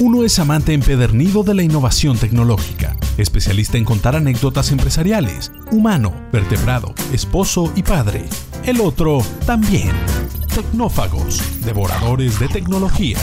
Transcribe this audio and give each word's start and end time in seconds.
Uno 0.00 0.22
es 0.22 0.38
amante 0.38 0.74
empedernido 0.74 1.42
de 1.42 1.54
la 1.54 1.64
innovación 1.64 2.16
tecnológica, 2.16 2.96
especialista 3.16 3.78
en 3.78 3.84
contar 3.84 4.14
anécdotas 4.14 4.70
empresariales, 4.70 5.50
humano, 5.72 6.14
vertebrado, 6.32 6.94
esposo 7.12 7.72
y 7.74 7.82
padre. 7.82 8.24
El 8.64 8.80
otro 8.80 9.18
también. 9.44 9.90
Tecnófagos, 10.54 11.42
devoradores 11.64 12.38
de 12.38 12.46
tecnología. 12.46 13.18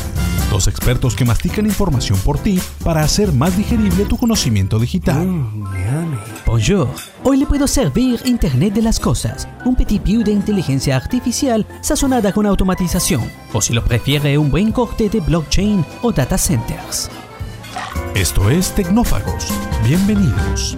Dos 0.55 0.69
expertos 0.69 1.17
que 1.17 1.25
mastican 1.25 1.65
información 1.65 2.17
por 2.19 2.39
ti 2.39 2.61
para 2.81 3.01
hacer 3.01 3.33
más 3.33 3.57
digerible 3.57 4.05
tu 4.05 4.15
conocimiento 4.15 4.79
digital. 4.79 5.27
Bonjour. 6.45 6.87
Hoy 7.25 7.35
le 7.35 7.45
puedo 7.45 7.67
servir 7.67 8.21
Internet 8.23 8.73
de 8.73 8.81
las 8.81 8.97
Cosas, 8.97 9.49
un 9.65 9.75
petit 9.75 10.01
view 10.01 10.23
de 10.23 10.31
inteligencia 10.31 10.95
artificial 10.95 11.67
sazonada 11.81 12.31
con 12.31 12.45
automatización, 12.45 13.29
o 13.51 13.59
si 13.59 13.73
lo 13.73 13.83
prefiere, 13.83 14.37
un 14.37 14.49
buen 14.49 14.71
corte 14.71 15.09
de 15.09 15.19
blockchain 15.19 15.85
o 16.01 16.13
data 16.13 16.37
centers. 16.37 17.09
Esto 18.13 18.49
es 18.49 18.73
Tecnófagos. 18.73 19.47
Bienvenidos. 19.83 20.77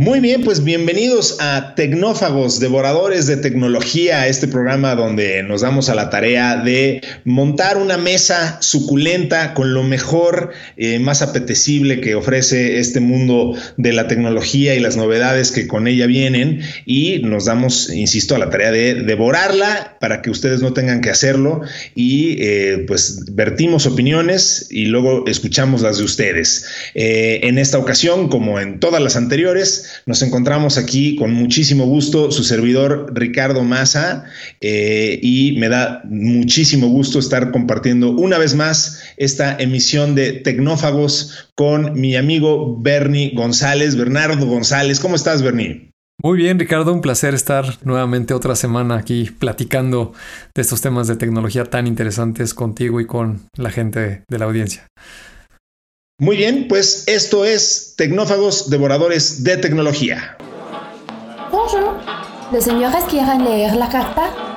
Muy 0.00 0.20
bien, 0.20 0.44
pues 0.44 0.62
bienvenidos 0.62 1.38
a 1.40 1.74
Tecnófagos, 1.74 2.60
devoradores 2.60 3.26
de 3.26 3.36
tecnología, 3.36 4.28
este 4.28 4.46
programa 4.46 4.94
donde 4.94 5.42
nos 5.42 5.62
damos 5.62 5.88
a 5.88 5.96
la 5.96 6.08
tarea 6.08 6.56
de 6.56 7.00
montar 7.24 7.76
una 7.78 7.98
mesa 7.98 8.62
suculenta 8.62 9.54
con 9.54 9.74
lo 9.74 9.82
mejor, 9.82 10.52
eh, 10.76 11.00
más 11.00 11.20
apetecible 11.20 12.00
que 12.00 12.14
ofrece 12.14 12.78
este 12.78 13.00
mundo 13.00 13.56
de 13.76 13.92
la 13.92 14.06
tecnología 14.06 14.76
y 14.76 14.78
las 14.78 14.96
novedades 14.96 15.50
que 15.50 15.66
con 15.66 15.88
ella 15.88 16.06
vienen 16.06 16.60
y 16.86 17.18
nos 17.24 17.46
damos, 17.46 17.90
insisto, 17.90 18.36
a 18.36 18.38
la 18.38 18.50
tarea 18.50 18.70
de 18.70 18.94
devorarla 19.02 19.96
para 19.98 20.22
que 20.22 20.30
ustedes 20.30 20.62
no 20.62 20.74
tengan 20.74 21.00
que 21.00 21.10
hacerlo 21.10 21.62
y 21.96 22.36
eh, 22.40 22.84
pues 22.86 23.34
vertimos 23.34 23.84
opiniones 23.86 24.68
y 24.70 24.84
luego 24.84 25.24
escuchamos 25.26 25.82
las 25.82 25.98
de 25.98 26.04
ustedes. 26.04 26.66
Eh, 26.94 27.40
en 27.42 27.58
esta 27.58 27.78
ocasión, 27.78 28.28
como 28.28 28.60
en 28.60 28.78
todas 28.78 29.02
las 29.02 29.16
anteriores, 29.16 29.87
nos 30.06 30.22
encontramos 30.22 30.78
aquí 30.78 31.16
con 31.16 31.32
muchísimo 31.32 31.86
gusto 31.86 32.30
su 32.30 32.44
servidor 32.44 33.12
Ricardo 33.14 33.62
Maza 33.62 34.24
eh, 34.60 35.18
y 35.22 35.56
me 35.58 35.68
da 35.68 36.02
muchísimo 36.04 36.88
gusto 36.88 37.18
estar 37.18 37.50
compartiendo 37.50 38.10
una 38.10 38.38
vez 38.38 38.54
más 38.54 39.02
esta 39.16 39.56
emisión 39.58 40.14
de 40.14 40.32
Tecnófagos 40.32 41.50
con 41.54 41.98
mi 42.00 42.16
amigo 42.16 42.76
Bernie 42.80 43.32
González, 43.34 43.96
Bernardo 43.96 44.46
González. 44.46 45.00
¿Cómo 45.00 45.16
estás, 45.16 45.42
Bernie? 45.42 45.90
Muy 46.20 46.36
bien, 46.36 46.58
Ricardo, 46.58 46.92
un 46.92 47.00
placer 47.00 47.32
estar 47.34 47.78
nuevamente 47.84 48.34
otra 48.34 48.56
semana 48.56 48.96
aquí 48.96 49.30
platicando 49.38 50.14
de 50.52 50.62
estos 50.62 50.80
temas 50.80 51.06
de 51.06 51.14
tecnología 51.14 51.64
tan 51.64 51.86
interesantes 51.86 52.54
contigo 52.54 53.00
y 53.00 53.06
con 53.06 53.42
la 53.54 53.70
gente 53.70 54.24
de 54.28 54.38
la 54.38 54.46
audiencia. 54.46 54.88
Muy 56.20 56.36
bien, 56.36 56.66
pues 56.66 57.04
esto 57.06 57.44
es 57.44 57.94
Tecnófagos 57.96 58.70
Devoradores 58.70 59.44
de 59.44 59.56
Tecnología. 59.56 60.36
Bonjour. 61.52 61.94
¿Los 62.50 62.64
señores 62.64 63.04
quieren 63.08 63.44
leer 63.44 63.76
la 63.76 63.88
carta? 63.88 64.47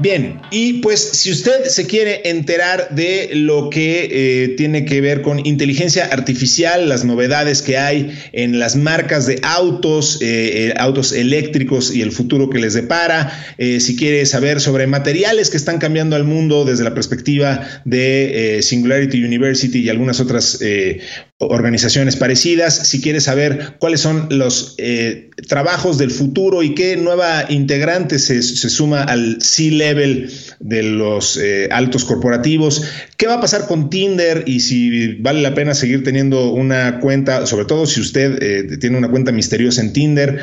Bien, 0.00 0.40
y 0.50 0.80
pues 0.80 0.98
si 1.00 1.30
usted 1.30 1.66
se 1.66 1.86
quiere 1.86 2.22
enterar 2.30 2.88
de 2.94 3.32
lo 3.34 3.68
que 3.68 4.08
eh, 4.10 4.48
tiene 4.56 4.86
que 4.86 5.02
ver 5.02 5.20
con 5.20 5.44
inteligencia 5.44 6.06
artificial, 6.06 6.88
las 6.88 7.04
novedades 7.04 7.60
que 7.60 7.76
hay 7.76 8.18
en 8.32 8.58
las 8.58 8.76
marcas 8.76 9.26
de 9.26 9.40
autos, 9.42 10.22
eh, 10.22 10.68
eh, 10.68 10.74
autos 10.78 11.12
eléctricos 11.12 11.94
y 11.94 12.00
el 12.00 12.12
futuro 12.12 12.48
que 12.48 12.58
les 12.60 12.72
depara, 12.72 13.30
si 13.58 13.94
quiere 13.94 14.24
saber 14.24 14.60
sobre 14.60 14.86
materiales 14.86 15.50
que 15.50 15.58
están 15.58 15.78
cambiando 15.78 16.16
al 16.16 16.24
mundo 16.24 16.64
desde 16.64 16.84
la 16.84 16.94
perspectiva 16.94 17.82
de 17.84 18.60
Singularity 18.62 19.22
University 19.22 19.80
y 19.80 19.90
algunas 19.90 20.18
otras 20.20 20.60
organizaciones 21.40 22.16
parecidas, 22.16 22.88
si 22.88 23.00
quiere 23.00 23.20
saber 23.20 23.76
cuáles 23.78 24.00
son 24.00 24.28
los 24.30 24.76
trabajos 25.48 25.98
del 25.98 26.10
futuro 26.10 26.62
y 26.62 26.74
qué 26.74 26.96
nueva 26.96 27.46
integrante 27.48 28.18
se, 28.18 28.42
se 28.42 28.68
suma 28.68 29.02
al 29.02 29.40
C-Level 29.40 30.30
de 30.60 30.82
los 30.82 31.36
eh, 31.36 31.68
altos 31.70 32.04
corporativos. 32.04 32.84
¿Qué 33.16 33.26
va 33.26 33.34
a 33.34 33.40
pasar 33.40 33.66
con 33.66 33.90
Tinder 33.90 34.44
y 34.46 34.60
si 34.60 35.14
vale 35.16 35.42
la 35.42 35.54
pena 35.54 35.74
seguir 35.74 36.04
teniendo 36.04 36.52
una 36.52 37.00
cuenta, 37.00 37.46
sobre 37.46 37.64
todo 37.64 37.86
si 37.86 38.00
usted 38.00 38.42
eh, 38.42 38.76
tiene 38.78 38.98
una 38.98 39.10
cuenta 39.10 39.32
misteriosa 39.32 39.80
en 39.80 39.92
Tinder? 39.92 40.40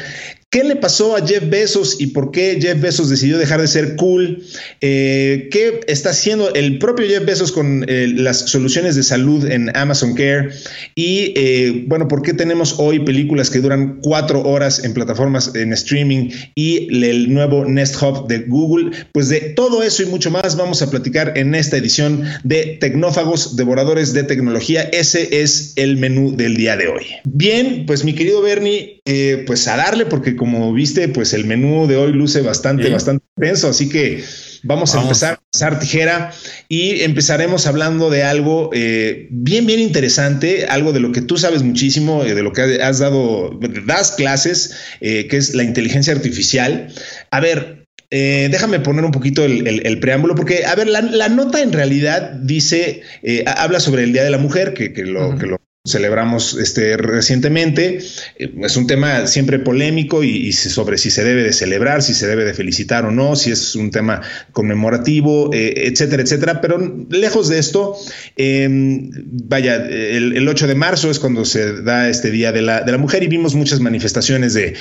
¿Qué 0.49 0.63
le 0.63 0.77
pasó 0.77 1.17
a 1.17 1.27
Jeff 1.27 1.49
Bezos 1.49 1.99
y 1.99 2.07
por 2.07 2.31
qué 2.31 2.57
Jeff 2.61 2.79
Bezos 2.79 3.09
decidió 3.09 3.37
dejar 3.37 3.59
de 3.59 3.67
ser 3.67 3.97
cool? 3.97 4.43
Eh, 4.79 5.49
¿Qué 5.51 5.81
está 5.87 6.11
haciendo 6.11 6.53
el 6.53 6.79
propio 6.79 7.05
Jeff 7.05 7.25
Bezos 7.25 7.51
con 7.51 7.83
eh, 7.89 8.07
las 8.07 8.49
soluciones 8.49 8.95
de 8.95 9.03
salud 9.03 9.45
en 9.45 9.75
Amazon 9.75 10.15
Care? 10.15 10.51
Y 10.95 11.33
eh, 11.35 11.83
bueno, 11.87 12.07
¿por 12.07 12.21
qué 12.21 12.33
tenemos 12.33 12.75
hoy 12.77 12.99
películas 12.99 13.49
que 13.49 13.59
duran 13.59 13.99
cuatro 14.01 14.41
horas 14.41 14.85
en 14.85 14.93
plataformas 14.93 15.53
en 15.53 15.73
streaming 15.73 16.29
y 16.55 16.87
el 17.03 17.33
nuevo 17.33 17.65
Nest 17.65 18.01
Hub 18.01 18.29
de 18.29 18.39
Google? 18.47 18.91
Pues 19.11 19.27
de 19.27 19.41
todo 19.41 19.83
eso 19.83 20.03
y 20.03 20.05
mucho 20.05 20.31
más 20.31 20.55
vamos 20.55 20.81
a 20.81 20.89
platicar 20.89 21.33
en 21.35 21.55
esta 21.55 21.75
edición 21.75 22.23
de 22.45 22.77
Tecnófagos, 22.79 23.57
Devoradores 23.57 24.13
de 24.13 24.23
Tecnología. 24.23 24.83
Ese 24.93 25.41
es 25.41 25.73
el 25.75 25.97
menú 25.97 26.37
del 26.37 26.55
día 26.55 26.77
de 26.77 26.87
hoy. 26.87 27.03
Bien, 27.25 27.85
pues 27.85 28.05
mi 28.05 28.13
querido 28.13 28.41
Bernie, 28.41 29.01
pues 29.45 29.67
a 29.67 29.75
darle 29.75 30.05
porque 30.05 30.36
como 30.37 30.71
viste, 30.73 31.09
pues 31.09 31.33
el 31.33 31.45
menú 31.45 31.87
de 31.87 31.97
hoy 31.97 32.13
luce 32.13 32.41
bastante, 32.41 32.89
bastante 32.89 33.25
denso, 33.35 33.67
así 33.67 33.89
que 33.89 34.23
vamos, 34.63 34.95
a 34.95 35.01
empezar 35.01 35.33
a 35.33 35.41
pasar 35.51 35.79
tijera 35.79 36.31
y 36.69 37.01
empezaremos 37.01 37.67
hablando 37.67 38.09
de 38.09 38.23
algo 38.23 38.69
eh, 38.73 39.27
bien, 39.31 39.65
bien 39.65 39.79
interesante, 39.79 40.65
algo 40.65 40.93
de 40.93 40.99
lo 40.99 41.11
que 41.11 41.21
tú 41.21 41.37
sabes 41.37 41.63
muchísimo, 41.63 42.23
eh, 42.23 42.35
de 42.35 42.43
lo 42.43 42.53
que 42.53 42.81
has 42.81 42.99
dado, 42.99 43.59
das 43.85 44.11
clases, 44.11 44.75
eh, 45.01 45.27
que 45.27 45.37
es 45.37 45.55
la 45.55 45.63
inteligencia 45.63 46.13
artificial. 46.13 46.87
A 47.31 47.39
ver, 47.39 47.87
déjame 48.09 48.79
poner 48.79 49.03
un 49.03 49.11
poquito 49.11 49.43
el, 49.43 49.99
preámbulo, 49.99 50.35
porque, 50.35 50.65
a 50.65 50.75
ver, 50.75 50.87
la, 50.87 51.29
nota 51.29 51.61
en 51.61 51.73
realidad 51.73 52.31
dice, 52.31 53.01
habla 53.45 53.81
sobre 53.81 54.03
el 54.03 54.13
Día 54.13 54.23
de 54.23 54.29
la 54.29 54.37
Mujer, 54.37 54.73
que, 54.73 54.89
lo, 55.03 55.37
que 55.37 55.45
lo 55.45 55.57
celebramos 55.87 56.55
este, 56.55 56.97
recientemente. 56.97 57.99
Eh, 58.37 58.53
es 58.63 58.77
un 58.77 58.87
tema 58.87 59.27
siempre 59.27 59.59
polémico 59.59 60.23
y, 60.23 60.51
sobre 60.51 60.97
si 60.97 61.09
se 61.09 61.23
debe 61.23 61.43
de 61.43 61.53
celebrar, 61.53 62.03
si 62.03 62.13
se 62.13 62.27
debe 62.27 62.45
de 62.45 62.53
felicitar 62.53 63.05
o 63.05 63.11
no, 63.11 63.35
si 63.35 63.51
es 63.51 63.75
un 63.75 63.91
tema 63.91 64.21
conmemorativo, 64.51 65.51
eh, 65.53 65.87
etcétera, 65.87 66.23
etcétera. 66.23 66.61
Pero 66.61 67.05
lejos 67.09 67.47
de 67.49 67.59
esto, 67.59 67.95
em, 68.35 69.09
vaya, 69.47 69.75
el, 69.75 70.47
8 70.47 70.67
de 70.67 70.75
marzo 70.75 71.11
es 71.11 71.19
cuando 71.19 71.45
se 71.45 71.81
da 71.81 72.09
este 72.09 72.31
Día 72.31 72.51
de 72.51 72.61
la, 72.61 72.81
de 72.81 72.91
la 72.91 72.97
Mujer 72.97 73.23
y 73.23 73.27
vimos 73.27 73.55
muchas 73.55 73.79
manifestaciones 73.79 74.53
de, 74.53 74.75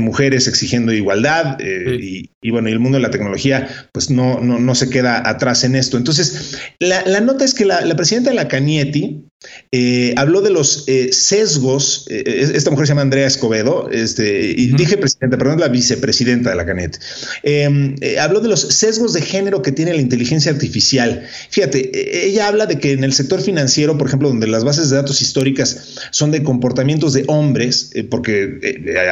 mujeres 0.00 0.46
exigiendo 0.46 0.92
igualdad 0.92 1.56
eh, 1.60 2.28
y, 2.42 2.50
bueno, 2.50 2.68
y 2.68 2.72
el 2.72 2.78
mundo 2.78 2.98
de 2.98 3.02
la 3.02 3.10
tecnología 3.10 3.68
pues 3.92 4.10
no, 4.10 4.40
no, 4.40 4.58
no 4.58 4.74
se 4.74 4.88
queda 4.88 5.28
atrás 5.28 5.64
en 5.64 5.74
esto. 5.74 5.96
Entonces, 5.96 6.58
la, 6.78 7.20
nota 7.20 7.44
es 7.44 7.54
que 7.54 7.64
la, 7.64 7.80
la 7.80 7.96
presidenta 7.96 8.30
de 8.30 8.36
la 8.36 8.48
Canietti, 8.48 9.26
eh, 9.72 10.14
habló 10.16 10.40
de 10.40 10.50
los 10.50 10.84
eh, 10.86 11.12
sesgos. 11.12 12.06
Eh, 12.08 12.50
esta 12.54 12.70
mujer 12.70 12.86
se 12.86 12.92
llama 12.92 13.02
Andrea 13.02 13.26
Escobedo, 13.26 13.90
este, 13.90 14.52
y 14.56 14.68
dije 14.68 14.96
presidenta, 14.96 15.36
perdón, 15.36 15.60
la 15.60 15.68
vicepresidenta 15.68 16.50
de 16.50 16.56
la 16.56 16.64
CANET. 16.64 16.98
Em, 17.42 17.94
habló 18.20 18.40
de 18.40 18.48
los 18.48 18.60
sesgos 18.60 19.12
de 19.12 19.22
género 19.22 19.62
que 19.62 19.72
tiene 19.72 19.92
la 19.92 20.00
inteligencia 20.00 20.52
artificial. 20.52 21.24
Fíjate, 21.50 22.26
ella 22.26 22.48
habla 22.48 22.66
de 22.66 22.78
que 22.78 22.92
en 22.92 23.04
el 23.04 23.12
sector 23.12 23.40
financiero, 23.40 23.98
por 23.98 24.06
ejemplo, 24.06 24.28
donde 24.28 24.46
las 24.46 24.64
bases 24.64 24.90
de 24.90 24.96
datos 24.96 25.20
históricas 25.20 25.96
son 26.10 26.30
de 26.30 26.42
comportamientos 26.42 27.12
de 27.12 27.24
hombres, 27.26 27.90
porque 28.10 28.58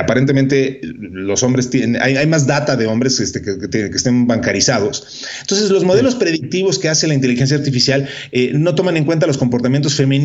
aparentemente 0.00 0.80
los 0.82 1.42
hombres 1.42 1.70
tienen, 1.70 2.00
hay, 2.00 2.26
más 2.26 2.46
data 2.46 2.76
de 2.76 2.86
hombres 2.86 3.20
este, 3.20 3.42
que, 3.42 3.58
que, 3.68 3.90
estén 3.94 4.26
bancarizados. 4.26 5.06
Entonces, 5.42 5.70
los 5.70 5.84
modelos 5.84 6.14
predictivos 6.14 6.78
que 6.78 6.88
hace 6.88 7.06
la 7.06 7.14
inteligencia 7.14 7.56
artificial 7.56 8.08
no 8.52 8.74
toman 8.74 8.96
en 8.96 9.04
cuenta 9.04 9.26
los 9.26 9.38
comportamientos 9.38 9.94
femeninos 9.94 10.23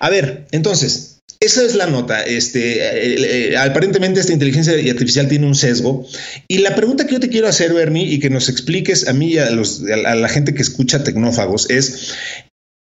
a 0.00 0.10
ver, 0.10 0.46
entonces, 0.50 1.14
esa 1.40 1.62
es 1.62 1.74
la 1.74 1.86
nota. 1.86 2.22
Este, 2.22 3.50
eh, 3.50 3.56
aparentemente 3.56 4.20
esta 4.20 4.32
inteligencia 4.32 4.72
artificial 4.72 5.28
tiene 5.28 5.46
un 5.46 5.54
sesgo. 5.54 6.06
Y 6.48 6.58
la 6.58 6.74
pregunta 6.74 7.06
que 7.06 7.14
yo 7.14 7.20
te 7.20 7.28
quiero 7.28 7.48
hacer, 7.48 7.74
Bernie, 7.74 8.06
y 8.06 8.18
que 8.18 8.30
nos 8.30 8.48
expliques 8.48 9.08
a 9.08 9.12
mí 9.12 9.32
y 9.32 9.38
a, 9.38 9.50
la 9.50 10.28
gente 10.28 10.54
que 10.54 10.62
escucha 10.62 11.04
tecnófagos 11.04 11.68
es, 11.70 12.14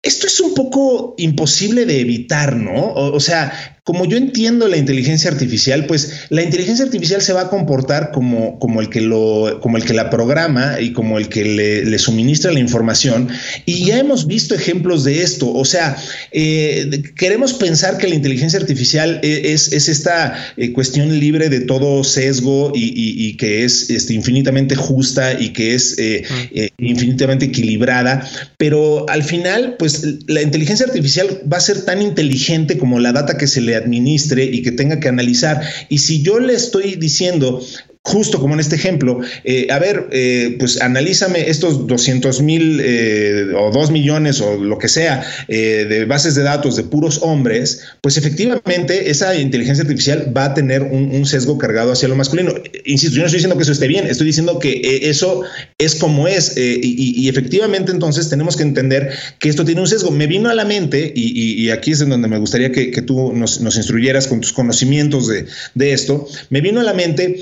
¿esto 0.02 0.26
es 0.26 0.40
un 0.40 0.54
poco 0.54 1.14
imposible 1.18 1.86
de 1.86 2.00
evitar, 2.00 2.56
¿no? 2.56 2.92
O, 2.94 3.20
sea, 3.20 3.77
como 3.88 4.04
yo 4.04 4.18
entiendo 4.18 4.68
la 4.68 4.76
inteligencia 4.76 5.30
artificial, 5.30 5.86
pues 5.86 6.26
la 6.28 6.42
inteligencia 6.42 6.84
artificial 6.84 7.22
se 7.22 7.32
va 7.32 7.40
a 7.40 7.48
comportar 7.48 8.10
como, 8.12 8.58
como, 8.58 8.82
el, 8.82 8.90
que 8.90 9.00
lo, 9.00 9.60
como 9.62 9.78
el 9.78 9.84
que 9.86 9.94
la 9.94 10.10
programa 10.10 10.78
y 10.78 10.92
como 10.92 11.16
el 11.16 11.30
que 11.30 11.42
le, 11.86 11.98
suministra 11.98 12.52
la 12.52 12.60
información. 12.60 13.30
Y 13.64 13.86
ya 13.86 13.98
hemos 13.98 14.26
visto 14.26 14.54
ejemplos 14.54 15.04
de 15.04 15.22
esto. 15.22 15.50
O 15.50 15.64
sea, 15.64 15.96
eh, 16.32 17.02
queremos 17.16 17.54
pensar 17.54 17.96
que 17.96 18.08
la 18.08 18.14
inteligencia 18.14 18.58
artificial 18.58 19.20
e, 19.22 19.54
es, 19.54 19.72
es 19.72 19.88
esta 19.88 20.36
eh, 20.58 20.70
cuestión 20.74 21.18
libre 21.18 21.48
de 21.48 21.60
todo 21.60 22.04
sesgo 22.04 22.72
y, 22.74 23.38
que 23.38 23.64
es 23.64 23.88
este, 23.88 24.12
infinitamente 24.12 24.76
justa 24.76 25.40
y 25.40 25.54
que 25.54 25.74
es 25.74 25.96
eh, 25.96 26.24
infinitamente 26.76 27.46
equilibrada. 27.46 28.28
Pero 28.58 29.08
al 29.08 29.24
final, 29.24 29.76
pues 29.78 30.04
la 30.26 30.42
inteligencia 30.42 30.84
artificial 30.84 31.40
va 31.50 31.56
a 31.56 31.60
ser 31.60 31.86
tan 31.86 32.02
inteligente 32.02 32.76
como 32.76 33.00
la 33.00 33.12
data 33.12 33.38
que 33.38 33.46
se 33.46 33.62
le 33.62 33.77
administre 33.78 34.44
y 34.44 34.62
que 34.62 34.72
tenga 34.72 35.00
que 35.00 35.08
analizar. 35.08 35.60
Y 35.88 35.98
si 35.98 36.22
yo 36.22 36.38
le 36.38 36.54
estoy 36.54 36.96
diciendo, 36.96 37.60
justo 38.02 38.40
como 38.40 38.54
en 38.54 38.60
este 38.60 38.76
ejemplo, 38.76 39.20
eh, 39.44 39.66
a 39.70 39.78
ver, 39.78 40.08
eh, 40.12 40.56
pues 40.58 40.80
analízame 40.80 41.50
estos 41.50 41.86
200 41.86 42.40
mil 42.42 42.80
eh, 42.82 43.48
o 43.56 43.70
2 43.70 43.90
millones 43.90 44.40
o 44.40 44.56
lo 44.56 44.78
que 44.78 44.88
sea 44.88 45.24
de 45.48 46.04
bases 46.06 46.34
de 46.34 46.42
datos 46.42 46.76
de 46.76 46.84
puros 46.84 47.20
hombres, 47.22 47.82
pues 48.00 48.16
efectivamente 48.16 49.10
esa 49.10 49.34
inteligencia 49.36 49.82
artificial 49.82 50.32
va 50.34 50.46
a 50.46 50.54
tener 50.54 50.82
un, 50.82 51.26
sesgo 51.26 51.58
cargado 51.58 51.92
hacia 51.92 52.08
lo 52.08 52.16
masculino. 52.16 52.54
Insisto, 52.86 53.16
yo 53.16 53.22
no 53.22 53.26
estoy 53.26 53.38
diciendo 53.38 53.56
que 53.56 53.64
eso 53.64 53.72
esté 53.72 53.88
bien, 53.88 54.06
estoy 54.06 54.26
diciendo 54.26 54.58
que 54.58 55.00
eso 55.02 55.42
es 55.76 55.94
como 55.94 56.28
es 56.28 56.54
y, 56.56 57.28
efectivamente 57.28 57.92
entonces 57.92 58.30
tenemos 58.30 58.56
que 58.56 58.62
entender 58.62 59.10
que 59.38 59.48
esto 59.48 59.64
tiene 59.64 59.80
un 59.80 59.88
sesgo. 59.88 60.10
Me 60.10 60.26
vino 60.26 60.48
a 60.48 60.54
la 60.54 60.64
mente 60.64 61.12
y, 61.14 61.68
aquí 61.70 61.92
es 61.92 62.00
en 62.00 62.08
donde 62.08 62.28
me 62.28 62.38
gustaría 62.38 62.72
que, 62.72 63.02
tú 63.02 63.32
nos, 63.32 63.60
instruyeras 63.60 64.26
con 64.26 64.40
tus 64.40 64.52
conocimientos 64.52 65.28
de, 65.28 65.46
de, 65.74 65.92
esto, 65.92 66.26
me 66.50 66.60
vino 66.60 66.80
a 66.80 66.84
la 66.84 66.94
mente 66.94 67.40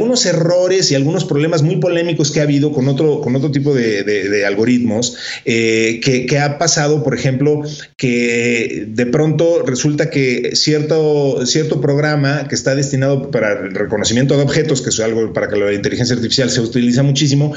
algunos 0.00 0.24
errores 0.24 0.90
y 0.90 0.94
algunos 0.94 1.26
problemas 1.26 1.60
muy 1.62 1.76
polémicos 1.76 2.30
que 2.30 2.40
ha 2.40 2.44
habido 2.44 2.72
con 2.72 2.88
otro, 2.88 3.20
con 3.20 3.36
otro 3.36 3.50
tipo 3.50 3.74
de, 3.74 4.44
algoritmos, 4.46 5.14
eh, 5.44 6.00
que, 6.02 6.38
ha 6.38 6.56
pasado, 6.56 7.02
por 7.02 7.14
ejemplo, 7.14 7.60
que 7.98 8.86
de 8.88 9.04
pronto 9.04 9.62
resulta 9.62 10.08
que 10.08 10.52
cierto, 10.54 11.44
cierto 11.44 11.82
programa 11.82 12.48
que 12.48 12.54
está 12.54 12.74
destinado 12.74 13.30
para 13.30 13.52
el 13.52 13.74
reconocimiento 13.74 14.38
de 14.38 14.42
objetos, 14.42 14.80
que 14.80 14.88
es 14.88 15.00
algo 15.00 15.34
para 15.34 15.48
que 15.48 15.56
la 15.56 15.70
inteligencia 15.74 16.16
artificial 16.16 16.48
se 16.48 16.62
utiliza 16.62 17.02
muchísimo, 17.02 17.52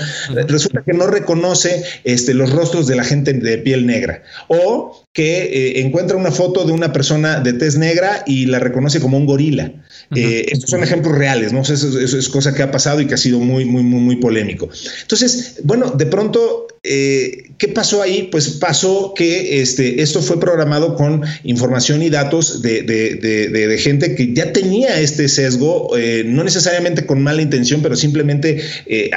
resulta 0.48 0.84
que 0.86 0.92
no 0.92 1.08
reconoce 1.08 1.86
este, 2.04 2.34
los 2.34 2.52
rostros 2.52 2.88
de 2.88 2.98
la 2.98 3.06
gente 3.06 3.32
de 3.32 3.58
piel 3.60 3.86
negra. 3.86 4.24
O 4.50 5.08
que 5.14 5.44
eh, 5.44 5.82
encuentra 5.82 6.18
una 6.18 6.32
foto 6.32 6.66
de 6.66 6.74
una 6.74 6.92
persona 6.92 7.40
de 7.40 7.54
tez 7.54 7.78
negra 7.78 8.24
y 8.26 8.48
la 8.48 8.60
reconoce 8.60 9.00
como 9.00 9.18
un 9.18 9.28
gorila. 9.28 9.72
Eh, 10.16 10.46
estos 10.50 10.70
son 10.70 10.84
ejemplos 10.84 11.18
reales, 11.18 11.54
¿no? 11.54 11.62
Eso, 11.62 12.00
es 12.00 12.30
cosa 12.30 12.54
que 12.54 12.64
ha 12.64 12.72
pasado 12.72 13.02
y 13.02 13.08
que 13.08 13.14
ha 13.14 13.18
sido 13.18 13.40
muy, 13.40 13.66
muy, 13.66 13.84
muy, 13.84 14.00
muy 14.00 14.16
polémico. 14.18 14.70
Entonces, 15.02 15.56
bueno, 15.64 15.92
de 15.92 16.06
pronto, 16.06 16.68
eh, 16.84 17.52
¿qué 17.58 17.68
pasó 17.70 18.02
ahí? 18.02 18.30
Pues 18.32 18.50
pasó 18.50 19.14
que 19.16 19.62
este, 19.62 20.02
esto 20.02 20.22
fue 20.22 20.40
programado 20.40 20.96
con 20.96 21.24
información 21.44 22.02
y 22.02 22.10
datos 22.10 22.62
de, 22.62 22.84
de, 22.84 23.78
gente 23.78 24.16
que 24.16 24.34
ya 24.34 24.54
tenía 24.54 25.00
este 25.00 25.28
sesgo, 25.28 25.92
no 26.26 26.44
necesariamente 26.44 27.06
con 27.06 27.22
mala 27.22 27.42
intención, 27.42 27.82
pero 27.82 27.96
simplemente 27.96 28.62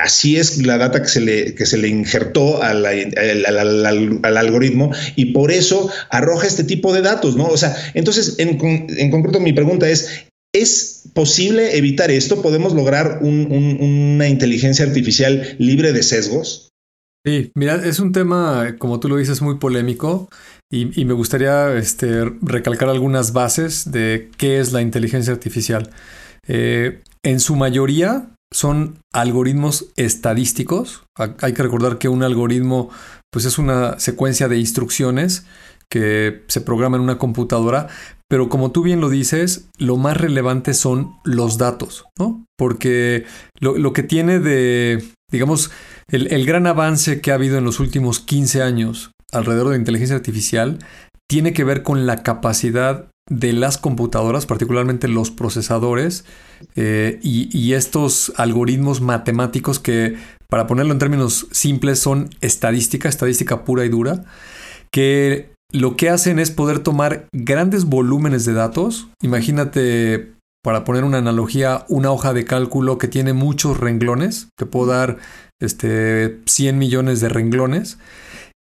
así 0.03 0.37
es 0.37 0.65
la 0.65 0.79
data 0.79 1.03
que 1.03 1.09
se 1.09 1.21
le, 1.21 1.55
que 1.55 1.67
se 1.67 1.79
le 1.79 1.89
injertó 1.89 2.63
al, 2.63 2.85
al 2.87 4.37
algoritmo 4.37 4.93
y 5.15 5.27
por 5.27 5.53
eso 5.53 5.91
arroja 6.11 6.47
este 6.47 6.65
tipo 6.65 6.93
de 6.93 7.03
datos, 7.03 7.37
¿no? 7.37 7.47
O 7.47 7.57
sea, 7.57 7.77
entonces, 7.95 8.37
en, 8.39 9.11
concreto, 9.11 9.41
mi 9.41 9.53
pregunta 9.53 9.89
es, 9.89 10.25
¿Es 10.57 11.03
posible 11.13 11.77
evitar 11.77 12.11
esto? 12.11 12.41
¿Podemos 12.41 12.73
lograr 12.73 13.19
una 13.21 14.27
inteligencia 14.27 14.87
artificial 14.87 15.55
libre 15.59 15.93
de 15.93 16.03
sesgos? 16.03 16.71
Sí, 17.27 17.51
mira, 17.55 17.75
es 17.85 18.01
un 18.01 18.13
tema, 18.13 18.77
como 18.79 18.99
tú 18.99 19.11
lo 19.11 19.19
dices, 19.19 19.43
muy 19.43 19.59
polémico 19.59 20.31
y, 20.73 21.05
me 21.05 21.13
gustaría 21.13 21.75
este, 21.75 22.25
recalcar 22.41 22.89
algunas 22.89 23.35
bases 23.35 23.91
de 23.93 24.31
qué 24.39 24.59
es 24.59 24.73
la 24.73 24.81
inteligencia 24.81 25.31
artificial. 25.31 25.91
Eh, 26.49 27.03
en 27.23 27.41
su 27.41 27.55
mayoría 27.55 28.31
son 28.51 29.01
algoritmos 29.13 29.93
estadísticos. 29.97 31.03
Hay 31.17 31.53
que 31.53 31.63
recordar 31.63 31.99
que 31.99 32.09
un 32.09 32.23
algoritmo 32.23 32.89
pues 33.31 33.45
es 33.45 33.59
una 33.59 33.99
secuencia 33.99 34.49
de 34.49 34.57
instrucciones 34.57 35.45
que 35.91 36.45
se 36.49 36.61
programa 36.61 36.97
en 36.97 37.03
una 37.03 37.19
computadora, 37.19 37.89
pero 38.29 38.49
como 38.49 38.73
tú 38.73 38.83
bien 38.83 39.01
lo 39.01 39.09
dices, 39.09 39.69
lo 39.79 39.97
más 39.97 40.17
relevante 40.17 40.75
son 40.75 41.17
los 41.25 41.59
datos, 41.59 42.05
¿no? 42.19 42.45
Porque 42.57 43.25
lo, 43.61 43.93
que 43.93 44.03
tiene 44.03 44.41
de, 44.41 45.05
digamos, 45.31 45.71
el, 46.09 46.47
gran 46.47 46.67
avance 46.67 47.21
que 47.21 47.31
ha 47.31 47.35
habido 47.35 47.59
en 47.59 47.65
los 47.65 47.79
últimos 47.79 48.19
15 48.21 48.63
años 48.63 49.13
alrededor 49.33 49.71
de 49.71 49.77
inteligencia 49.77 50.17
artificial 50.17 50.79
tiene 51.29 51.53
que 51.53 51.65
ver 51.65 51.83
con 51.83 52.07
la 52.07 52.23
capacidad 52.23 53.09
de 53.29 53.53
las 53.53 53.79
computadoras, 53.79 54.47
particularmente 54.47 55.09
los 55.09 55.31
procesadores 55.33 56.25
eh, 56.77 57.19
y, 57.23 57.73
estos 57.75 58.33
algoritmos 58.37 59.01
matemáticos 59.01 59.81
que, 59.81 60.17
para 60.49 60.67
ponerlo 60.67 60.93
en 60.93 61.01
términos 61.01 61.49
simples, 61.51 61.99
son 61.99 62.31
estadística, 62.41 63.09
estadística 63.09 63.65
pura 63.65 63.85
y 63.85 63.89
dura, 63.89 64.25
que 64.93 65.56
lo 65.73 65.97
que 65.97 66.11
hacen 66.11 66.39
es 66.39 66.51
poder 66.51 66.79
tomar 66.81 67.29
grandes 67.33 67.85
volúmenes 67.85 68.45
de 68.45 68.53
datos. 68.53 69.09
Imagínate, 69.21 70.35
para 70.63 70.85
poner 70.85 71.05
una 71.05 71.19
analogía, 71.19 71.85
una 71.89 72.11
hoja 72.11 72.33
de 72.33 72.45
cálculo 72.45 72.99
que 72.99 73.09
tiene 73.09 73.33
muchos 73.33 73.79
renglones. 73.79 74.49
Te 74.57 74.67
puedo 74.67 74.87
dar 74.87 75.19
este, 75.61 76.41
100 76.47 76.79
millones 76.79 77.21
de 77.21 77.29
renglones. 77.29 77.99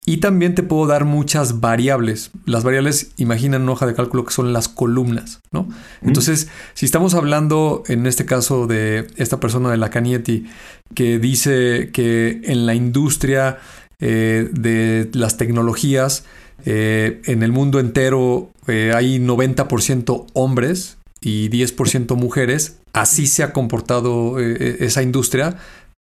Y 0.08 0.18
también 0.18 0.54
te 0.54 0.62
puedo 0.62 0.86
dar 0.86 1.04
muchas 1.04 1.60
variables. 1.60 2.30
Las 2.44 2.62
variables, 2.62 3.10
imaginan 3.16 3.62
una 3.62 3.72
hoja 3.72 3.86
de 3.86 3.94
cálculo 3.94 4.24
que 4.24 4.32
son 4.32 4.52
las 4.52 4.68
columnas, 4.68 5.40
¿no? 5.50 5.68
Entonces, 6.00 6.48
si 6.74 6.86
estamos 6.86 7.14
hablando 7.14 7.82
en 7.88 8.06
este 8.06 8.24
caso 8.24 8.68
de 8.68 9.08
esta 9.16 9.40
persona 9.40 9.68
de 9.68 9.78
la 9.78 9.90
Canietti, 9.90 10.46
que 10.94 11.18
dice 11.18 11.90
que 11.92 12.40
en 12.44 12.66
la 12.66 12.76
industria 12.76 13.58
eh, 13.98 14.48
de 14.52 15.10
las 15.12 15.38
tecnologías, 15.38 16.24
eh, 16.64 17.20
en 17.26 17.42
el 17.42 17.52
mundo 17.52 17.78
entero 17.80 18.50
eh, 18.66 18.92
hay 18.94 19.18
90% 19.18 20.26
hombres 20.32 20.98
y 21.20 21.48
10% 21.50 22.16
mujeres. 22.16 22.78
Así 22.92 23.26
se 23.26 23.42
ha 23.42 23.52
comportado 23.52 24.40
eh, 24.40 24.78
esa 24.80 25.02
industria 25.02 25.58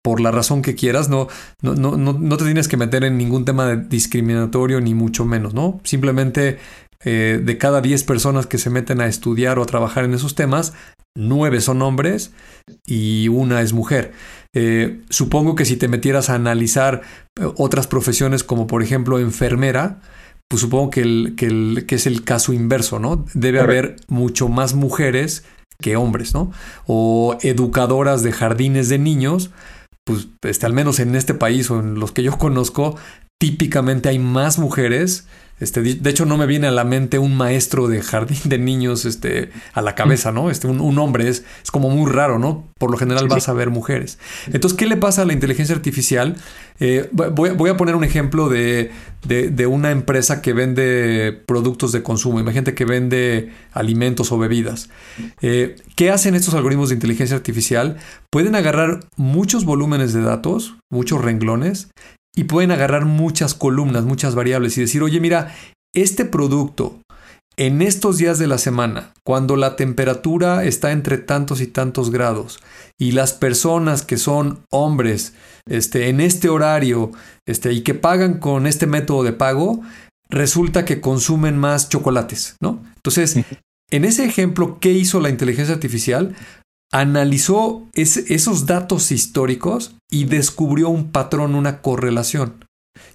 por 0.04 0.20
la 0.20 0.32
razón 0.32 0.64
que 0.64 0.74
quieras, 0.74 1.10
no, 1.10 1.28
no, 1.62 1.76
no, 1.76 1.96
no, 1.96 2.38
te 2.38 2.46
tienes 2.46 2.68
que 2.68 2.76
meter 2.76 3.04
en 3.04 3.20
ningún 3.20 3.46
tema 3.46 3.76
discriminatorio 3.76 4.82
ni 4.82 4.96
mucho 4.96 5.26
menos, 5.26 5.54
¿no? 5.54 5.80
Simplemente 5.84 6.58
de 7.04 7.58
cada 7.60 7.82
10 7.82 8.04
personas 8.04 8.48
que 8.48 8.60
se 8.60 8.72
meten 8.72 9.00
a 9.00 9.08
estudiar 9.08 9.60
o 9.60 9.64
a 9.64 9.68
trabajar 9.68 10.04
en 10.06 10.16
esos 10.16 10.34
temas, 10.34 10.74
9 11.16 11.62
son 11.62 11.84
hombres 11.84 12.32
y 12.86 13.28
una 13.28 13.62
es 13.62 13.74
mujer. 13.74 14.14
supongo 15.10 15.54
que 15.54 15.66
si 15.66 15.78
te 15.78 15.88
metieras 15.88 16.32
a 16.32 16.36
analizar 16.36 17.02
otras 17.58 17.86
profesiones 17.86 18.44
como 18.44 18.66
por 18.66 18.82
ejemplo 18.82 19.20
enfermera, 19.20 20.02
pues 20.52 20.60
supongo 20.60 20.90
que, 20.90 21.00
el, 21.00 21.36
que, 21.38 21.46
el, 21.46 21.86
que 21.88 21.96
es 21.96 22.06
el 22.06 22.26
caso 22.26 22.52
inverso, 22.52 23.00
¿no? 23.00 23.24
Debe 23.34 23.62
haber 23.62 23.96
mucho 24.10 24.50
más 24.50 24.74
mujeres 24.74 25.46
que 25.80 25.96
hombres, 25.96 26.34
¿no? 26.34 26.52
O 26.88 27.38
educadoras 27.42 28.22
de 28.22 28.34
jardines 28.34 28.90
de 28.90 29.00
niños, 29.00 29.52
pues 30.04 30.28
este, 30.42 30.66
al 30.66 30.74
menos 30.74 31.00
en 31.00 31.16
este 31.16 31.34
país 31.34 31.72
o 31.72 31.80
en 31.80 32.02
los 32.02 32.12
que 32.12 32.22
yo 32.22 32.38
conozco, 32.38 32.98
típicamente 33.40 34.10
hay 34.10 34.20
más 34.20 34.60
mujeres 34.60 35.26
este, 35.62 35.82
de 35.82 36.10
hecho, 36.10 36.26
no 36.26 36.38
me 36.38 36.48
viene 36.48 36.68
a 36.68 36.72
la 36.72 36.84
mente 36.84 37.20
un 37.20 37.38
maestro 37.38 37.88
de 37.88 38.02
jardín 38.02 38.40
de 38.46 38.58
niños 38.58 39.06
este, 39.06 39.52
a 39.74 39.82
la 39.82 39.96
cabeza, 39.96 40.32
¿no? 40.32 40.50
Este, 40.50 40.68
un, 40.68 41.00
hombre 41.00 41.30
es, 41.30 41.46
es, 41.64 41.72
como 41.72 41.90
muy 41.90 42.12
raro, 42.12 42.40
¿no? 42.40 42.68
Por 42.80 42.90
lo 42.90 42.98
general 42.98 43.28
vas 43.28 43.48
a 43.48 43.54
ver 43.54 43.70
mujeres. 43.70 44.18
Entonces, 44.52 44.78
¿qué 44.78 44.88
le 44.88 44.98
pasa 44.98 45.22
a 45.22 45.26
la 45.26 45.34
inteligencia 45.34 45.76
artificial? 45.76 46.36
Eh, 46.84 47.08
voy, 47.12 47.70
a 47.70 47.78
poner 47.78 47.96
un 47.96 48.04
ejemplo 48.04 48.50
de, 48.50 48.92
una 49.68 49.92
empresa 49.92 50.42
que 50.42 50.52
vende 50.52 51.32
productos 51.46 51.92
de 51.92 52.02
consumo. 52.02 52.40
Imagínate 52.40 52.74
que 52.74 52.86
vende 52.86 53.52
alimentos 53.72 54.32
o 54.32 54.40
bebidas. 54.40 54.90
Eh, 55.44 55.76
¿Qué 55.96 56.10
hacen 56.10 56.34
estos 56.34 56.56
algoritmos 56.56 56.90
de 56.90 56.96
inteligencia 56.96 57.38
artificial? 57.38 57.98
Pueden 58.32 58.56
agarrar 58.56 59.02
muchos 59.16 59.64
volúmenes 59.64 60.12
de 60.14 60.24
datos, 60.24 60.76
muchos 60.90 61.22
renglones, 61.22 61.92
y 62.36 62.46
pueden 62.46 62.72
agarrar 62.72 63.06
muchas 63.06 63.54
columnas, 63.54 64.04
muchas 64.04 64.36
variables 64.36 64.78
y 64.78 64.82
decir, 64.82 65.04
oye, 65.04 65.20
mira, 65.20 65.56
este 65.94 66.26
producto 66.26 67.00
en 67.58 67.82
estos 67.82 68.18
días 68.18 68.40
de 68.40 68.48
la 68.48 68.58
semana, 68.58 69.14
cuando 69.24 69.56
la 69.56 69.76
temperatura 69.76 70.64
está 70.64 70.92
entre 70.92 71.18
tantos 71.18 71.62
y 71.62 71.68
tantos 71.68 72.10
grados 72.10 72.60
y 72.98 73.12
las 73.12 73.34
personas 73.34 74.04
que 74.04 74.18
son 74.18 74.64
hombres 74.72 75.34
este, 75.68 76.10
en 76.10 76.22
este 76.22 76.50
horario 76.50 77.12
este, 77.46 77.74
y 77.74 77.82
que 77.82 77.94
pagan 77.94 78.40
con 78.40 78.68
este 78.68 78.88
método 78.88 79.24
de 79.24 79.34
pago, 79.34 79.82
resulta 80.30 80.86
que 80.86 81.02
consumen 81.02 81.58
más 81.58 81.90
chocolates, 81.90 82.56
¿no? 82.62 82.82
Entonces, 82.96 83.38
en 83.92 84.06
ese 84.06 84.26
ejemplo, 84.26 84.80
¿qué 84.80 84.92
hizo 84.94 85.20
la 85.20 85.30
inteligencia 85.30 85.76
artificial? 85.76 86.36
Analizó 86.94 87.88
esos 87.94 88.66
datos 88.66 89.12
históricos 89.12 89.96
y 90.10 90.26
descubrió 90.26 90.90
un 90.90 91.12
patrón, 91.12 91.56
una 91.56 91.82
correlación. 91.82 92.66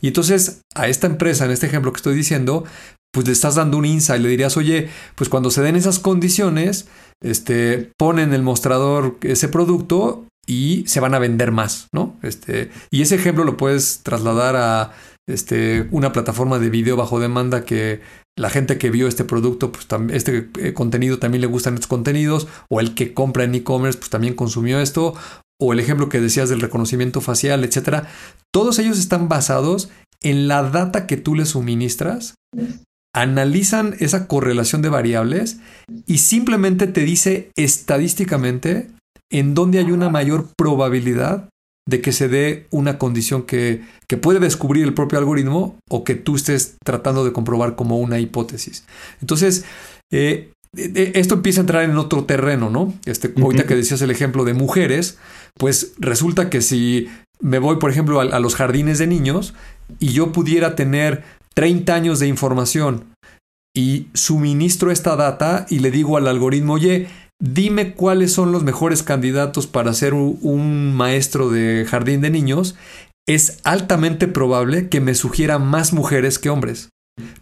Y 0.00 0.08
entonces 0.08 0.62
a 0.74 0.88
esta 0.88 1.06
empresa, 1.06 1.44
en 1.44 1.50
este 1.50 1.66
ejemplo 1.66 1.92
que 1.92 1.98
estoy 1.98 2.14
diciendo, 2.14 2.64
pues 3.12 3.26
le 3.26 3.32
estás 3.32 3.54
dando 3.54 3.78
un 3.78 3.84
insight, 3.84 4.22
le 4.22 4.28
dirías, 4.28 4.56
oye, 4.56 4.88
pues 5.14 5.30
cuando 5.30 5.50
se 5.50 5.62
den 5.62 5.76
esas 5.76 5.98
condiciones, 5.98 6.86
este, 7.22 7.90
pon 7.98 8.18
en 8.18 8.32
el 8.34 8.42
mostrador 8.42 9.18
ese 9.22 9.48
producto 9.48 10.26
y 10.46 10.84
se 10.86 11.00
van 11.00 11.14
a 11.14 11.18
vender 11.18 11.50
más, 11.50 11.88
¿no? 11.92 12.16
Este, 12.22 12.70
y 12.90 13.02
ese 13.02 13.14
ejemplo 13.14 13.44
lo 13.44 13.56
puedes 13.56 14.00
trasladar 14.02 14.56
a 14.56 14.92
este, 15.28 15.88
una 15.90 16.12
plataforma 16.12 16.58
de 16.58 16.70
video 16.70 16.96
bajo 16.96 17.20
demanda 17.20 17.64
que 17.64 18.00
la 18.38 18.50
gente 18.50 18.78
que 18.78 18.90
vio 18.90 19.08
este 19.08 19.24
producto, 19.24 19.72
pues 19.72 19.86
este 20.10 20.50
eh, 20.58 20.72
contenido 20.74 21.18
también 21.18 21.40
le 21.40 21.46
gustan 21.46 21.74
estos 21.74 21.88
contenidos, 21.88 22.46
o 22.70 22.80
el 22.80 22.94
que 22.94 23.14
compra 23.14 23.44
en 23.44 23.54
e-commerce, 23.54 23.98
pues 23.98 24.10
también 24.10 24.34
consumió 24.34 24.78
esto, 24.80 25.14
o 25.60 25.72
el 25.72 25.80
ejemplo 25.80 26.08
que 26.08 26.20
decías 26.20 26.48
del 26.48 26.60
reconocimiento 26.60 27.20
facial, 27.20 27.64
etcétera. 27.64 28.08
Todos 28.52 28.78
ellos 28.78 28.98
están 28.98 29.28
basados 29.28 29.90
en 30.22 30.48
la 30.48 30.62
data 30.62 31.06
que 31.06 31.16
tú 31.16 31.34
le 31.34 31.46
suministras, 31.46 32.34
analizan 33.14 33.96
esa 33.98 34.28
correlación 34.28 34.82
de 34.82 34.90
variables 34.90 35.58
y 36.06 36.18
simplemente 36.18 36.86
te 36.86 37.00
dice 37.00 37.50
estadísticamente 37.56 38.90
en 39.32 39.54
dónde 39.54 39.78
hay 39.78 39.90
una 39.90 40.10
mayor 40.10 40.48
probabilidad 40.56 41.48
de 41.88 42.00
que 42.00 42.12
se 42.12 42.28
dé 42.28 42.66
una 42.70 42.98
condición 42.98 43.44
que, 43.44 43.82
que, 44.08 44.16
puede 44.16 44.40
descubrir 44.40 44.84
el 44.84 44.94
propio 44.94 45.18
algoritmo 45.18 45.78
o 45.88 46.02
que 46.02 46.16
tú 46.16 46.34
estés 46.34 46.76
tratando 46.84 47.24
de 47.24 47.32
comprobar 47.32 47.76
como 47.76 47.98
una 47.98 48.18
hipótesis. 48.18 48.84
Entonces, 49.20 49.64
eh, 50.12 50.50
esto 50.76 51.34
empieza 51.34 51.60
a 51.60 51.62
entrar 51.62 51.84
en 51.84 51.96
otro 51.96 52.24
terreno, 52.24 52.70
¿no? 52.70 52.92
Este, 53.06 53.32
Ahorita 53.40 53.66
que 53.66 53.76
decías 53.76 54.02
el 54.02 54.10
ejemplo 54.10 54.44
de 54.44 54.54
mujeres, 54.54 55.18
pues 55.54 55.94
resulta 55.98 56.50
que 56.50 56.60
si 56.60 57.08
me 57.40 57.58
voy, 57.58 57.76
por 57.76 57.90
ejemplo, 57.90 58.20
a, 58.20 58.40
los 58.40 58.54
jardines 58.54 58.98
de 58.98 59.06
niños 59.06 59.54
y 59.98 60.08
yo 60.08 60.32
pudiera 60.32 60.74
tener 60.74 61.24
30 61.54 61.94
años 61.94 62.18
de 62.20 62.28
información 62.28 63.04
y 63.74 64.08
suministro 64.14 64.90
esta 64.90 65.16
data 65.16 65.66
y 65.68 65.78
le 65.78 65.90
digo 65.90 66.16
al 66.16 66.28
algoritmo, 66.28 66.74
oye, 66.74 67.08
dime 67.40 67.94
cuáles 67.94 68.32
son 68.32 68.52
los 68.52 68.62
mejores 68.62 69.02
candidatos 69.02 69.66
para 69.66 69.92
ser 69.92 70.14
un 70.14 70.94
maestro 70.94 71.50
de 71.50 71.86
jardín 71.88 72.20
de 72.20 72.30
niños, 72.30 72.76
es 73.26 73.58
altamente 73.64 74.28
probable 74.28 74.88
que 74.88 75.00
me 75.00 75.14
sugiera 75.14 75.58
más 75.58 75.92
mujeres 75.92 76.38
que 76.38 76.50
hombres. 76.50 76.90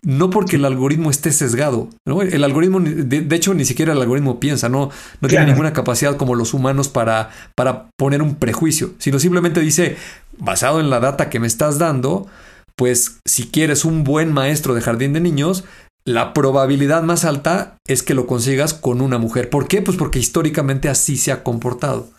No 0.03 0.31
porque 0.31 0.57
el 0.57 0.65
algoritmo 0.65 1.11
esté 1.11 1.33
sesgado, 1.33 1.89
¿no? 2.07 2.23
El 2.23 2.45
algoritmo, 2.45 2.79
de, 2.81 3.35
hecho, 3.35 3.55
ni 3.55 3.65
siquiera 3.65 3.93
el 3.93 4.01
algoritmo 4.01 4.39
piensa, 4.39 4.69
no, 4.69 4.91
no 5.21 5.29
tiene 5.29 5.47
ninguna 5.47 5.73
capacidad 5.73 6.17
como 6.17 6.37
los 6.37 6.55
humanos 6.55 6.89
para, 6.89 7.31
para 7.57 7.91
poner 7.99 8.23
un 8.23 8.37
prejuicio, 8.37 8.95
sino 8.99 9.19
simplemente 9.19 9.61
dice, 9.61 9.97
basado 10.39 10.79
en 10.79 10.91
la 10.91 11.01
data 11.01 11.29
que 11.29 11.41
me 11.41 11.49
estás 11.49 11.79
dando, 11.79 12.29
pues 12.77 13.19
si 13.25 13.49
quieres 13.49 13.85
un 13.85 14.05
buen 14.05 14.33
maestro 14.33 14.75
de 14.75 14.81
jardín 14.81 15.13
de 15.13 15.21
niños, 15.21 15.65
la 16.07 16.35
probabilidad 16.35 17.03
más 17.03 17.25
alta 17.25 17.79
es 17.87 18.03
que 18.03 18.15
lo 18.15 18.27
consigas 18.27 18.75
con 18.75 19.01
una 19.01 19.19
mujer. 19.19 19.49
¿Por 19.49 19.69
qué? 19.69 19.81
Pues 19.81 19.97
porque 19.97 20.19
históricamente 20.19 20.89
así 20.89 21.17
se 21.17 21.33
ha 21.33 21.43
comportado. 21.43 22.11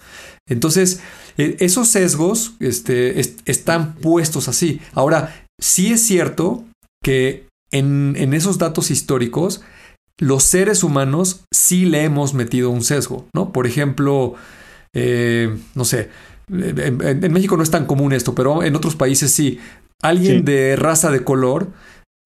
Entonces, 0.48 1.02
e, 1.38 1.58
esos 1.60 1.90
sesgos 1.90 2.56
este, 2.60 3.20
están 3.46 3.96
puestos 3.96 4.48
así. 4.48 4.82
Ahora, 4.94 5.48
sí 5.60 5.92
es 5.92 6.02
cierto 6.02 6.66
que 7.04 7.48
en, 7.72 8.34
esos 8.34 8.58
datos 8.58 8.90
históricos, 8.90 9.62
los 10.20 10.44
seres 10.44 10.84
humanos 10.84 11.42
sí 11.54 11.86
le 11.86 12.04
hemos 12.04 12.34
metido 12.34 12.70
un 12.70 12.84
sesgo, 12.84 13.28
¿no? 13.36 13.52
Por 13.52 13.68
ejemplo, 13.68 14.36
eh, 14.94 15.56
no 15.76 15.86
sé, 15.86 16.10
en, 16.50 17.34
México 17.34 17.58
no 17.58 17.64
es 17.64 17.72
tan 17.72 17.86
común 17.86 18.14
esto, 18.14 18.34
pero 18.34 18.64
en 18.64 18.76
otros 18.76 18.96
países 18.96 19.32
sí. 19.32 19.60
Alguien 20.02 20.46
de 20.46 20.76
raza 20.76 21.10
de 21.10 21.24
color 21.24 21.70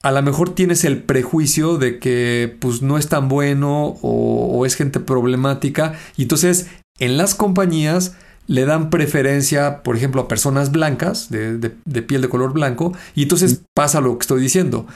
a 0.01 0.11
lo 0.11 0.21
mejor 0.21 0.55
tienes 0.55 0.85
el 0.85 1.03
prejuicio 1.03 1.77
de 1.77 1.99
que 1.99 2.55
pues 2.59 2.81
no 2.81 2.97
es 2.97 3.09
tan 3.09 3.27
bueno 3.27 3.97
o, 4.01 4.65
es 4.65 4.75
gente 4.75 4.99
problemática 4.99 5.93
y 6.15 6.23
entonces 6.23 6.67
en 6.99 7.17
las 7.17 7.35
compañías 7.35 8.15
le 8.47 8.65
dan 8.65 8.89
preferencia, 8.89 9.83
por 9.83 9.95
ejemplo, 9.95 10.21
a 10.21 10.27
personas 10.27 10.71
blancas, 10.71 11.29
de, 11.29 11.69
piel 12.01 12.21
de 12.21 12.29
color 12.29 12.51
blanco, 12.51 12.93
y 13.13 13.21
entonces 13.23 13.61
pasa 13.75 14.01
lo 14.01 14.17
que 14.17 14.23
estoy 14.23 14.41
diciendo. 14.41 14.87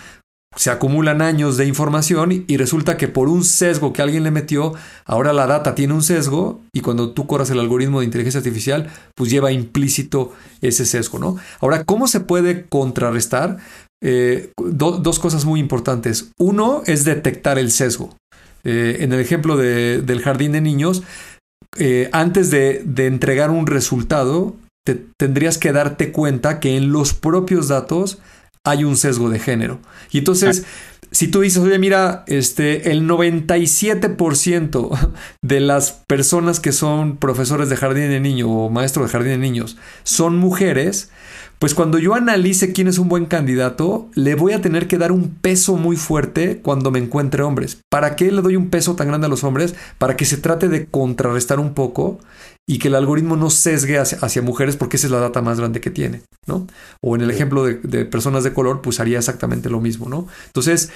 Se 0.56 0.72
acumulan 0.72 1.22
años 1.22 1.56
de 1.58 1.68
información 1.68 2.46
y 2.48 2.58
resulta 2.58 2.98
que 2.98 3.08
por 3.08 3.30
un 3.30 3.44
sesgo 3.44 3.94
que 3.94 4.02
alguien 4.02 4.24
le 4.24 4.32
metió, 4.32 4.74
ahora 5.06 5.34
la 5.34 5.46
data 5.46 5.76
tiene 5.76 5.94
un 5.94 6.04
sesgo 6.04 6.62
y 6.74 6.82
cuando 6.82 7.12
tú 7.12 7.28
corras 7.28 7.52
el 7.52 7.60
algoritmo 7.60 8.00
de 8.00 8.06
inteligencia 8.06 8.40
artificial, 8.40 8.90
pues 9.16 9.30
lleva 9.30 9.52
implícito 9.52 10.34
ese 10.62 10.86
sesgo, 10.86 11.20
¿no? 11.20 11.38
Ahora, 11.60 11.84
¿cómo 11.86 12.08
se 12.08 12.22
puede 12.22 12.66
contrarrestar? 12.68 13.58
Eh, 14.06 14.52
dos 14.58 15.18
cosas 15.18 15.46
muy 15.46 15.62
importantes. 15.62 16.32
Uno 16.38 16.84
es 16.86 17.06
detectar 17.06 17.58
el 17.58 17.72
sesgo. 17.72 18.18
Eh, 18.66 18.98
en 19.00 19.14
el 19.14 19.22
ejemplo 19.22 19.58
del 19.58 20.22
jardín 20.22 20.52
de 20.52 20.62
niños, 20.62 21.04
eh, 21.78 22.10
antes 22.12 22.52
de, 22.52 22.84
entregar 22.98 23.50
un 23.50 23.66
resultado, 23.66 24.58
tendrías 25.18 25.58
que 25.58 25.72
darte 25.72 26.12
cuenta 26.12 26.60
que 26.60 26.76
en 26.76 26.92
los 26.92 27.14
propios 27.14 27.70
datos 27.70 28.20
hay 28.66 28.84
un 28.84 28.98
sesgo 28.98 29.30
de 29.30 29.40
género. 29.40 29.80
Y 30.12 30.18
entonces, 30.18 30.66
si 31.12 31.30
tú 31.30 31.40
dices, 31.40 31.64
oye, 31.64 31.80
mira, 31.80 32.26
este, 32.28 32.92
el 32.92 33.08
97% 33.08 35.14
de 35.42 35.60
las 35.62 35.94
personas 36.08 36.60
que 36.60 36.74
son 36.74 37.16
profesores 37.16 37.70
de 37.70 37.78
jardín 37.78 38.10
de 38.10 38.20
niños 38.20 38.50
o 38.52 38.70
maestros 38.70 39.08
de 39.08 39.14
jardín 39.14 39.32
de 39.32 39.38
niños 39.38 39.78
son 40.04 40.38
mujeres, 40.38 41.10
pues 41.64 41.76
cuando 41.76 41.98
yo 41.98 42.14
analice 42.14 42.74
quién 42.74 42.90
es 42.90 42.98
un 42.98 43.08
buen 43.08 43.26
candidato, 43.26 44.10
le 44.16 44.36
voy 44.36 44.52
a 44.52 44.60
tener 44.60 44.86
que 44.90 44.98
dar 44.98 45.14
un 45.14 45.30
peso 45.30 45.78
muy 45.78 45.96
fuerte 45.96 46.60
cuando 46.62 46.92
me 46.92 47.00
encuentre 47.00 47.42
hombres. 47.42 47.78
¿Para 47.90 48.18
qué 48.18 48.34
le 48.34 48.42
doy 48.42 48.58
un 48.58 48.70
peso 48.70 48.98
tan 48.98 49.08
grande 49.08 49.28
a 49.28 49.30
los 49.30 49.46
hombres? 49.46 49.74
Para 49.98 50.18
que 50.18 50.26
se 50.26 50.36
trate 50.36 50.68
de 50.68 50.88
contrarrestar 50.88 51.62
un 51.62 51.74
poco 51.74 52.20
y 52.68 52.80
que 52.80 52.90
el 52.90 52.96
algoritmo 52.96 53.38
no 53.38 53.50
sesgue 53.50 53.98
hacia, 53.98 54.42
mujeres 54.42 54.76
porque 54.76 54.98
esa 54.98 55.08
es 55.08 55.12
la 55.12 55.22
data 55.22 55.42
más 55.42 55.58
grande 55.58 55.80
que 55.80 55.90
tiene, 55.90 56.24
¿no? 56.48 56.68
O 57.02 57.16
en 57.16 57.22
el 57.22 57.32
ejemplo 57.32 57.64
de, 57.64 58.04
personas 58.04 58.44
de 58.44 58.52
color, 58.52 58.82
pues 58.82 59.00
haría 59.00 59.20
exactamente 59.20 59.70
lo 59.70 59.80
mismo, 59.80 60.10
¿no? 60.10 60.28
Entonces, 60.48 60.90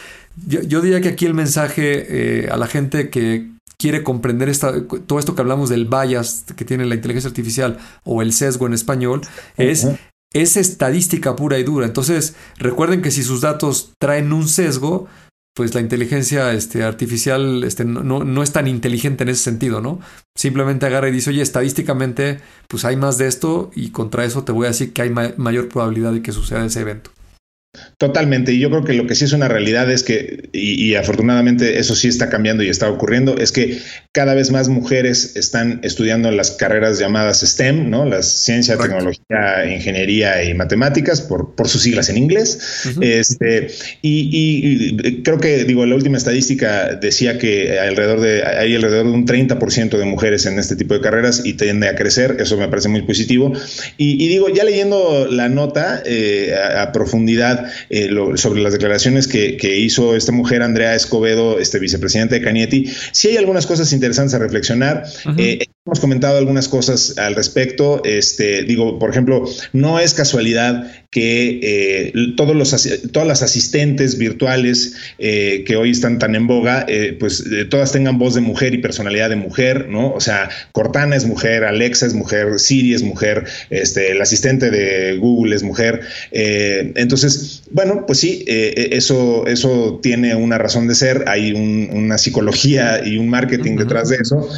yo, 0.45 0.81
diría 0.81 0.99
que 0.99 1.07
aquí 1.07 1.25
el 1.25 1.33
mensaje 1.33 2.43
eh, 2.43 2.49
a 2.51 2.57
la 2.57 2.67
gente 2.67 3.09
que 3.09 3.51
quiere 3.77 4.03
comprender 4.03 4.49
esta, 4.49 4.85
todo 4.85 5.17
esto 5.17 5.33
que 5.33 5.41
hablamos 5.41 5.69
del 5.69 5.85
bias 5.85 6.43
que 6.57 6.65
tiene 6.65 6.85
la 6.85 6.95
inteligencia 6.95 7.29
artificial 7.29 7.77
o 8.03 8.21
el 8.21 8.33
sesgo 8.33 8.67
en 8.67 8.73
español, 8.73 9.21
es 9.55 9.87
es 10.33 10.57
estadística 10.57 11.35
pura 11.35 11.57
y 11.57 11.63
dura. 11.63 11.85
Entonces, 11.85 12.35
recuerden 12.57 13.01
que 13.01 13.11
si 13.11 13.23
sus 13.23 13.41
datos 13.41 13.93
traen 13.99 14.33
un 14.33 14.47
sesgo, 14.47 15.07
pues 15.57 15.73
la 15.73 15.81
inteligencia 15.81 16.53
este, 16.53 16.83
artificial 16.83 17.63
este, 17.63 17.83
no, 17.83 18.03
no, 18.03 18.43
es 18.43 18.51
tan 18.51 18.67
inteligente 18.67 19.23
en 19.23 19.29
ese 19.29 19.43
sentido, 19.43 19.81
¿no? 19.81 19.99
Simplemente 20.35 20.85
agarra 20.85 21.09
y 21.09 21.11
dice, 21.11 21.31
oye, 21.31 21.41
estadísticamente, 21.41 22.39
pues 22.67 22.85
hay 22.85 22.95
más 22.95 23.17
de 23.17 23.27
esto 23.27 23.71
y 23.73 23.89
contra 23.89 24.23
eso 24.23 24.43
te 24.43 24.51
voy 24.51 24.65
a 24.65 24.69
decir 24.69 24.93
que 24.93 25.01
hay 25.01 25.09
mayor 25.09 25.67
probabilidad 25.67 26.13
de 26.13 26.21
que 26.21 26.31
suceda 26.31 26.63
ese 26.63 26.81
evento. 26.81 27.09
Totalmente, 27.97 28.53
y 28.53 28.59
yo 28.59 28.69
creo 28.69 28.83
que 28.83 28.93
lo 28.93 29.07
que 29.07 29.15
sí 29.15 29.25
es 29.25 29.33
una 29.33 29.47
realidad 29.47 29.89
es 29.89 30.03
que, 30.03 30.49
y, 30.53 30.93
afortunadamente 30.95 31.79
eso 31.79 31.95
sí 31.95 32.07
está 32.07 32.29
cambiando 32.29 32.63
y 32.63 32.69
está 32.69 32.89
ocurriendo, 32.89 33.37
es 33.37 33.51
que 33.51 33.79
cada 34.11 34.35
vez 34.35 34.51
más 34.51 34.69
mujeres 34.69 35.35
están 35.35 35.79
estudiando 35.83 36.29
las 36.31 36.51
carreras 36.51 36.99
llamadas 36.99 37.41
STEM, 37.41 37.89
¿no? 37.89 38.05
Las 38.05 38.27
ciencia, 38.27 38.77
tecnología, 38.77 39.65
ingeniería 39.67 40.43
y 40.43 40.53
matemáticas, 40.53 41.21
por, 41.21 41.55
por 41.55 41.67
sus 41.69 41.81
siglas 41.81 42.09
en 42.09 42.17
inglés. 42.17 42.85
este, 43.01 43.69
y, 44.01 45.21
creo 45.23 45.39
que, 45.39 45.63
digo, 45.63 45.85
la 45.85 45.95
última 45.95 46.17
estadística 46.17 46.95
decía 46.95 47.39
que 47.39 47.79
alrededor 47.79 48.21
de, 48.21 48.43
hay 48.43 48.75
alrededor 48.75 49.07
de 49.07 49.11
un 49.11 49.25
30% 49.25 49.97
de 49.97 50.05
mujeres 50.05 50.45
en 50.45 50.59
este 50.59 50.75
tipo 50.75 50.93
de 50.93 51.01
carreras 51.01 51.41
y 51.45 51.53
tiende 51.53 51.87
a 51.87 51.95
crecer, 51.95 52.37
eso 52.39 52.57
me 52.57 52.67
parece 52.67 52.89
muy 52.89 53.01
positivo. 53.03 53.53
Y, 53.97 54.27
digo, 54.27 54.49
ya 54.49 54.63
leyendo 54.63 55.27
la 55.31 55.49
nota 55.49 56.03
eh, 56.05 56.55
a 56.77 56.91
profundidad, 56.91 57.56
eh, 57.89 58.09
sobre 58.35 58.61
las 58.61 58.73
declaraciones 58.73 59.27
que, 59.27 59.57
hizo 59.77 60.15
esta 60.15 60.31
mujer, 60.31 60.61
Andrea 60.63 60.95
Escobedo, 60.95 61.59
este 61.59 61.79
vicepresidente 61.79 62.35
de 62.35 62.41
Canieti. 62.41 62.85
Sí 63.11 63.29
hay 63.29 63.37
algunas 63.37 63.65
cosas 63.67 63.91
interesantes 63.93 64.33
a 64.33 64.39
reflexionar. 64.39 65.03
Eh, 65.37 65.59
hemos 65.87 65.99
comentado 66.01 66.37
algunas 66.37 66.67
cosas 66.67 67.17
al 67.17 67.35
respecto. 67.35 68.01
Este, 68.03 68.63
digo, 68.63 68.99
por 68.99 69.09
ejemplo, 69.09 69.45
no 69.71 69.99
es 69.99 70.13
casualidad 70.13 70.91
que 71.09 71.59
eh, 71.63 72.13
todos 72.35 72.55
los, 72.55 72.99
todas 73.13 73.27
las 73.27 73.41
asistentes 73.41 74.17
virtuales 74.17 74.95
eh, 75.17 75.63
que 75.65 75.77
hoy 75.77 75.91
están 75.91 76.19
tan 76.19 76.35
en 76.35 76.47
boga, 76.47 76.85
eh, 76.89 77.15
pues 77.17 77.45
todas 77.69 77.93
tengan 77.93 78.19
voz 78.19 78.35
de 78.35 78.41
mujer 78.41 78.73
y 78.73 78.79
personalidad 78.79 79.29
de 79.29 79.37
mujer, 79.37 79.87
¿no? 79.87 80.11
O 80.11 80.19
sea, 80.19 80.49
Cortana 80.73 81.15
es 81.15 81.25
mujer, 81.25 81.63
Alexa 81.63 82.05
es 82.05 82.13
mujer, 82.13 82.59
Siri 82.59 82.93
es 82.93 83.03
mujer, 83.03 83.45
este, 83.69 84.11
el 84.11 84.21
asistente 84.21 84.69
de 84.69 85.17
Google 85.17 85.55
es 85.55 85.63
mujer. 85.63 86.01
entonces, 86.31 87.46
bueno, 87.71 88.05
pues 88.05 88.19
sí, 88.19 88.43
eso, 88.47 89.45
eso 89.47 89.99
tiene 90.01 90.35
una 90.35 90.57
razón 90.57 90.87
de 90.87 90.95
ser, 90.95 91.25
hay 91.27 91.51
una 91.53 92.17
psicología 92.17 93.05
y 93.05 93.17
un 93.17 93.29
marketing 93.29 93.77
detrás 93.77 94.09
de 94.09 94.17
eso, 94.17 94.49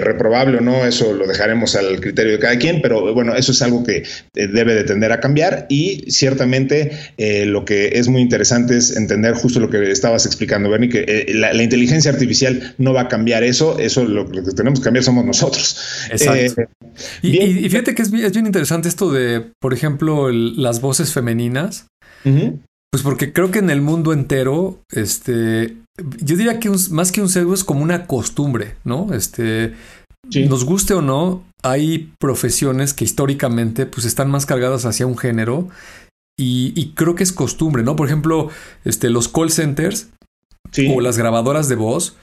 reprobable 0.00 0.58
o 0.58 0.60
no, 0.60 0.84
eso 0.84 1.12
lo 1.12 1.26
dejaremos 1.26 1.76
al 1.76 2.00
criterio 2.00 2.32
de 2.32 2.38
cada 2.38 2.58
quien, 2.58 2.80
pero 2.82 3.12
bueno, 3.14 3.34
eso 3.34 3.52
es 3.52 3.62
algo 3.62 3.84
que 3.84 4.04
debe 4.34 4.74
de 4.74 4.84
tender 4.84 5.12
a 5.12 5.20
cambiar 5.20 5.66
y 5.68 6.10
ciertamente 6.10 6.90
eh, 7.16 7.46
lo 7.46 7.64
que 7.64 7.88
es 7.94 8.08
muy 8.08 8.22
interesante 8.22 8.76
es 8.76 8.96
entender 8.96 9.34
justo 9.34 9.60
lo 9.60 9.70
que 9.70 9.90
estabas 9.90 10.26
explicando, 10.26 10.68
Bernie, 10.70 10.88
que 10.88 11.04
eh, 11.06 11.34
la, 11.34 11.62
inteligencia 11.62 12.10
artificial 12.10 12.74
no 12.78 12.92
va 12.92 13.02
a 13.02 13.08
cambiar 13.08 13.42
eso, 13.42 13.78
eso 13.78 14.04
lo, 14.04 14.30
que 14.30 14.42
tenemos 14.56 14.80
que 14.80 14.84
cambiar 14.84 15.04
somos 15.04 15.24
nosotros. 15.24 16.06
Exacto. 16.10 16.62
Eh, 16.62 16.66
y, 17.22 17.68
fíjate 17.68 17.94
que 17.94 18.02
es, 18.02 18.10
bien 18.10 18.46
interesante 18.46 18.88
esto 18.88 19.12
de, 19.12 19.52
por 19.60 19.74
ejemplo, 19.74 20.30
las 20.30 20.80
voces 20.80 21.12
femeninas. 21.12 21.86
Pues 22.24 23.02
porque 23.02 23.32
creo 23.32 23.50
que 23.50 23.58
en 23.58 23.70
el 23.70 23.82
mundo 23.82 24.12
entero, 24.12 24.80
este, 24.90 25.76
yo 26.20 26.36
diría 26.36 26.58
que 26.58 26.70
más 26.90 27.12
que 27.12 27.20
un 27.20 27.28
sesgo 27.28 27.52
es 27.52 27.64
como 27.64 27.82
una 27.82 28.06
costumbre, 28.06 28.76
¿no? 28.84 29.12
Este, 29.12 29.74
nos 30.48 30.64
guste 30.64 30.94
o 30.94 31.02
no, 31.02 31.42
hay 31.62 32.12
profesiones 32.18 32.94
que 32.94 33.04
históricamente 33.04 33.86
pues 33.86 34.06
están 34.06 34.30
más 34.30 34.46
cargadas 34.46 34.84
hacia 34.84 35.06
un 35.06 35.18
género 35.18 35.68
y, 36.40 36.92
creo 36.94 37.16
que 37.16 37.24
es 37.24 37.32
costumbre, 37.32 37.82
¿no? 37.82 37.96
Por 37.96 38.06
ejemplo, 38.06 38.48
este, 38.84 39.10
los 39.10 39.28
call 39.28 39.50
centers 39.50 40.08
o 40.94 41.00
las 41.00 41.18
grabadoras 41.18 41.68
de 41.68 41.74
voz. 41.74 42.16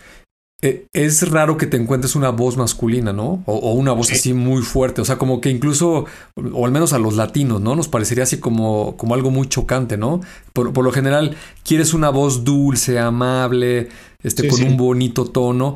Eh, 0.62 0.88
es 0.94 1.30
raro 1.30 1.58
que 1.58 1.68
te 1.68 1.78
encuentres 1.78 2.16
una 2.16 2.30
voz 2.30 2.58
masculina, 2.58 3.12
¿no? 3.14 3.44
O, 3.46 3.74
una 3.74 3.92
voz 3.92 4.12
así 4.12 4.34
muy 4.34 4.62
fuerte. 4.62 5.02
O 5.02 5.06
sea, 5.06 5.18
como 5.18 5.42
que 5.42 5.50
incluso, 5.50 6.06
o 6.36 6.66
al 6.66 6.72
menos 6.72 6.94
a 6.94 7.00
los 7.00 7.16
latinos, 7.16 7.62
¿no? 7.62 7.76
Nos 7.76 7.88
parecería 7.88 8.24
así 8.24 8.40
como, 8.40 8.96
como 8.98 9.14
algo 9.14 9.32
muy 9.32 9.48
chocante, 9.48 9.98
¿no? 9.98 10.22
Por, 10.54 10.84
lo 10.84 10.92
general, 10.92 11.36
quieres 11.64 11.94
una 11.94 12.10
voz 12.10 12.44
dulce, 12.44 13.00
amable, 13.00 13.90
este, 14.24 14.48
con 14.48 14.64
un 14.64 14.78
bonito 14.78 15.26
tono. 15.26 15.76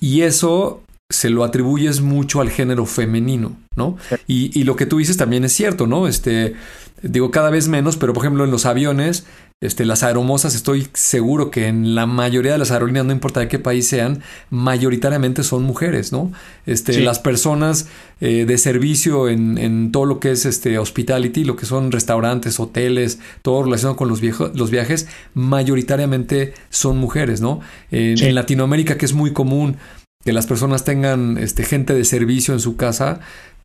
Y 0.00 0.22
eso 0.22 0.82
se 1.10 1.28
lo 1.28 1.42
atribuyes 1.42 2.00
mucho 2.00 2.40
al 2.40 2.50
género 2.50 2.86
femenino, 2.86 3.56
¿no? 3.76 3.98
Y, 4.28 4.58
y, 4.58 4.62
lo 4.62 4.76
que 4.76 4.86
tú 4.86 4.98
dices 4.98 5.16
también 5.16 5.44
es 5.44 5.52
cierto, 5.52 5.88
¿no? 5.88 6.06
Este, 6.06 6.54
digo, 7.02 7.32
cada 7.32 7.50
vez 7.50 7.68
menos, 7.68 7.96
pero 7.96 8.12
por 8.12 8.24
ejemplo 8.24 8.44
en 8.44 8.52
los 8.52 8.64
aviones, 8.64 9.26
este, 9.60 9.84
las 9.84 10.02
aeromosas, 10.02 10.54
estoy 10.54 10.88
seguro 10.94 11.50
que 11.50 11.66
en 11.66 11.94
la 11.94 12.06
mayoría 12.06 12.52
de 12.52 12.58
las 12.58 12.70
aerolíneas, 12.70 13.04
no 13.04 13.12
importa 13.12 13.40
de 13.40 13.48
qué 13.48 13.58
país 13.58 13.86
sean, 13.86 14.22
mayoritariamente 14.48 15.42
son 15.42 15.64
mujeres, 15.64 16.12
¿no? 16.12 16.32
Este, 16.64 16.98
Las 17.00 17.18
personas 17.18 17.86
eh, 18.22 18.46
de 18.46 18.56
servicio 18.56 19.28
en, 19.28 19.58
en, 19.58 19.92
todo 19.92 20.06
lo 20.06 20.18
que 20.18 20.30
es 20.30 20.46
este, 20.46 20.78
hospitality, 20.78 21.44
lo 21.44 21.56
que 21.56 21.66
son 21.66 21.92
restaurantes, 21.92 22.58
hoteles, 22.58 23.18
todo 23.42 23.62
relacionado 23.62 23.96
con 23.96 24.08
los 24.08 24.70
viajes, 24.70 25.08
mayoritariamente 25.34 26.54
son 26.70 26.96
mujeres, 26.96 27.42
¿no? 27.42 27.60
En 27.90 28.34
Latinoamérica, 28.34 28.96
que 28.96 29.04
es 29.04 29.12
muy 29.12 29.34
común 29.34 29.76
que 30.24 30.32
las 30.34 30.46
personas 30.46 30.84
tengan 30.84 31.38
este, 31.38 31.64
gente 31.64 31.94
de 31.94 32.04
servicio 32.04 32.52
en 32.52 32.60
su 32.60 32.76
casa, 32.76 33.20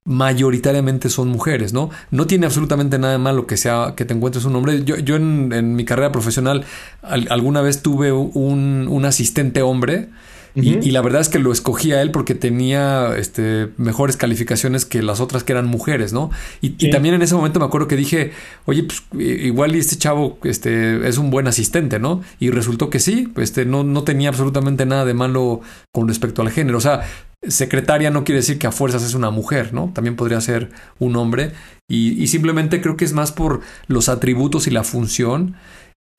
mayoritariamente 0.05 1.09
son 1.09 1.29
mujeres, 1.29 1.73
¿no? 1.73 1.89
No 2.11 2.27
tiene 2.27 2.45
absolutamente 2.45 2.99
nada 2.99 3.13
de 3.13 3.19
malo 3.19 3.47
que 3.47 3.57
sea 3.57 3.93
que 3.97 4.05
te 4.05 4.13
encuentres 4.13 4.45
un 4.45 4.55
hombre. 4.55 4.83
Yo, 4.85 4.97
yo 4.97 5.15
en, 5.15 5.75
mi 5.75 5.83
carrera 5.83 6.11
profesional 6.11 6.63
alguna 7.01 7.61
vez 7.61 7.81
tuve 7.81 8.11
un, 8.11 8.87
un 8.89 9.05
asistente 9.05 9.63
hombre 9.63 10.09
y, 10.55 10.91
la 10.91 11.01
verdad 11.01 11.21
es 11.21 11.27
que 11.27 11.39
lo 11.39 11.51
escogí 11.51 11.91
a 11.91 12.01
él 12.01 12.11
porque 12.11 12.33
tenía 12.33 13.15
este, 13.17 13.69
mejores 13.77 14.15
calificaciones 14.15 14.85
que 14.85 15.03
las 15.03 15.19
otras 15.19 15.43
que 15.43 15.51
eran 15.51 15.65
mujeres, 15.65 16.13
¿no? 16.13 16.31
Y, 16.61 16.89
también 16.89 17.15
en 17.15 17.21
ese 17.21 17.35
momento 17.35 17.59
me 17.59 17.65
acuerdo 17.65 17.87
que 17.87 17.97
dije, 17.97 18.31
oye, 18.65 18.83
pues 18.83 19.03
igual 19.19 19.75
este 19.75 19.97
chavo 19.97 20.39
este, 20.43 21.07
es 21.07 21.17
un 21.17 21.29
buen 21.29 21.47
asistente, 21.47 21.99
¿no? 21.99 22.21
Y 22.39 22.51
resultó 22.51 22.89
que 22.89 22.99
sí, 22.99 23.31
este, 23.35 23.65
no, 23.65 23.83
no 23.83 24.03
tenía 24.03 24.29
absolutamente 24.29 24.85
nada 24.85 25.03
de 25.03 25.13
malo 25.13 25.61
con 25.91 26.07
respecto 26.07 26.41
al 26.41 26.51
género. 26.51 26.77
O 26.77 26.81
sea, 26.81 27.01
secretaria 27.47 28.09
no 28.09 28.23
quiere 28.23 28.39
decir 28.39 28.57
que 28.57 28.67
a 28.67 28.71
fuerzas 28.71 29.03
es 29.03 29.13
una 29.13 29.31
mujer, 29.31 29.73
¿no? 29.73 29.91
También 29.93 30.15
podría 30.15 30.39
ser 30.39 30.69
un 30.99 31.17
hombre. 31.17 31.51
Y, 31.89 32.21
y 32.21 32.27
simplemente 32.27 32.81
creo 32.81 32.95
que 32.95 33.05
es 33.05 33.13
más 33.13 33.31
por 33.31 33.61
los 33.87 34.07
atributos 34.09 34.67
y 34.67 34.71
la 34.71 34.83
función 34.83 35.55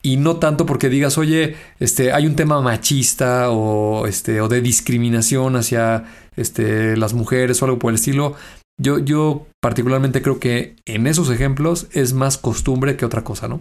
y 0.06 0.18
no 0.18 0.36
tanto 0.36 0.66
porque 0.66 0.88
digas, 0.88 1.18
oye, 1.18 1.56
este, 1.80 2.12
hay 2.12 2.28
un 2.28 2.36
tema 2.36 2.60
machista 2.60 3.50
o, 3.50 4.06
este, 4.06 4.40
o 4.40 4.46
de 4.46 4.60
discriminación 4.60 5.56
hacia 5.56 6.04
este, 6.36 6.96
las 6.96 7.12
mujeres 7.12 7.60
o 7.60 7.64
algo 7.64 7.80
por 7.80 7.90
el 7.90 7.96
estilo. 7.96 8.36
Yo, 8.80 9.00
yo 9.00 9.48
particularmente 9.60 10.22
creo 10.22 10.38
que 10.38 10.76
en 10.84 11.08
esos 11.08 11.28
ejemplos 11.28 11.88
es 11.90 12.12
más 12.12 12.38
costumbre 12.38 12.96
que 12.96 13.04
otra 13.04 13.24
cosa, 13.24 13.48
¿no? 13.48 13.60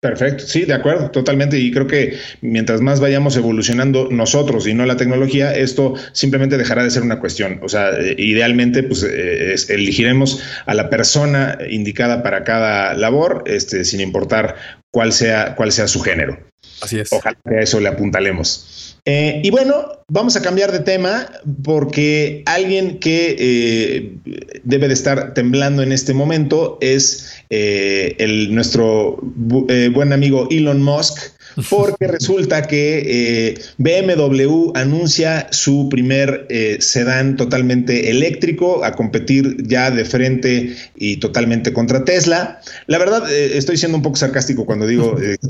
Perfecto, 0.00 0.46
sí, 0.46 0.64
de 0.64 0.74
acuerdo, 0.74 1.10
totalmente. 1.10 1.58
Y 1.58 1.72
creo 1.72 1.88
que 1.88 2.16
mientras 2.40 2.80
más 2.80 3.00
vayamos 3.00 3.36
evolucionando 3.36 4.08
nosotros 4.10 4.68
y 4.68 4.74
no 4.74 4.86
la 4.86 4.96
tecnología, 4.96 5.52
esto 5.56 5.94
simplemente 6.12 6.56
dejará 6.56 6.84
de 6.84 6.90
ser 6.90 7.02
una 7.02 7.18
cuestión. 7.18 7.58
O 7.64 7.68
sea, 7.68 7.90
eh, 7.90 8.14
idealmente, 8.16 8.84
pues 8.84 9.02
eh, 9.02 9.56
elegiremos 9.68 10.40
a 10.66 10.74
la 10.74 10.88
persona 10.88 11.58
indicada 11.68 12.22
para 12.22 12.44
cada 12.44 12.94
labor, 12.94 13.42
este, 13.46 13.84
sin 13.84 14.00
importar 14.00 14.54
cuál 14.92 15.12
sea, 15.12 15.56
cuál 15.56 15.72
sea 15.72 15.88
su 15.88 16.00
género. 16.00 16.38
Así 16.80 17.00
es. 17.00 17.12
Ojalá 17.12 17.36
que 17.44 17.56
a 17.56 17.60
eso 17.60 17.80
le 17.80 17.88
apuntalemos. 17.88 18.88
Eh, 19.04 19.40
y 19.42 19.50
bueno, 19.50 19.86
vamos 20.08 20.36
a 20.36 20.42
cambiar 20.42 20.70
de 20.70 20.80
tema 20.80 21.30
porque 21.64 22.42
alguien 22.44 22.98
que 22.98 23.36
eh, 23.38 24.60
debe 24.64 24.88
de 24.88 24.92
estar 24.92 25.32
temblando 25.32 25.82
en 25.82 25.92
este 25.92 26.12
momento 26.12 26.76
es 26.82 27.37
eh, 27.50 28.14
el, 28.18 28.54
nuestro 28.54 29.18
buen 29.22 30.12
amigo 30.12 30.48
Elon 30.50 30.82
Musk 30.82 31.37
porque 31.70 32.06
resulta 32.06 32.62
que 32.62 33.02
eh, 33.06 33.60
BMW 33.78 34.72
anuncia 34.74 35.48
su 35.50 35.88
primer 35.88 36.46
eh, 36.48 36.78
sedán 36.80 37.36
totalmente 37.36 38.10
eléctrico 38.10 38.84
a 38.84 38.92
competir 38.92 39.56
ya 39.66 39.90
de 39.90 40.04
frente 40.04 40.76
y 40.96 41.16
totalmente 41.16 41.72
contra 41.72 42.04
Tesla. 42.04 42.60
La 42.86 42.98
verdad, 42.98 43.30
eh, 43.30 43.56
estoy 43.56 43.76
siendo 43.76 43.96
un 43.96 44.02
poco 44.02 44.16
sarcástico 44.16 44.66
cuando 44.66 44.86
digo 44.86 45.16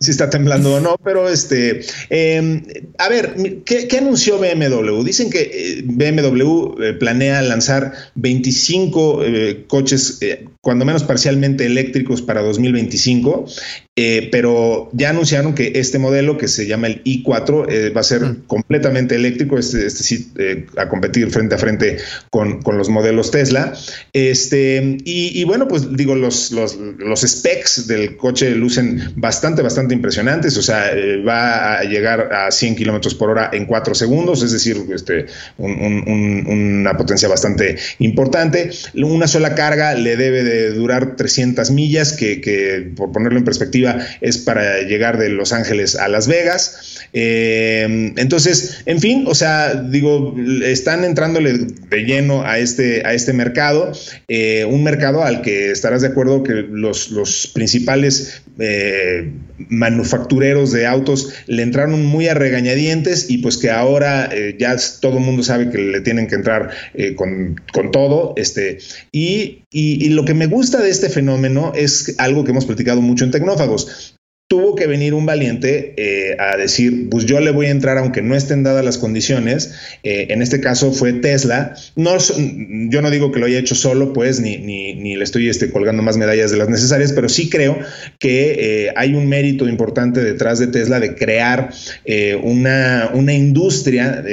si, 0.00 0.10
está, 0.10 0.30
temblando 0.30 0.74
o 0.74 0.80
no, 0.80 0.96
pero 1.02 1.28
este, 1.28 1.80
em, 2.10 2.62
a 2.98 3.08
ver, 3.08 3.62
¿qué, 3.64 3.88
anunció 3.98 4.38
BMW? 4.38 5.02
Dicen 5.02 5.30
que 5.30 5.82
BMW 5.84 6.98
planea 6.98 7.42
lanzar 7.42 7.92
25 8.14 9.22
coches, 9.66 10.20
cuando 10.60 10.84
menos 10.84 11.02
parcialmente 11.02 11.66
eléctricos 11.66 12.22
para 12.22 12.42
2025. 12.42 13.46
Eh, 14.00 14.27
pero 14.30 14.90
ya 14.92 15.10
anunciaron 15.10 15.54
que 15.54 15.72
este 15.76 15.98
modelo, 15.98 16.38
que 16.38 16.48
se 16.48 16.66
llama 16.66 16.86
el 16.86 17.02
i4, 17.04 17.66
eh, 17.68 17.90
va 17.90 18.00
a 18.00 18.04
ser 18.04 18.22
mm. 18.22 18.42
completamente 18.46 19.14
eléctrico, 19.14 19.58
este, 19.58 19.86
este 19.86 20.02
sí, 20.02 20.32
eh, 20.38 20.66
a 20.76 20.88
competir 20.88 21.30
frente 21.30 21.54
a 21.54 21.58
frente 21.58 21.98
con, 22.30 22.60
los 22.72 22.88
modelos 22.88 23.30
Tesla. 23.30 23.72
Este, 24.12 24.98
y, 25.04 25.44
bueno, 25.44 25.68
pues 25.68 25.96
digo, 25.96 26.14
los, 26.14 26.52
los, 26.52 27.20
specs 27.20 27.86
del 27.86 28.16
coche 28.16 28.50
lucen 28.50 29.12
bastante, 29.16 29.62
bastante 29.62 29.94
impresionantes, 29.94 30.56
o 30.56 30.62
sea, 30.62 30.92
va 31.26 31.78
a 31.78 31.84
llegar 31.84 32.32
a 32.32 32.50
100 32.50 32.76
kilómetros 32.76 33.14
por 33.14 33.30
hora 33.30 33.50
en 33.52 33.66
4 33.66 33.94
segundos, 33.94 34.42
es 34.42 34.52
decir, 34.52 34.76
este, 34.94 35.26
una 35.58 36.96
potencia 36.96 37.28
bastante 37.28 37.76
importante. 37.98 38.70
Una 38.94 39.26
sola 39.26 39.54
carga 39.54 39.94
le 39.94 40.16
debe 40.16 40.44
de 40.44 40.70
durar 40.70 41.16
300 41.16 41.70
millas, 41.70 42.12
que, 42.12 42.40
que 42.40 42.90
por 42.96 43.12
ponerlo 43.12 43.38
en 43.38 43.44
perspectiva, 43.44 43.98
es 44.20 44.38
para 44.38 44.80
llegar 44.82 45.18
de 45.18 45.28
Los 45.28 45.52
Ángeles 45.52 45.96
a 45.96 46.08
Las 46.08 46.28
Vegas. 46.28 46.87
Eh, 47.12 48.12
entonces, 48.16 48.82
en 48.86 49.00
fin, 49.00 49.24
o 49.26 49.34
sea, 49.34 49.74
digo, 49.74 50.34
están 50.64 51.04
entrándole 51.04 51.52
de 51.52 52.04
lleno 52.04 52.42
a 52.42 52.58
este, 52.58 53.06
a 53.06 53.14
este 53.14 53.32
mercado, 53.32 53.92
eh, 54.28 54.64
un 54.64 54.82
mercado 54.82 55.22
al 55.22 55.42
que 55.42 55.70
estarás 55.70 56.02
de 56.02 56.08
acuerdo 56.08 56.42
que 56.42 56.52
los, 56.52 57.10
los 57.10 57.46
principales 57.48 58.42
eh, 58.58 59.30
manufactureros 59.68 60.72
de 60.72 60.86
autos 60.86 61.32
le 61.46 61.62
entraron 61.62 62.04
muy 62.04 62.28
a 62.28 62.34
regañadientes 62.34 63.30
y 63.30 63.38
pues 63.38 63.56
que 63.56 63.70
ahora 63.70 64.30
ya 64.58 64.76
todo 65.00 65.18
el 65.18 65.24
mundo 65.24 65.42
sabe 65.42 65.70
que 65.70 65.78
le 65.78 66.00
tienen 66.00 66.26
que 66.26 66.34
entrar 66.34 66.70
con, 67.16 67.56
todo. 67.92 68.34
Este, 68.36 68.78
y, 69.12 69.62
y 69.70 70.08
lo 70.10 70.24
que 70.24 70.34
me 70.34 70.46
gusta 70.46 70.80
de 70.82 70.90
este 70.90 71.08
fenómeno 71.08 71.72
es 71.74 72.14
algo 72.18 72.44
que 72.44 72.50
hemos 72.50 72.66
platicado 72.66 73.00
mucho 73.00 73.24
en 73.24 73.30
Tecnófagos 73.30 74.17
tuvo 74.48 74.74
que 74.74 74.86
venir 74.86 75.12
un 75.12 75.26
valiente 75.26 75.92
eh, 75.98 76.34
a 76.38 76.56
decir, 76.56 77.10
pues 77.10 77.26
yo 77.26 77.38
le 77.38 77.50
voy 77.50 77.66
a 77.66 77.70
entrar 77.70 77.98
aunque 77.98 78.22
no 78.22 78.34
estén 78.34 78.62
dadas 78.62 78.82
las 78.82 78.96
condiciones. 78.96 79.74
Eh, 80.02 80.28
en 80.30 80.40
este 80.40 80.58
caso 80.60 80.90
fue 80.90 81.12
Tesla. 81.12 81.74
No, 81.96 82.16
yo 82.16 83.02
no 83.02 83.10
digo 83.10 83.30
que 83.30 83.40
lo 83.40 83.46
haya 83.46 83.58
hecho 83.58 83.74
solo, 83.74 84.14
pues, 84.14 84.40
ni, 84.40 84.56
ni, 84.56 84.94
ni 84.94 85.16
le 85.16 85.24
estoy 85.24 85.50
este, 85.50 85.70
colgando 85.70 86.02
más 86.02 86.16
medallas 86.16 86.50
de 86.50 86.56
las 86.56 86.70
necesarias, 86.70 87.12
pero 87.12 87.28
sí 87.28 87.50
creo 87.50 87.78
que 88.18 88.86
eh, 88.86 88.92
hay 88.96 89.14
un 89.14 89.28
mérito 89.28 89.68
importante 89.68 90.24
detrás 90.24 90.58
de 90.58 90.68
Tesla 90.68 90.98
de 90.98 91.14
crear 91.14 91.70
una, 92.42 93.10
una, 93.12 93.34
industria 93.34 94.24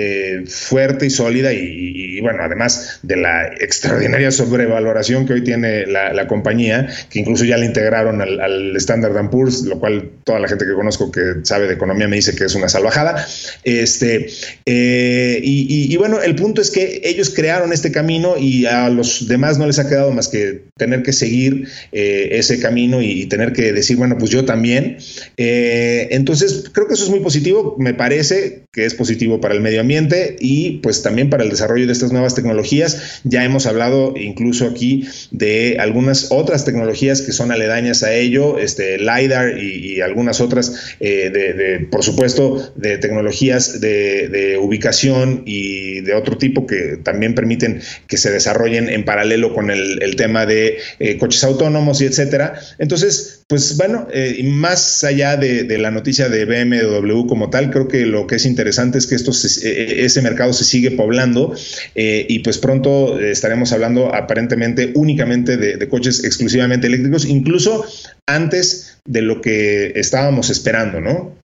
fuerte 0.47 1.07
y 1.07 1.09
sólida 1.09 1.51
y, 1.51 2.21
bueno, 2.21 2.41
además 2.41 2.99
de 3.03 3.17
la 3.17 3.47
extraordinaria 3.47 4.31
sobrevaloración 4.31 5.25
que 5.25 5.33
hoy 5.33 5.43
tiene 5.43 5.85
la, 5.85 6.27
compañía, 6.27 6.87
que 7.09 7.19
incluso 7.19 7.43
ya 7.43 7.57
le 7.57 7.65
integraron 7.65 8.21
al, 8.21 8.39
al 8.39 8.75
Standard 8.77 9.29
Poor's, 9.29 9.63
lo 9.63 9.79
cual 9.79 10.04
toda 10.23 10.39
la 10.39 10.47
gente 10.47 10.65
que 10.65 10.73
conozco 10.73 11.11
que 11.11 11.35
sabe 11.43 11.67
de 11.67 11.73
economía 11.73 12.07
me 12.07 12.15
dice 12.15 12.35
que 12.35 12.45
es 12.45 12.55
una 12.55 12.69
salvajada. 12.69 13.27
Este, 13.63 14.27
eh, 14.65 15.39
y, 15.43 15.95
bueno, 15.97 16.21
el 16.21 16.35
punto 16.35 16.61
es 16.61 16.71
que 16.71 17.01
ellos 17.03 17.29
crearon 17.29 17.73
este 17.73 17.91
camino 17.91 18.35
y 18.37 18.65
a 18.65 18.89
los 18.89 19.27
demás 19.27 19.57
no 19.57 19.67
les 19.67 19.79
ha 19.79 19.87
quedado 19.87 20.11
más 20.11 20.27
que 20.27 20.63
tener 20.77 21.03
que 21.03 21.13
seguir 21.13 21.67
eh, 21.91 22.29
ese 22.31 22.59
camino 22.59 23.01
y, 23.01 23.25
tener 23.25 23.53
que 23.53 23.73
decir, 23.73 23.97
bueno, 23.97 24.17
pues 24.17 24.31
yo 24.31 24.45
también. 24.45 24.97
Eh, 25.37 26.07
entonces, 26.11 26.65
creo 26.71 26.87
que 26.87 26.93
eso 26.93 27.03
es 27.03 27.09
muy 27.09 27.19
positivo. 27.19 27.75
Me 27.79 27.93
parece 27.93 28.63
que 28.71 28.85
es 28.85 28.93
positivo 28.93 29.39
para 29.39 29.53
el 29.53 29.61
medio 29.61 29.81
ambiente 29.81 30.35
y 30.39 30.79
pues 30.79 31.01
también 31.01 31.29
para 31.29 31.43
el 31.43 31.49
desarrollo 31.49 31.87
de 31.87 31.93
estas 31.93 32.11
nuevas 32.11 32.35
tecnologías. 32.35 33.21
Ya 33.23 33.43
hemos 33.45 33.65
hablado 33.65 34.13
incluso 34.17 34.67
aquí 34.67 35.07
de 35.31 35.77
algunas 35.79 36.27
otras 36.31 36.65
tecnologías 36.65 37.21
que 37.21 37.31
son 37.31 37.51
aledañas 37.51 38.03
a 38.03 38.13
ello, 38.13 38.59
este 38.59 38.97
LiDAR 38.97 39.57
y 39.57 39.94
y 39.95 40.01
algunas 40.01 40.41
otras, 40.41 40.95
eh, 40.99 41.29
de, 41.29 41.87
por 41.89 42.03
supuesto, 42.03 42.73
de 42.75 42.97
tecnologías 42.97 43.79
de, 43.79 44.59
ubicación 44.61 45.43
y 45.45 46.01
de 46.01 46.13
otro 46.13 46.37
tipo 46.37 46.67
que 46.67 46.97
también 47.03 47.35
permiten 47.35 47.81
que 48.07 48.17
se 48.17 48.31
desarrollen 48.31 48.89
en 48.89 49.05
paralelo 49.05 49.53
con 49.53 49.69
el, 49.69 50.15
tema 50.15 50.45
de 50.45 50.77
eh, 50.99 51.17
coches 51.17 51.43
autónomos 51.43 52.01
y 52.01 52.05
etcétera. 52.05 52.59
Entonces, 52.79 53.44
pues 53.47 53.77
bueno, 53.77 54.07
eh, 54.11 54.41
más 54.43 55.03
allá 55.03 55.37
de, 55.37 55.77
la 55.77 55.91
noticia 55.91 56.29
de 56.29 56.45
BMW 56.45 57.27
como 57.27 57.49
tal, 57.49 57.69
creo 57.69 57.87
que 57.87 58.05
lo 58.05 58.25
que 58.27 58.35
es 58.35 58.45
interesante 58.45 58.97
es 58.97 59.07
que 59.07 59.15
esto 59.15 59.31
ese 59.31 60.21
mercado 60.21 60.53
se 60.53 60.63
sigue 60.63 60.91
poblando 60.91 61.53
y 61.93 62.39
pues 62.39 62.57
pronto 62.57 63.19
estaremos 63.19 63.71
hablando 63.71 64.13
aparentemente 64.15 64.91
únicamente 64.95 65.57
de 65.57 65.87
coches 65.87 66.23
exclusivamente 66.23 66.87
eléctricos, 66.87 67.25
incluso 67.25 67.85
antes 68.27 68.97
de 69.05 69.21
lo 69.21 69.41
que 69.41 69.93
estábamos 69.95 70.49
esperando, 70.49 70.99
¿no? 70.99 71.35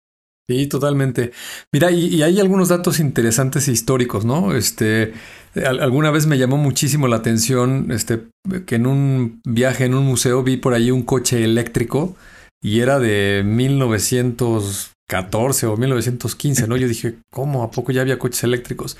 Sí, 0.51 0.67
totalmente. 0.67 1.31
Mira, 1.71 1.91
y, 1.91 2.21
hay 2.23 2.39
algunos 2.41 2.67
datos 2.67 2.99
interesantes 2.99 3.69
e 3.69 3.71
históricos, 3.71 4.25
¿no? 4.25 4.53
Este, 4.53 5.13
alguna 5.55 6.11
vez 6.11 6.27
me 6.27 6.37
llamó 6.37 6.57
muchísimo 6.57 7.07
la 7.07 7.15
atención, 7.17 7.91
este, 7.91 8.27
que 8.65 8.75
en 8.75 8.87
un 8.87 9.41
viaje 9.45 9.85
en 9.85 9.93
un 9.93 10.05
museo 10.05 10.43
vi 10.43 10.57
por 10.57 10.73
ahí 10.73 10.91
un 10.91 11.03
coche 11.03 11.43
eléctrico 11.43 12.15
y 12.61 12.79
era 12.79 12.99
de 12.99 13.43
1914 13.45 15.65
o 15.65 15.77
1915, 15.77 16.67
¿no? 16.67 16.77
Yo 16.77 16.87
dije, 16.87 17.15
¿cómo? 17.31 17.63
¿A 17.63 17.71
poco 17.71 17.91
ya 17.91 18.01
había 18.01 18.19
coches 18.19 18.43
eléctricos? 18.43 18.97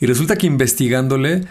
Y 0.00 0.06
resulta 0.06 0.36
que 0.36 0.46
investigándole, 0.46 1.44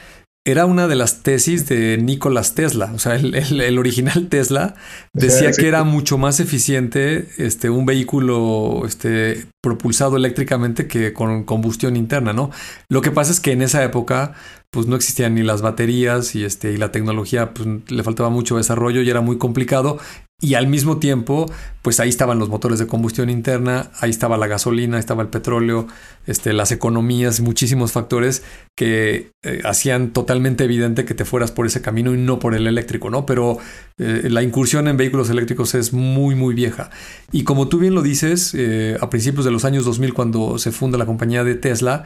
era 0.46 0.66
una 0.66 0.88
de 0.88 0.96
las 0.96 1.24
tesis 1.24 1.68
de 1.70 1.98
Nikola 1.98 2.42
Tesla. 2.44 2.92
O 2.94 3.00
sea, 3.00 3.16
el, 3.16 3.80
original 3.80 4.28
Tesla 4.28 4.76
decía 5.14 5.52
que 5.52 5.68
era 5.68 5.84
mucho 5.84 6.18
más 6.18 6.40
eficiente 6.40 7.30
este, 7.38 7.70
un 7.70 7.86
vehículo 7.86 8.84
este, 8.86 9.46
propulsado 9.62 10.18
eléctricamente 10.18 10.88
que 10.88 11.14
con 11.14 11.44
combustión 11.46 11.96
interna, 11.96 12.34
¿no? 12.34 12.52
Lo 12.90 13.02
que 13.02 13.12
pasa 13.12 13.32
es 13.32 13.40
que 13.40 13.54
en 13.54 13.62
esa 13.62 13.84
época 13.84 14.34
pues 14.70 14.88
no 14.88 14.96
existían 14.96 15.36
ni 15.36 15.44
las 15.44 15.62
baterías 15.62 16.34
y, 16.36 16.44
este, 16.44 16.74
y 16.74 16.78
la 16.78 16.92
tecnología 16.92 17.54
pues, 17.54 17.68
le 17.88 18.04
faltaba 18.04 18.32
mucho 18.32 18.58
desarrollo 18.58 19.02
y 19.02 19.10
era 19.10 19.22
muy 19.22 19.38
complicado 19.38 20.00
y 20.44 20.56
al 20.56 20.68
mismo 20.68 20.98
tiempo, 20.98 21.50
pues 21.82 22.02
ahí 22.02 22.10
estaban 22.10 22.38
los 22.38 22.50
motores 22.50 22.78
de 22.78 22.86
combustión 22.86 23.30
interna, 23.30 23.92
ahí 24.02 24.10
estaba 24.10 24.38
la 24.38 24.48
gasolina, 24.48 25.00
estaba 25.00 25.22
el 25.22 25.30
petróleo, 25.30 25.88
este, 26.28 26.52
las 26.52 26.74
economías, 26.74 27.40
muchísimos 27.40 27.94
factores 27.94 28.44
que 28.76 29.32
eh, 29.44 29.62
hacían 29.64 30.12
totalmente 30.12 30.66
evidente 30.66 31.06
que 31.06 31.14
te 31.14 31.24
fueras 31.24 31.52
por 31.52 31.66
ese 31.66 31.82
camino 31.82 32.14
y 32.14 32.18
no 32.18 32.40
por 32.40 32.56
el 32.56 32.68
eléctrico, 32.68 33.10
¿no? 33.10 33.26
Pero 33.26 33.58
eh, 33.98 34.28
la 34.30 34.44
incursión 34.44 34.90
en 34.90 34.98
vehículos 34.98 35.30
eléctricos 35.30 35.76
es 35.76 35.94
muy, 35.94 36.36
muy 36.36 36.54
vieja. 36.54 36.90
Y 37.32 37.46
como 37.46 37.70
tú 37.70 37.80
bien 37.80 37.96
lo 37.96 38.02
dices, 38.02 38.54
eh, 38.54 38.98
a 39.00 39.10
principios 39.10 39.46
de 39.46 39.52
los 39.52 39.64
años 39.64 39.86
2000, 39.86 40.14
cuando 40.14 40.58
se 40.58 40.74
funda 40.74 40.98
la 40.98 41.06
compañía 41.06 41.46
de 41.46 41.56
Tesla, 41.56 42.04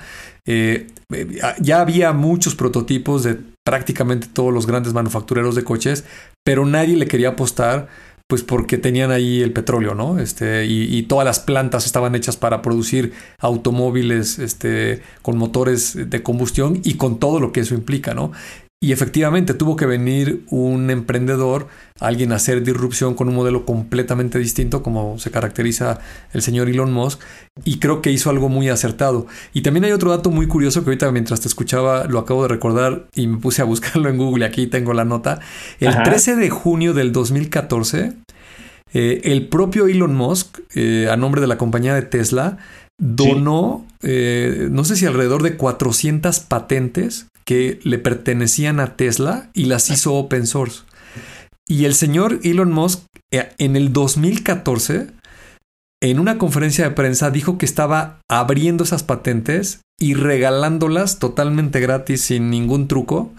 ya 1.60 1.82
había 1.82 2.14
muchos 2.14 2.56
prototipos 2.56 3.24
de 3.24 3.38
prácticamente 3.66 4.28
todos 4.32 4.54
los 4.54 4.66
grandes 4.66 4.94
manufactureros 4.94 5.56
de 5.56 5.66
coches, 5.66 6.06
pero 6.46 6.66
nadie 6.66 6.96
le 6.96 7.06
quería 7.06 7.30
apostar 7.30 7.90
pues 8.28 8.44
porque 8.44 8.78
tenían 8.78 9.12
ahí 9.12 9.42
el 9.42 9.54
petróleo, 9.54 9.96
¿no? 9.96 10.20
Este, 10.20 10.66
y, 10.66 11.02
todas 11.04 11.26
las 11.26 11.40
plantas 11.40 11.86
estaban 11.86 12.14
hechas 12.14 12.36
para 12.36 12.62
producir 12.62 13.14
automóviles 13.40 14.38
este, 14.40 15.02
con 15.22 15.38
motores 15.38 16.10
de 16.10 16.24
combustión 16.24 16.82
y 16.84 16.96
con 16.96 17.20
todo 17.20 17.40
lo 17.40 17.54
que 17.54 17.62
eso 17.62 17.74
implica, 17.74 18.14
¿no? 18.14 18.34
Y 18.80 18.92
efectivamente 18.92 19.56
tuvo 19.56 19.76
que 19.76 19.88
venir 19.88 20.46
un 20.52 20.92
emprendedor, 20.92 21.68
alguien 22.00 22.32
a 22.32 22.36
hacer 22.36 22.62
disrupción 22.62 23.16
con 23.16 23.28
un 23.28 23.34
modelo 23.34 23.66
completamente 23.66 24.38
distinto, 24.38 24.84
como 24.84 25.18
se 25.18 25.32
caracteriza 25.32 26.00
el 26.32 26.44
señor 26.44 26.70
Elon 26.70 26.94
Musk, 26.94 27.20
y 27.64 27.80
creo 27.80 28.04
que 28.04 28.12
hizo 28.12 28.30
algo 28.30 28.50
muy 28.50 28.70
acertado. 28.70 29.26
Y 29.52 29.64
también 29.64 29.86
hay 29.86 29.94
otro 29.94 30.12
dato 30.12 30.30
muy 30.30 30.48
curioso 30.48 30.84
que 30.84 30.92
ahorita 30.92 31.12
mientras 31.12 31.42
te 31.42 31.48
escuchaba 31.48 32.06
lo 32.06 32.20
acabo 32.20 32.44
de 32.44 32.50
recordar 32.50 33.08
y 33.16 33.26
me 33.26 33.38
puse 33.38 33.64
a 33.64 33.66
buscarlo 33.66 34.10
en 34.10 34.18
Google 34.18 34.46
y 34.46 34.48
aquí 34.48 34.68
tengo 34.68 34.94
la 34.94 35.06
nota. 35.06 35.40
El 35.80 35.96
13 36.04 36.36
de 36.36 36.52
junio 36.52 36.94
del 36.94 37.12
2014, 37.12 38.14
eh, 38.94 39.22
el 39.24 39.48
propio 39.48 39.88
Elon 39.88 40.16
Musk, 40.16 40.60
eh, 40.76 41.10
a 41.12 41.18
nombre 41.18 41.42
de 41.42 41.48
la 41.48 41.58
compañía 41.58 41.96
de 41.96 42.04
Tesla, 42.04 42.60
donó, 43.00 43.88
eh, 44.04 44.68
no 44.70 44.84
sé 44.84 44.96
si 44.96 45.08
alrededor 45.08 45.42
de 45.42 45.58
400 45.58 46.42
patentes 46.42 47.26
que 47.48 47.80
le 47.84 47.98
pertenecían 47.98 48.82
a 48.82 48.98
Tesla 48.98 49.50
y 49.54 49.66
las 49.66 49.90
hizo 49.90 50.14
open 50.16 50.46
source. 50.46 50.84
Y 51.66 51.86
el 51.86 51.96
señor 51.96 52.42
Elon 52.44 52.74
Musk 52.74 53.06
eh, 53.32 53.50
en 53.58 53.78
el 53.78 53.94
2014, 53.94 55.08
en 56.04 56.20
una 56.20 56.38
conferencia 56.38 56.84
de 56.84 56.94
prensa, 56.94 57.32
dijo 57.32 57.58
que 57.58 57.66
estaba 57.66 58.20
abriendo 58.30 58.84
esas 58.84 59.04
patentes 59.04 59.80
y 59.98 60.14
regalándolas 60.14 61.20
totalmente 61.20 61.80
gratis, 61.80 62.22
sin 62.22 62.50
ningún 62.50 62.90
truco, 62.90 63.32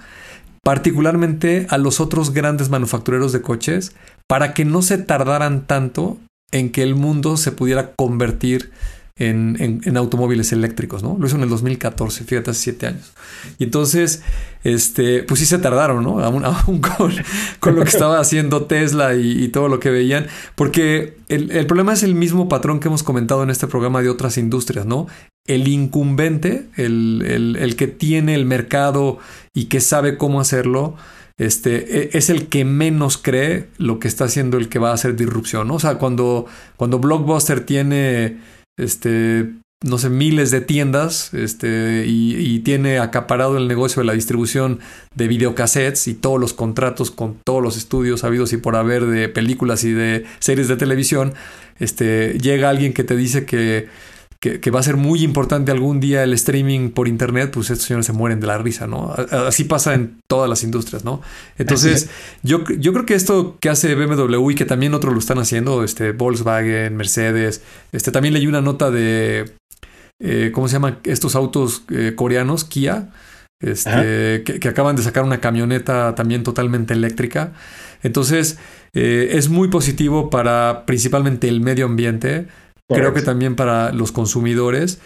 particularmente 0.64 1.66
a 1.68 1.76
los 1.76 2.00
otros 2.00 2.32
grandes 2.32 2.70
manufactureros 2.70 3.32
de 3.32 3.42
coches, 3.42 3.94
para 4.26 4.54
que 4.54 4.64
no 4.64 4.80
se 4.80 4.96
tardaran 4.96 5.66
tanto 5.66 6.16
en 6.50 6.72
que 6.72 6.82
el 6.82 6.94
mundo 6.94 7.36
se 7.36 7.52
pudiera 7.52 7.92
convertir 7.92 8.72
en, 9.18 9.96
automóviles 9.96 10.52
eléctricos, 10.52 11.02
¿no? 11.02 11.16
Lo 11.18 11.26
hizo 11.26 11.36
en 11.36 11.42
el 11.42 11.48
2014, 11.48 12.24
fíjate, 12.24 12.50
hace 12.50 12.60
siete 12.60 12.86
años. 12.86 13.12
Y 13.58 13.64
entonces, 13.64 14.22
este, 14.64 15.22
pues 15.24 15.40
sí 15.40 15.46
se 15.46 15.58
tardaron, 15.58 16.04
¿no? 16.04 16.20
Aún, 16.20 16.80
con, 17.60 17.74
lo 17.74 17.82
que 17.82 17.88
estaba 17.88 18.20
haciendo 18.20 18.66
Tesla 18.66 19.14
y, 19.14 19.48
todo 19.48 19.68
lo 19.68 19.80
que 19.80 19.90
veían, 19.90 20.26
porque 20.54 21.16
el, 21.28 21.66
problema 21.66 21.92
es 21.92 22.02
el 22.02 22.14
mismo 22.14 22.48
patrón 22.48 22.80
que 22.80 22.88
hemos 22.88 23.02
comentado 23.02 23.42
en 23.42 23.50
este 23.50 23.66
programa 23.66 24.02
de 24.02 24.10
otras 24.10 24.38
industrias, 24.38 24.86
¿no? 24.86 25.06
El 25.46 25.66
incumbente, 25.66 26.66
el, 26.76 27.56
el 27.58 27.76
que 27.76 27.86
tiene 27.86 28.34
el 28.34 28.44
mercado 28.44 29.18
y 29.54 29.66
que 29.66 29.80
sabe 29.80 30.18
cómo 30.18 30.40
hacerlo, 30.40 30.94
este, 31.38 32.02
e, 32.02 32.18
es 32.18 32.30
el 32.30 32.48
que 32.48 32.64
menos 32.64 33.16
cree 33.16 33.68
lo 33.78 34.00
que 34.00 34.08
está 34.08 34.24
haciendo 34.24 34.58
el 34.58 34.68
que 34.68 34.78
va 34.78 34.90
a 34.90 34.94
hacer 34.94 35.16
disrupción. 35.16 35.68
¿no? 35.68 35.74
O 35.74 35.80
sea, 35.80 35.94
cuando, 35.94 36.46
cuando 36.76 36.98
Blockbuster 36.98 37.64
tiene 37.64 38.38
este, 38.78 39.52
no 39.84 39.98
sé, 39.98 40.10
miles 40.10 40.50
de 40.50 40.60
tiendas 40.60 41.32
este, 41.34 42.04
y, 42.06 42.58
tiene 42.60 42.98
acaparado 42.98 43.56
el 43.56 43.68
negocio 43.68 44.00
de 44.00 44.06
la 44.06 44.12
distribución 44.12 44.80
de 45.14 45.28
videocassettes 45.28 46.08
y 46.08 46.14
todos 46.14 46.40
los 46.40 46.52
contratos 46.52 47.10
con 47.10 47.36
todos 47.44 47.62
los 47.62 47.76
estudios 47.76 48.24
habidos 48.24 48.52
y 48.52 48.56
por 48.56 48.76
haber 48.76 49.06
de 49.06 49.28
películas 49.28 49.84
y 49.84 49.92
de 49.92 50.26
series 50.40 50.68
de 50.68 50.76
televisión, 50.76 51.34
este, 51.78 52.38
llega 52.38 52.68
alguien 52.68 52.92
que 52.92 53.04
te 53.04 53.16
dice 53.16 53.46
que 53.46 53.88
que, 54.40 54.70
va 54.70 54.78
a 54.78 54.82
ser 54.84 54.96
muy 54.96 55.24
importante 55.24 55.72
algún 55.72 55.98
día 55.98 56.22
el 56.22 56.32
streaming 56.34 56.90
por 56.90 57.08
internet, 57.08 57.50
pues 57.52 57.70
estos 57.70 57.86
señores 57.86 58.06
se 58.06 58.12
mueren 58.12 58.38
de 58.38 58.46
la 58.46 58.56
risa, 58.58 58.86
¿no? 58.86 59.12
Así 59.30 59.64
pasa 59.64 59.94
en 59.94 60.20
todas 60.28 60.48
las 60.48 60.62
industrias, 60.62 61.04
¿no? 61.04 61.20
Entonces, 61.56 62.08
yo, 62.44 62.62
yo 62.78 62.92
creo 62.92 63.04
que 63.04 63.14
esto 63.14 63.56
que 63.60 63.68
hace 63.68 63.96
BMW 63.96 64.50
y 64.50 64.54
que 64.54 64.64
también 64.64 64.94
otros 64.94 65.12
lo 65.12 65.18
están 65.18 65.38
haciendo, 65.38 65.82
este, 65.82 66.12
Volkswagen, 66.12 66.96
Mercedes, 66.96 67.62
este, 67.90 68.12
también 68.12 68.32
leí 68.32 68.46
una 68.46 68.60
nota 68.60 68.92
de, 68.92 69.52
eh, 70.20 70.50
¿cómo 70.52 70.68
se 70.68 70.74
llaman 70.74 70.98
estos 71.02 71.34
autos 71.34 71.82
eh, 71.90 72.12
coreanos? 72.14 72.64
Kia, 72.64 73.10
este, 73.60 74.44
que, 74.44 74.68
acaban 74.68 74.94
de 74.94 75.02
sacar 75.02 75.24
una 75.24 75.40
camioneta 75.40 76.14
también 76.14 76.44
totalmente 76.44 76.94
eléctrica. 76.94 77.54
Entonces, 78.04 78.58
eh, 78.94 79.30
es 79.32 79.48
muy 79.48 79.68
positivo 79.68 80.30
para 80.30 80.84
principalmente 80.86 81.48
el 81.48 81.60
medio 81.60 81.86
ambiente, 81.86 82.46
creo 82.88 83.14
que 83.14 83.22
también 83.22 83.54
para 83.56 83.92
los 83.92 84.12
consumidores. 84.12 85.00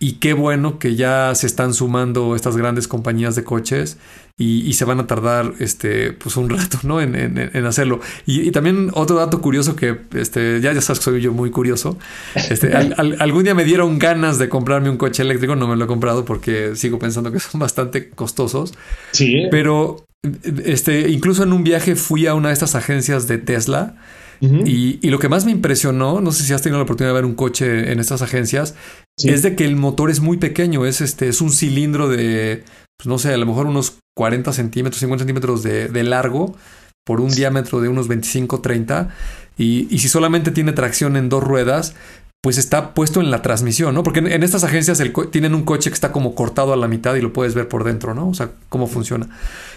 Y 0.00 0.14
qué 0.14 0.32
bueno 0.32 0.80
que 0.80 0.96
ya 0.96 1.32
se 1.36 1.46
están 1.46 1.72
sumando 1.72 2.34
estas 2.34 2.56
grandes 2.56 2.88
compañías 2.88 3.36
de 3.36 3.44
coches 3.44 3.96
y, 4.36 4.72
se 4.72 4.84
van 4.84 4.98
a 4.98 5.06
tardar 5.06 5.54
este, 5.60 6.12
pues 6.12 6.36
un 6.36 6.50
rato 6.50 6.78
¿no? 6.82 7.00
en, 7.00 7.14
en, 7.14 7.64
hacerlo. 7.64 8.00
Y, 8.26 8.50
también 8.50 8.90
otro 8.94 9.16
dato 9.16 9.40
curioso 9.40 9.76
que 9.76 9.96
este, 10.14 10.60
ya, 10.60 10.72
ya 10.72 10.80
sabes 10.80 10.98
que 10.98 11.04
soy 11.04 11.20
yo 11.20 11.32
muy 11.32 11.50
curioso. 11.50 11.96
Este, 12.34 12.74
algún 12.74 13.44
día 13.44 13.54
me 13.54 13.64
dieron 13.64 14.00
ganas 14.00 14.38
de 14.40 14.48
comprarme 14.48 14.90
un 14.90 14.96
coche 14.96 15.22
eléctrico, 15.22 15.54
no 15.54 15.68
me 15.68 15.76
lo 15.76 15.84
he 15.84 15.88
comprado 15.88 16.24
porque 16.24 16.74
sigo 16.74 16.98
pensando 16.98 17.30
que 17.30 17.38
son 17.38 17.60
bastante 17.60 18.10
costosos. 18.10 18.74
Sí. 19.12 19.46
Pero 19.52 20.04
este, 20.64 21.08
incluso 21.08 21.44
en 21.44 21.52
un 21.52 21.62
viaje 21.62 21.94
fui 21.94 22.26
a 22.26 22.34
una 22.34 22.48
de 22.48 22.54
estas 22.54 22.74
agencias 22.74 23.28
de 23.28 23.38
Tesla 23.38 23.94
y, 24.64 25.10
lo 25.10 25.18
que 25.18 25.28
más 25.28 25.44
me 25.44 25.52
impresionó, 25.52 26.20
no 26.20 26.32
sé 26.32 26.44
si 26.44 26.52
has 26.52 26.62
tenido 26.62 26.78
la 26.78 26.84
oportunidad 26.84 27.10
de 27.12 27.20
ver 27.20 27.24
un 27.24 27.34
coche 27.34 27.92
en 27.92 28.00
estas 28.00 28.22
agencias, 28.22 28.74
es 29.22 29.42
de 29.42 29.56
que 29.56 29.64
el 29.64 29.76
motor 29.76 30.10
es 30.10 30.20
muy 30.20 30.36
pequeño, 30.36 30.86
es, 30.86 31.00
este, 31.00 31.28
es 31.28 31.40
un 31.40 31.50
cilindro 31.50 32.08
de, 32.08 32.64
pues 32.98 33.06
no 33.06 33.18
sé, 33.18 33.32
a 33.32 33.36
lo 33.36 33.46
mejor 33.46 33.66
unos 33.66 33.98
40 34.16 34.52
centímetros, 34.52 35.00
50 35.00 35.22
centímetros 35.22 35.62
de, 35.62 36.02
largo 36.04 36.56
por 37.04 37.20
un 37.20 37.30
diámetro 37.30 37.80
de 37.80 37.88
unos 37.88 38.08
25, 38.08 38.60
30. 38.60 39.14
Y, 39.56 39.86
y 39.94 39.98
si 39.98 40.08
solamente 40.08 40.50
tiene 40.50 40.72
tracción 40.72 41.16
en 41.16 41.28
dos 41.28 41.44
ruedas, 41.44 41.94
pues 42.44 42.58
está 42.58 42.92
puesto 42.92 43.22
en 43.22 43.30
la 43.30 43.40
transmisión, 43.40 43.94
¿no? 43.94 44.02
Porque 44.02 44.18
en, 44.18 44.42
estas 44.42 44.64
agencias 44.64 45.02
tienen 45.30 45.54
un 45.54 45.64
coche 45.64 45.88
que 45.88 45.94
está 45.94 46.12
como 46.12 46.34
cortado 46.34 46.74
a 46.74 46.76
la 46.76 46.88
mitad 46.88 47.14
y 47.14 47.22
lo 47.22 47.32
puedes 47.32 47.54
ver 47.54 47.68
por 47.68 47.84
dentro, 47.84 48.12
¿no? 48.12 48.28
O 48.28 48.34
sea, 48.34 48.50
cómo 48.68 48.86
funciona. 48.86 49.30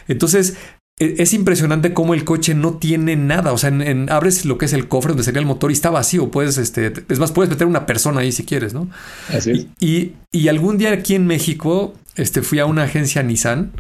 Entonces, 0.10 0.58
es 1.00 1.34
impresionante 1.34 1.94
cómo 1.94 2.16
el 2.16 2.24
coche 2.24 2.56
no 2.56 2.74
tiene 2.76 3.16
nada. 3.16 3.54
O 3.54 3.58
sea, 3.58 3.70
en, 3.70 4.10
abres 4.10 4.46
lo 4.46 4.58
que 4.58 4.66
es 4.66 4.74
el 4.74 4.88
cofre 4.88 5.10
donde 5.10 5.24
sería 5.24 5.40
el 5.40 5.46
motor 5.46 5.70
y 5.70 5.74
está 5.74 5.92
vacío. 5.92 6.32
Puedes, 6.32 6.58
este, 6.58 6.92
es 7.08 7.20
más, 7.20 7.32
puedes 7.32 7.50
meter 7.50 7.68
una 7.68 7.86
persona 7.86 8.22
ahí 8.22 8.32
si 8.32 8.46
quieres, 8.46 8.74
¿no? 8.74 8.90
Así 9.30 9.70
Y, 9.80 10.14
y, 10.32 10.48
algún 10.48 10.78
día 10.78 10.92
aquí 10.92 11.14
en 11.14 11.28
México, 11.28 11.94
este, 12.16 12.42
fui 12.42 12.60
a 12.60 12.66
una 12.66 12.84
agencia 12.84 13.22
Nissan 13.22 13.72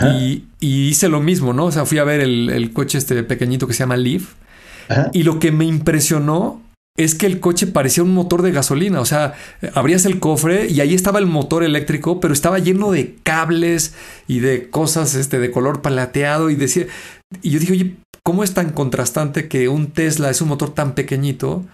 y, 0.00 0.44
hice 0.60 1.08
lo 1.08 1.20
mismo, 1.20 1.52
¿no? 1.52 1.66
O 1.66 1.72
sea, 1.72 1.86
fui 1.86 1.98
a 1.98 2.04
ver 2.04 2.20
el, 2.20 2.70
coche 2.72 2.98
este 2.98 3.22
pequeñito 3.22 3.66
que 3.66 3.72
se 3.72 3.80
llama 3.80 3.96
Leaf. 3.96 4.34
Y 5.14 5.22
lo 5.22 5.38
que 5.38 5.52
me 5.52 5.64
impresionó 5.64 6.61
es 6.96 7.14
que 7.14 7.26
el 7.26 7.40
coche 7.40 7.66
parecía 7.66 8.02
un 8.02 8.12
motor 8.12 8.42
de 8.42 8.52
gasolina. 8.52 9.00
O 9.00 9.06
sea, 9.06 9.34
abrías 9.74 10.04
el 10.04 10.20
cofre 10.20 10.68
y 10.68 10.80
ahí 10.80 10.94
estaba 10.94 11.18
el 11.18 11.26
motor 11.26 11.64
eléctrico, 11.64 12.20
pero 12.20 12.34
estaba 12.34 12.58
lleno 12.58 12.90
de 12.90 13.16
cables 13.22 13.94
y 14.28 14.40
de 14.40 14.68
cosas 14.68 15.14
este, 15.14 15.38
de 15.38 15.50
color 15.50 15.82
palateado. 15.82 16.50
Y 16.50 16.56
decía. 16.56 16.86
Y 17.40 17.50
yo 17.50 17.58
dije, 17.58 17.72
oye, 17.72 17.96
¿cómo 18.22 18.44
es 18.44 18.52
tan 18.52 18.70
contrastante 18.70 19.48
que 19.48 19.68
un 19.68 19.90
Tesla 19.90 20.30
es 20.30 20.42
un 20.42 20.48
motor 20.48 20.74
tan 20.74 20.94
pequeñito? 20.94 21.64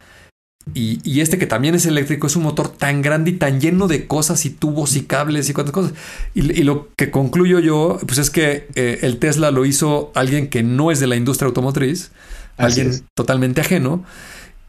Y, 0.75 1.21
este 1.21 1.39
que 1.39 1.47
también 1.47 1.75
es 1.75 1.87
eléctrico 1.87 2.27
es 2.27 2.37
un 2.37 2.43
motor 2.43 2.69
tan 2.69 3.01
grande 3.01 3.31
y 3.31 3.35
tan 3.35 3.59
lleno 3.59 3.89
de 3.89 4.07
cosas 4.07 4.45
y 4.45 4.51
tubos 4.51 4.97
y 4.97 5.03
cables 5.03 5.49
y 5.49 5.55
cuantas 5.55 5.73
cosas. 5.73 5.95
Y, 6.35 6.63
lo 6.63 6.89
que 6.95 7.11
concluyo 7.11 7.59
yo, 7.59 7.99
pues 8.07 8.19
es 8.19 8.31
que 8.31 8.69
eh, 8.75 8.99
el 9.03 9.19
Tesla 9.19 9.51
lo 9.51 9.65
hizo 9.65 10.13
alguien 10.15 10.49
que 10.49 10.63
no 10.63 10.91
es 10.91 11.01
de 11.01 11.07
la 11.07 11.17
industria 11.17 11.47
automotriz, 11.47 12.11
alguien 12.57 12.93
totalmente 13.15 13.63
ajeno. 13.63 14.05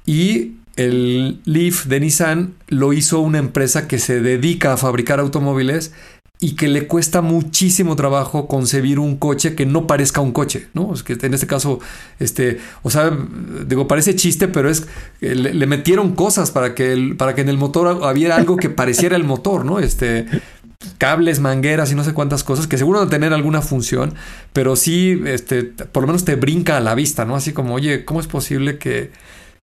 Y 0.10 0.56
el 0.76 1.40
Leaf 1.46 1.86
de 1.86 2.00
Nissan 2.00 2.56
lo 2.68 2.94
hizo 2.94 3.20
una 3.20 3.38
empresa 3.38 3.88
que 3.88 4.00
se 4.00 4.22
dedica 4.22 4.74
a 4.74 4.78
fabricar 4.78 5.20
automóviles 5.20 5.94
y 6.40 6.56
que 6.56 6.68
le 6.68 6.88
cuesta 6.88 7.22
muchísimo 7.22 7.96
trabajo 7.96 8.48
concebir 8.48 8.98
un 8.98 9.18
coche 9.18 9.54
que 9.54 9.68
no 9.68 9.86
parezca 9.86 10.20
un 10.20 10.32
coche, 10.32 10.68
¿no? 10.74 10.96
Es 10.96 11.04
que 11.04 11.14
en 11.14 11.36
este 11.36 11.46
caso, 11.46 11.80
este, 12.20 12.58
o 12.82 12.90
sea, 12.90 13.16
digo, 13.68 13.88
parece 13.88 14.16
chiste, 14.16 14.48
pero 14.48 14.68
es, 14.68 14.88
le, 15.22 15.68
metieron 15.68 16.16
cosas 16.16 16.50
para 16.50 16.74
que, 16.74 17.14
para 17.16 17.36
que 17.36 17.42
en 17.42 17.50
el 17.50 17.60
motor 17.60 18.02
hubiera 18.12 18.36
algo 18.36 18.58
que 18.58 18.72
pareciera 18.72 19.16
el 19.16 19.26
motor, 19.26 19.64
¿no? 19.64 19.78
Este, 19.78 20.26
cables, 20.98 21.40
mangueras 21.40 21.92
y 21.92 21.96
no 21.96 22.04
sé 22.04 22.16
cuántas 22.16 22.44
cosas 22.44 22.66
que 22.66 22.80
seguro 22.80 22.98
van 22.98 23.10
a 23.10 23.12
tener 23.12 23.32
alguna 23.32 23.62
función, 23.62 24.16
pero 24.54 24.76
sí, 24.76 25.22
este, 25.28 25.66
por 25.66 26.02
lo 26.02 26.08
menos 26.08 26.26
te 26.26 26.34
brinca 26.34 26.78
a 26.78 26.80
la 26.80 26.96
vista, 26.96 27.26
¿no? 27.26 27.36
Así 27.36 27.54
como, 27.54 27.76
oye, 27.76 28.06
¿cómo 28.06 28.20
es 28.20 28.26
posible 28.26 28.80
que 28.80 29.12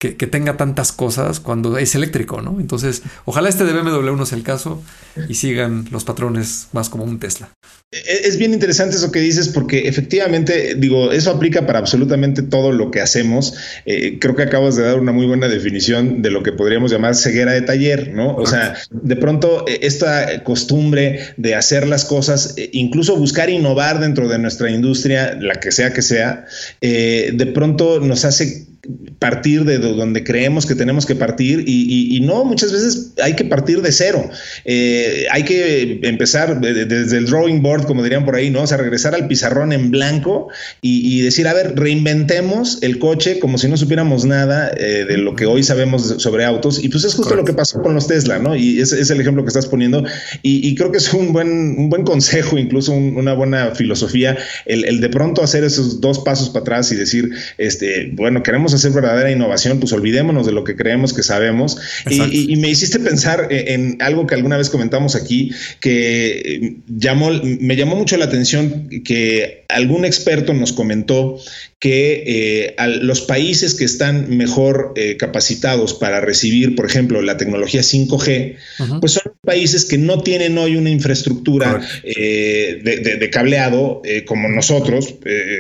que, 0.02 0.28
tenga 0.28 0.58
tantas 0.58 0.92
cosas 0.92 1.40
cuando 1.40 1.78
es 1.78 1.94
eléctrico, 1.94 2.42
¿no? 2.42 2.60
Entonces, 2.60 3.04
ojalá 3.26 3.50
este 3.50 3.66
de 3.66 3.74
BMW 3.74 4.16
no 4.16 4.26
sea 4.26 4.36
el 4.36 4.44
caso 4.44 4.82
y 5.30 5.36
sigan 5.36 5.86
los 5.92 6.06
patrones 6.06 6.70
más 6.72 6.90
como 6.90 7.04
un 7.04 7.20
Tesla. 7.20 7.52
E-, 7.92 8.28
es 8.28 8.40
bien 8.40 8.52
interesante 8.52 8.96
eso 8.96 9.12
que 9.12 9.20
dices 9.20 9.50
porque 9.50 9.88
efectivamente, 9.88 10.74
digo, 10.76 11.12
eso 11.12 11.30
aplica 11.30 11.68
para 11.68 11.78
absolutamente 11.78 12.42
todo 12.42 12.72
lo 12.72 12.90
que 12.90 13.00
hacemos. 13.00 13.54
Eh, 13.86 14.18
creo 14.20 14.36
que 14.36 14.42
acabas 14.42 14.76
de 14.76 14.84
dar 14.84 15.00
una 15.00 15.12
muy 15.12 15.28
buena 15.28 15.48
definición 15.48 16.24
de 16.24 16.32
lo 16.32 16.42
que 16.42 16.52
podríamos 16.52 16.92
llamar 16.92 17.14
ceguera 17.14 17.52
de 17.52 17.62
taller, 17.62 18.12
¿no? 18.12 18.36
O 18.36 18.48
sea, 18.48 18.76
de 18.90 19.16
pronto 19.18 19.68
eh, 19.68 19.82
esta 19.84 20.44
costumbre 20.44 21.36
de 21.38 21.54
hacer 21.54 21.86
las 21.86 22.06
cosas, 22.06 22.56
eh, 22.58 22.72
incluso 22.74 23.18
buscar 23.18 23.52
innovar 23.52 24.00
dentro 24.00 24.28
de 24.28 24.40
nuestra 24.40 24.72
industria, 24.72 25.38
la 25.40 25.60
que 25.60 25.72
sea 25.72 25.94
que 25.94 26.02
sea, 26.02 26.46
de 26.82 27.52
pronto 27.54 28.00
nos 28.00 28.26
hace 28.26 28.71
partir 29.20 29.64
de 29.66 29.78
donde 29.78 30.24
creemos 30.24 30.66
que 30.66 30.74
tenemos 30.74 31.06
que 31.06 31.16
partir 31.16 31.64
y, 31.68 32.20
no, 32.22 32.46
muchas 32.46 32.72
veces 32.72 33.12
hay 33.22 33.36
que 33.36 33.46
partir 33.46 33.82
de 33.82 33.92
cero. 33.92 34.30
Eh, 34.66 35.26
hay 35.32 35.44
que 35.44 36.00
empezar 36.04 36.60
desde 36.60 37.18
el 37.18 37.26
drawing 37.26 37.62
board, 37.62 37.86
como 37.86 38.04
dirían 38.04 38.26
por 38.26 38.36
ahí, 38.36 38.50
¿no? 38.50 38.64
O 38.64 38.68
sea, 38.68 38.78
regresar 38.78 39.14
al 39.16 39.28
pizarrón 39.28 39.74
en 39.74 39.92
blanco 39.92 40.50
y, 40.82 41.22
decir, 41.22 41.48
a 41.48 41.54
ver, 41.54 41.74
reinventemos 41.76 42.80
el 42.82 43.00
coche 43.00 43.40
como 43.40 43.58
si 43.58 43.68
no 43.68 43.78
supiéramos 43.78 44.26
nada 44.26 44.72
eh, 44.76 45.06
de 45.08 45.18
lo 45.18 45.36
que 45.36 45.46
hoy 45.46 45.64
sabemos 45.64 46.16
sobre 46.18 46.46
autos. 46.46 46.84
Y 46.84 46.90
pues 46.90 47.04
es 47.04 47.14
justo 47.14 47.36
lo 47.36 47.46
que 47.46 47.54
pasó 47.54 47.82
con 47.82 47.94
los 47.94 48.08
Tesla, 48.08 48.40
¿no? 48.40 48.56
Y 48.56 48.80
ese 48.80 49.00
es 49.00 49.10
el 49.10 49.22
ejemplo 49.22 49.44
que 49.44 49.50
estás 49.50 49.68
poniendo. 49.68 50.04
Y, 50.42 50.74
creo 50.76 50.92
que 50.92 50.98
es 50.98 51.14
un 51.14 51.34
buen, 51.34 51.50
un 51.78 51.90
buen 51.90 52.04
consejo, 52.04 52.58
incluso 52.58 52.94
una 52.94 53.34
buena 53.34 53.76
filosofía, 53.76 54.38
el, 54.66 54.86
el 54.86 55.02
de 55.02 55.10
pronto 55.10 55.44
hacer 55.44 55.64
esos 55.64 56.02
dos 56.02 56.20
pasos 56.20 56.50
para 56.50 56.62
atrás 56.62 56.92
y 56.92 56.96
decir, 56.96 57.30
este, 57.58 58.10
bueno, 58.14 58.42
queremos 58.42 58.71
hacer 58.74 58.92
verdadera 58.92 59.32
innovación, 59.32 59.80
pues 59.80 59.94
olvidémonos 59.94 60.46
de 60.46 60.52
lo 60.52 60.64
que 60.64 60.76
creemos 60.76 61.14
que 61.14 61.24
sabemos. 61.24 61.78
Y, 62.10 62.56
me 62.58 62.70
hiciste 62.70 63.00
pensar 63.00 63.48
en, 63.50 63.98
algo 64.02 64.28
que 64.28 64.36
alguna 64.36 64.58
vez 64.58 64.70
comentamos 64.70 65.16
aquí, 65.16 65.52
que 65.80 66.40
eh, 66.40 66.76
llamó, 66.88 67.32
me 67.32 67.76
llamó 67.76 67.96
mucho 67.96 68.18
la 68.18 68.26
atención 68.26 68.90
que 69.04 69.66
algún 69.70 70.06
experto 70.06 70.54
nos 70.54 70.74
comentó 70.74 71.38
que 71.82 72.24
eh, 72.28 72.76
los 73.02 73.22
países 73.22 73.74
que 73.74 73.86
están 73.86 74.38
mejor 74.38 74.94
eh, 74.96 75.18
capacitados 75.18 75.96
para 75.96 76.22
recibir, 76.22 76.76
por 76.76 76.86
ejemplo, 76.86 77.24
la 77.24 77.38
tecnología 77.38 77.82
5G, 77.82 78.56
pues 79.00 79.14
son 79.14 79.34
países 79.42 79.86
que 79.86 79.98
no 79.98 80.22
tienen 80.22 80.60
hoy 80.60 80.76
una 80.76 80.92
infraestructura 80.92 81.82
eh, 82.04 82.82
de, 82.84 83.30
cableado 83.32 84.04
como 84.28 84.48
nosotros, 84.48 85.16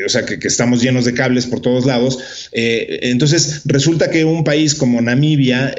o 0.05 0.09
sea, 0.09 0.23
que, 0.23 0.37
que, 0.37 0.47
estamos 0.47 0.83
llenos 0.83 1.05
de 1.05 1.15
cables 1.15 1.47
por 1.47 1.59
todos 1.59 1.87
lados. 1.87 2.19
entonces, 2.51 3.63
resulta 3.65 4.11
que 4.11 4.23
un 4.23 4.43
país 4.43 4.75
como 4.75 5.01
Namibia 5.01 5.73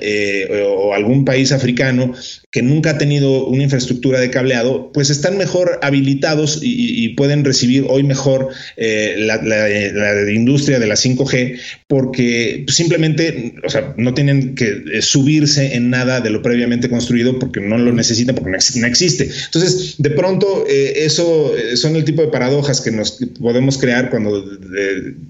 o 0.77 0.93
algún 0.93 1.25
país 1.25 1.53
africano 1.53 2.15
que 2.53 2.61
nunca 2.61 2.91
ha 2.91 2.99
tenido 2.99 3.47
una 3.47 3.63
infraestructura 3.63 4.21
de 4.21 4.29
cableado, 4.29 4.93
pues 4.93 5.09
están 5.09 5.39
mejor 5.39 5.81
habilitados 5.83 6.61
y, 6.63 7.09
pueden 7.17 7.45
recibir 7.45 7.87
hoy 7.89 8.03
mejor 8.03 8.49
eh, 8.77 9.17
la, 9.19 10.31
industria 10.31 10.79
de 10.79 10.87
la 10.87 10.95
5G 10.95 11.59
porque 11.87 12.65
simplemente, 12.69 13.55
o 13.65 13.71
sea, 13.71 13.95
no 13.97 14.13
tienen 14.13 14.55
que 14.55 14.83
eh, 14.93 15.03
subirse 15.03 15.75
en 15.75 15.91
nada 15.91 16.21
de 16.21 16.31
lo 16.31 16.43
previamente 16.43 16.89
construido 16.91 17.39
porque 17.39 17.61
no 17.61 17.79
lo 17.79 17.93
necesitan, 17.93 18.35
porque 18.35 18.51
no, 18.51 18.87
existe. 18.87 19.31
Entonces, 19.47 19.95
de 19.99 20.11
pronto, 20.11 20.67
eh, 20.69 20.93
eso 20.97 21.53
son 21.75 21.97
el 21.97 22.05
tipo 22.05 22.21
de 22.21 22.29
paradojas 22.29 22.83
que 22.83 22.91
nos 22.91 23.19
podemos 23.41 23.79
crear 23.79 24.11
cuando 24.11 24.45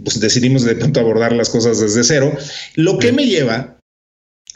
pues, 0.02 0.18
decidimos 0.18 0.64
de 0.64 0.74
pronto 0.74 0.98
abordar 0.98 1.32
las 1.32 1.50
cosas 1.50 1.80
desde 1.80 2.02
cero, 2.02 2.36
lo 2.74 2.98
que 2.98 3.12
me 3.12 3.26
lleva 3.26 3.81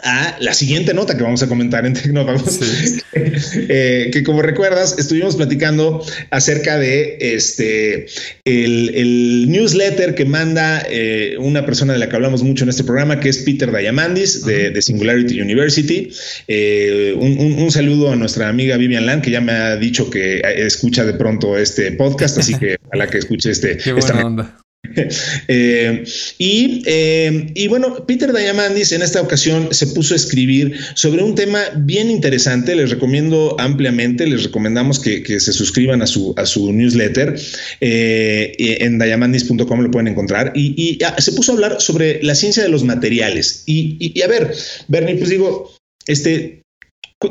a 0.02 0.36
la 0.40 0.52
siguiente 0.52 0.92
nota 0.92 1.16
que 1.16 1.22
vamos 1.22 1.42
a 1.42 1.48
comentar 1.48 1.86
en 1.86 1.94
Tecnópagos, 1.94 2.60
eh, 3.14 4.10
que 4.12 4.22
como 4.22 4.42
recuerdas, 4.42 4.98
estuvimos 4.98 5.36
platicando 5.36 6.04
acerca 6.30 6.78
de 6.78 7.16
este 7.20 8.06
el, 8.44 9.50
newsletter 9.50 10.14
que 10.14 10.24
manda 10.24 10.84
eh, 10.88 11.36
una 11.38 11.64
persona 11.64 11.94
de 11.94 11.98
la 11.98 12.08
que 12.08 12.16
hablamos 12.16 12.42
mucho 12.42 12.64
en 12.64 12.70
este 12.70 12.84
programa, 12.84 13.20
que 13.20 13.30
es 13.30 13.38
Peter 13.38 13.74
Diamandis 13.74 14.44
de, 14.44 14.80
Singularity 14.82 15.40
University. 15.40 16.10
Eh, 16.46 17.14
un, 17.16 17.70
saludo 17.70 18.12
a 18.12 18.16
nuestra 18.16 18.48
amiga 18.48 18.76
Vivian 18.76 19.06
Land, 19.06 19.22
que 19.22 19.30
ya 19.30 19.40
me 19.40 19.52
ha 19.52 19.76
dicho 19.76 20.10
que 20.10 20.40
escucha 20.56 21.04
de 21.04 21.14
pronto 21.14 21.56
este 21.56 21.92
podcast, 21.92 22.38
así 22.38 22.54
que 22.58 22.76
a 22.92 22.96
la 22.96 23.06
que 23.06 23.18
escuche 23.18 23.50
este, 23.50 23.76
Qué 23.76 23.92
buena 23.92 24.26
onda. 24.26 24.65
Eh, 25.48 26.04
y, 26.38 26.82
eh, 26.86 27.52
y, 27.54 27.68
bueno, 27.68 28.04
Peter 28.06 28.32
Diamandis 28.32 28.92
en 28.92 29.02
esta 29.02 29.20
ocasión 29.20 29.68
se 29.70 29.86
puso 29.88 30.14
a 30.14 30.16
escribir 30.16 30.76
sobre 30.94 31.22
un 31.22 31.34
tema 31.34 31.60
bien 31.76 32.10
interesante. 32.10 32.74
Les 32.74 32.90
recomiendo 32.90 33.56
ampliamente, 33.58 34.26
les 34.26 34.42
recomendamos 34.44 34.98
que, 34.98 35.40
se 35.40 35.52
suscriban 35.52 36.02
a 36.02 36.06
su, 36.06 36.34
newsletter. 36.72 37.38
Eh, 37.80 38.54
en 38.58 38.98
diamandis.com 38.98 39.80
lo 39.80 39.90
pueden 39.90 40.08
encontrar. 40.08 40.52
Y, 40.54 40.98
ah, 41.04 41.16
se 41.18 41.32
puso 41.32 41.52
a 41.52 41.54
hablar 41.54 41.80
sobre 41.80 42.22
la 42.22 42.34
ciencia 42.34 42.62
de 42.62 42.68
los 42.68 42.84
materiales. 42.84 43.62
Y, 43.66 44.20
a 44.22 44.26
ver, 44.26 44.52
Bernie, 44.88 45.16
pues 45.16 45.30
digo, 45.30 45.74
este, 46.06 46.62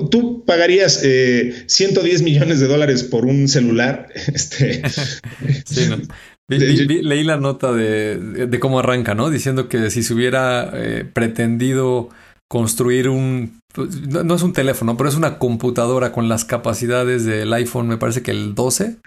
¿Tú 0.10 0.44
pagarías 0.46 1.00
110 1.68 2.24
millones 2.24 2.60
de 2.60 2.65
dólares 2.65 3.04
por 3.04 3.26
un 3.26 3.48
celular? 3.48 4.08
Este, 4.34 4.82
sí, 5.65 5.88
no 5.89 6.02
leí 6.47 7.23
la 7.23 7.38
nota 7.38 7.71
de, 7.73 8.58
cómo 8.60 8.79
arranca, 8.79 9.15
¿no? 9.15 9.29
Diciendo 9.29 9.67
que 9.69 9.89
si 9.89 10.03
se 10.03 10.13
hubiera 10.13 10.69
eh, 10.73 11.05
pretendido 11.12 12.10
construir 12.47 13.10
un... 13.10 13.60
Pues, 13.73 14.01
no, 14.08 14.36
es 14.36 14.41
un 14.41 14.53
teléfono, 14.53 14.95
pero 14.95 15.10
es 15.10 15.15
una 15.15 15.38
computadora 15.38 16.12
con 16.12 16.29
las 16.29 16.45
capacidades 16.45 17.25
del 17.25 17.51
iPhone, 17.53 17.88
me 17.88 17.97
parece 17.97 18.21
que 18.21 18.31
el 18.31 18.55
12, 18.55 18.97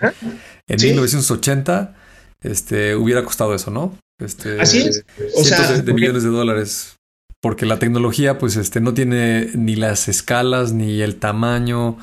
en 0.67 0.81
1980, 0.81 1.95
este, 2.43 2.95
hubiera 2.95 3.25
costado 3.25 3.55
eso, 3.55 3.71
¿no? 3.71 3.97
Este, 4.21 4.61
Así 4.61 4.83
es. 4.83 5.05
O 5.37 5.45
sea, 5.45 5.81
de, 5.81 5.93
millones 5.95 6.23
de 6.23 6.29
dólares. 6.29 6.97
Porque 7.41 7.67
la 7.67 7.79
tecnología, 7.79 8.39
pues, 8.39 8.57
este, 8.57 8.81
no 8.81 8.95
tiene 8.95 9.49
ni 9.55 9.77
las 9.77 10.09
escalas, 10.09 10.73
ni 10.73 11.01
el 11.01 11.17
tamaño, 11.17 11.97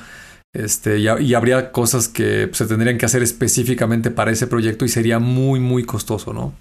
este, 0.56 1.00
y, 1.00 1.34
habría 1.34 1.72
cosas 1.72 2.08
que 2.08 2.50
se 2.54 2.66
tendrían 2.66 2.98
que 2.98 3.06
hacer 3.06 3.22
específicamente 3.22 4.12
para 4.12 4.32
ese 4.32 4.48
proyecto 4.48 4.86
y 4.86 4.90
sería 4.90 5.20
muy, 5.20 5.60
muy 5.60 5.84
costoso, 5.84 6.34
¿no? 6.34 6.54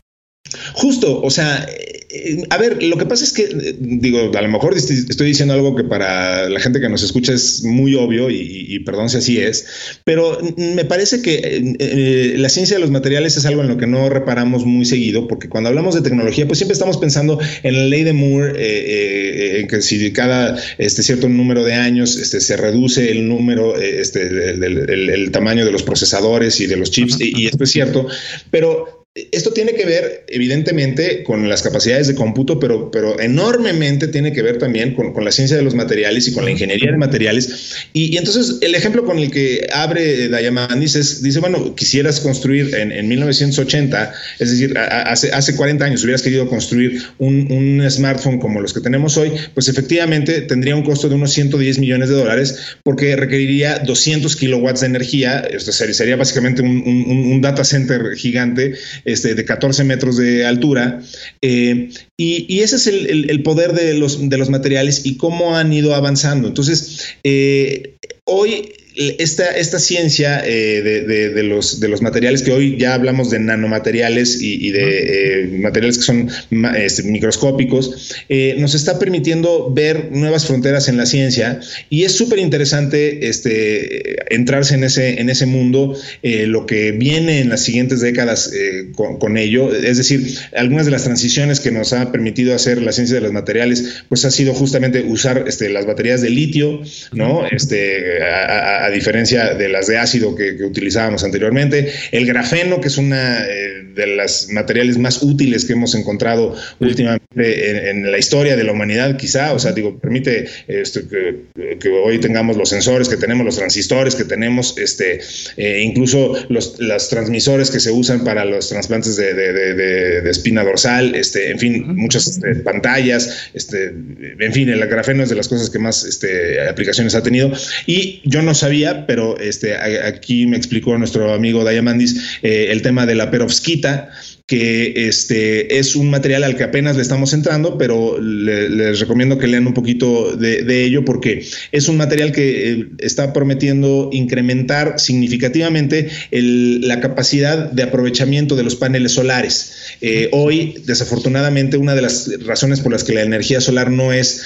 Justo, 0.75 1.21
o 1.23 1.31
sea, 1.31 1.67
eh, 2.15 2.45
a 2.51 2.59
ver, 2.59 2.83
lo 2.83 2.97
que 2.97 3.07
pasa 3.07 3.25
es 3.25 3.33
que, 3.33 3.43
eh, 3.43 3.77
digo, 3.79 4.31
a 4.37 4.43
lo 4.43 4.49
mejor 4.49 4.77
estoy 4.77 5.27
diciendo 5.27 5.55
algo 5.55 5.75
que 5.75 5.83
para 5.83 6.49
la 6.49 6.61
gente 6.61 6.81
que 6.81 6.89
nos 6.89 7.03
escucha 7.03 7.33
es 7.33 7.65
muy 7.65 7.95
obvio 7.97 8.31
y, 8.31 8.79
perdón 8.81 9.09
si 9.09 9.17
así 9.17 9.39
es, 9.39 9.67
pero 10.05 10.39
me 10.57 10.85
parece 10.85 11.23
que 11.23 11.75
eh, 11.79 12.35
la 12.39 12.49
ciencia 12.49 12.77
de 12.77 12.81
los 12.81 12.91
materiales 12.91 13.37
es 13.37 13.47
algo 13.47 13.63
en 13.63 13.69
lo 13.69 13.79
que 13.79 13.87
no 13.87 14.09
reparamos 14.09 14.65
muy 14.65 14.85
seguido, 14.85 15.27
porque 15.27 15.49
cuando 15.49 15.71
hablamos 15.71 15.95
de 15.95 16.03
tecnología, 16.03 16.47
pues 16.47 16.59
siempre 16.59 16.75
estamos 16.75 16.99
pensando 16.99 17.41
en 17.63 17.75
la 17.75 17.85
ley 17.87 18.05
de 18.05 18.13
Moore, 18.13 19.61
en 19.61 19.67
que 19.67 19.83
si 19.83 20.13
cada 20.13 20.57
este, 20.79 21.03
cierto 21.03 21.29
número 21.29 21.65
de 21.65 21.75
años 21.75 22.17
este, 22.17 22.41
se 22.41 22.57
reduce 22.57 23.11
el 23.11 23.27
número, 23.27 23.77
este, 23.81 24.51
el, 24.51 25.31
tamaño 25.33 25.65
de 25.65 25.73
los 25.73 25.83
procesadores 25.83 26.61
y 26.61 26.67
de 26.67 26.77
los 26.77 26.91
chips, 26.91 27.17
y 27.19 27.47
esto 27.47 27.65
es 27.65 27.71
cierto, 27.71 28.07
pero 28.51 28.94
esto 29.15 29.53
tiene 29.53 29.75
que 29.75 29.85
ver, 29.85 30.25
evidentemente, 30.27 31.23
con 31.23 31.49
las 31.49 31.63
capacidades 31.63 32.09
de 32.09 32.17
cómputo, 32.17 32.59
pero, 32.59 32.91
pero 32.91 33.21
enormemente 33.21 34.09
tiene 34.09 34.33
que 34.33 34.43
ver 34.43 34.59
también 34.59 34.93
con, 34.93 35.25
la 35.25 35.31
ciencia 35.31 35.57
de 35.57 35.63
los 35.63 35.77
materiales 35.77 36.27
y 36.27 36.33
con 36.33 36.45
la 36.45 36.51
ingeniería 36.51 36.91
de 36.91 36.97
materiales. 36.97 37.77
Y, 37.93 38.17
entonces, 38.17 38.57
el 38.61 38.75
ejemplo 38.75 39.05
con 39.05 39.21
el 39.21 39.31
que 39.31 39.69
abre 39.73 40.29
Diamandis 40.29 40.97
es, 40.97 41.23
dice, 41.23 41.39
bueno, 41.39 41.77
quisieras 41.77 42.19
construir 42.19 42.75
en, 42.75 43.07
1980, 43.07 44.13
es 44.41 44.51
decir, 44.51 44.77
hace, 44.77 45.31
hace 45.31 45.55
40 45.55 45.85
años 45.85 46.03
hubieras 46.03 46.23
querido 46.23 46.49
construir 46.49 47.01
un, 47.19 47.85
smartphone 47.89 48.41
como 48.41 48.61
los 48.61 48.73
que 48.73 48.81
tenemos 48.81 49.17
hoy, 49.17 49.31
pues 49.53 49.69
efectivamente 49.69 50.41
tendría 50.41 50.75
un 50.75 50.83
costo 50.83 51.09
de 51.09 51.15
unos 51.15 51.33
110 51.33 51.79
millones 51.79 52.09
de 52.09 52.17
dólares 52.17 52.59
porque 52.83 53.15
requeriría 53.15 53.79
200 53.79 54.35
kilowatts 54.35 54.81
de 54.81 54.87
energía, 54.87 55.41
esto 55.41 55.71
sería, 55.71 55.95
sería 55.95 56.17
básicamente 56.17 56.63
un, 56.63 56.83
un 56.85 57.41
data 57.41 57.63
center 57.63 58.17
gigante 58.17 58.75
este, 59.05 59.35
de 59.35 59.45
14 59.45 59.85
metros 59.85 60.17
de 60.17 60.47
altura. 60.47 61.01
Eh, 61.43 61.91
y, 62.17 62.61
ese 62.61 62.77
es 62.77 62.87
el, 62.87 63.43
poder 63.43 63.73
de 63.73 63.95
los, 63.95 64.29
de 64.29 64.39
los 64.39 64.51
materiales 64.51 65.05
y 65.05 65.17
cómo 65.17 65.57
han 65.57 65.73
ido 65.73 65.95
avanzando. 65.95 66.49
Entonces, 66.49 67.01
eh, 67.25 67.97
hoy 68.25 68.73
esta, 68.97 69.51
esta 69.51 69.79
ciencia 69.79 70.41
eh, 70.45 70.83
de, 70.83 71.43
los, 71.43 71.81
de 71.81 71.89
los 71.89 72.01
materiales 72.01 72.43
que 72.43 72.53
hoy 72.53 72.77
ya 72.79 72.95
hablamos 72.95 73.31
de 73.31 73.41
nanomateriales 73.41 74.41
y, 74.41 74.71
de 74.71 75.43
eh, 75.43 75.49
materiales 75.59 75.99
que 75.99 76.05
son 76.05 76.31
este, 76.77 77.03
microscópicos, 77.03 78.15
eh, 78.29 78.55
nos 78.59 78.75
está 78.75 78.99
permitiendo 78.99 79.73
ver 79.73 80.11
nuevas 80.13 80.47
fronteras 80.47 80.89
en 80.89 80.97
la 80.97 81.07
ciencia 81.07 81.61
y 81.91 82.05
es 82.05 82.13
súper 82.13 82.39
interesante 82.39 83.29
este, 83.29 84.35
entrarse 84.35 84.75
en 84.75 84.85
ese, 84.85 85.21
en 85.21 85.29
ese 85.29 85.47
mundo, 85.47 85.97
lo 86.23 86.67
que 86.67 86.93
viene 86.93 87.41
en 87.41 87.49
las 87.49 87.63
siguientes 87.63 88.01
décadas 88.01 88.53
con, 88.95 89.37
ello, 89.37 89.75
es 89.75 89.97
decir, 89.97 90.39
algunas 90.55 90.87
de 90.87 90.93
las 90.93 91.05
transiciones 91.05 91.61
que 91.61 91.71
nos 91.71 91.93
ha 91.93 92.13
permitido 92.13 92.55
hacer 92.55 92.81
la 92.81 92.93
ciencia 92.93 93.17
de 93.17 93.23
los 93.23 93.33
materiales, 93.33 94.05
pues 94.09 94.25
ha 94.25 94.31
sido 94.31 94.55
justamente 94.55 95.03
usar 95.03 95.45
este, 95.49 95.69
las 95.71 95.87
baterías 95.87 96.21
de 96.21 96.31
litio, 96.31 96.83
¿no? 97.13 97.47
Este, 97.47 98.23
a, 98.23 98.84
a 98.84 98.84
diferencia 98.91 99.55
de 99.55 99.69
las 99.69 99.87
de 99.87 99.99
ácido 99.99 100.35
que, 100.35 100.65
utilizábamos 100.65 101.25
anteriormente. 101.25 101.93
El 102.13 102.27
grafeno, 102.27 102.81
que 102.81 102.89
es 102.89 102.99
una 102.99 103.45
eh, 103.45 103.85
de 103.95 104.07
los 104.09 104.49
materiales 104.51 104.99
más 104.99 105.23
útiles 105.23 105.65
que 105.65 105.73
hemos 105.73 105.95
encontrado 105.95 106.55
últimamente 106.81 107.91
en, 107.91 108.11
la 108.11 108.19
historia 108.19 108.57
de 108.57 108.65
la 108.65 108.73
humanidad, 108.73 109.17
quizá, 109.17 109.53
o 109.53 109.59
sea, 109.59 109.73
digo, 109.73 109.99
permite 109.99 110.47
este, 110.67 111.05
que, 111.09 111.89
hoy 111.89 112.19
tengamos 112.19 112.57
los 112.57 112.69
sensores 112.69 113.09
que 113.09 113.17
tenemos, 113.17 113.45
los 113.45 113.57
transistores 113.57 114.15
que 114.15 114.25
tenemos, 114.25 114.77
este, 114.79 115.21
eh, 115.57 115.81
incluso 115.83 116.35
los, 116.49 116.77
transmisores 117.09 117.71
que 117.71 117.81
se 117.81 117.91
usan 117.91 118.25
para 118.25 118.45
los 118.45 118.69
trasplantes 118.69 119.17
de, 119.17 120.23
espina 120.29 120.65
dorsal, 120.65 121.15
este, 121.15 121.51
en 121.51 121.59
fin, 121.59 121.97
muchas 121.97 122.27
este, 122.27 122.57
pantallas, 122.57 123.51
este, 123.55 123.93
en 124.39 124.53
fin, 124.53 124.69
el 124.69 124.85
grafeno 124.87 125.23
es 125.23 125.29
de 125.29 125.37
las 125.37 125.49
cosas 125.49 125.71
que 125.71 125.79
más 125.79 126.05
este, 126.05 126.61
aplicaciones 126.69 127.15
ha 127.15 127.23
tenido. 127.23 127.53
Y 127.87 128.21
yo 128.25 128.43
no 128.43 128.55
sabía 128.55 128.74
pero 129.07 129.39
este, 129.39 129.77
aquí 129.77 130.47
me 130.47 130.57
explicó 130.57 130.97
nuestro 130.99 131.33
amigo 131.33 131.69
Diamandis 131.69 132.39
eh, 132.43 132.69
el 132.71 132.83
tema 132.83 133.07
de 133.07 133.15
la 133.15 133.31
perovskita, 133.31 134.11
que 134.47 135.09
este, 135.09 135.79
es 135.79 135.97
un 135.97 136.11
material 136.11 136.45
al 136.45 136.57
que 136.57 136.65
apenas 136.65 136.97
le 136.97 137.03
estamos 137.03 137.33
entrando, 137.33 137.79
pero 137.79 138.21
les 138.21 139.01
recomiendo 139.01 139.39
que 139.39 139.47
lean 139.47 139.67
un 139.67 139.73
poquito 139.73 140.37
de, 140.37 140.85
ello 140.85 141.05
porque 141.05 141.47
es 141.73 141.89
un 141.89 141.97
material 141.97 142.33
que 142.33 142.73
eh, 142.73 142.87
está 142.99 143.33
prometiendo 143.33 144.11
incrementar 144.13 144.99
significativamente 144.99 146.11
la 146.31 147.01
capacidad 147.01 147.71
de 147.71 147.85
aprovechamiento 147.85 148.57
de 148.57 148.65
los 148.65 148.77
paneles 148.77 149.13
solares. 149.13 149.97
Eh, 150.03 150.29
hoy, 150.33 150.75
desafortunadamente, 150.85 151.79
una 151.79 151.95
de 151.95 152.03
las 152.03 152.31
razones 152.45 152.81
por 152.81 152.93
las 152.93 153.05
que 153.05 153.15
la 153.15 153.23
energía 153.23 153.61
solar 153.61 153.91
no 153.91 154.13
es 154.13 154.43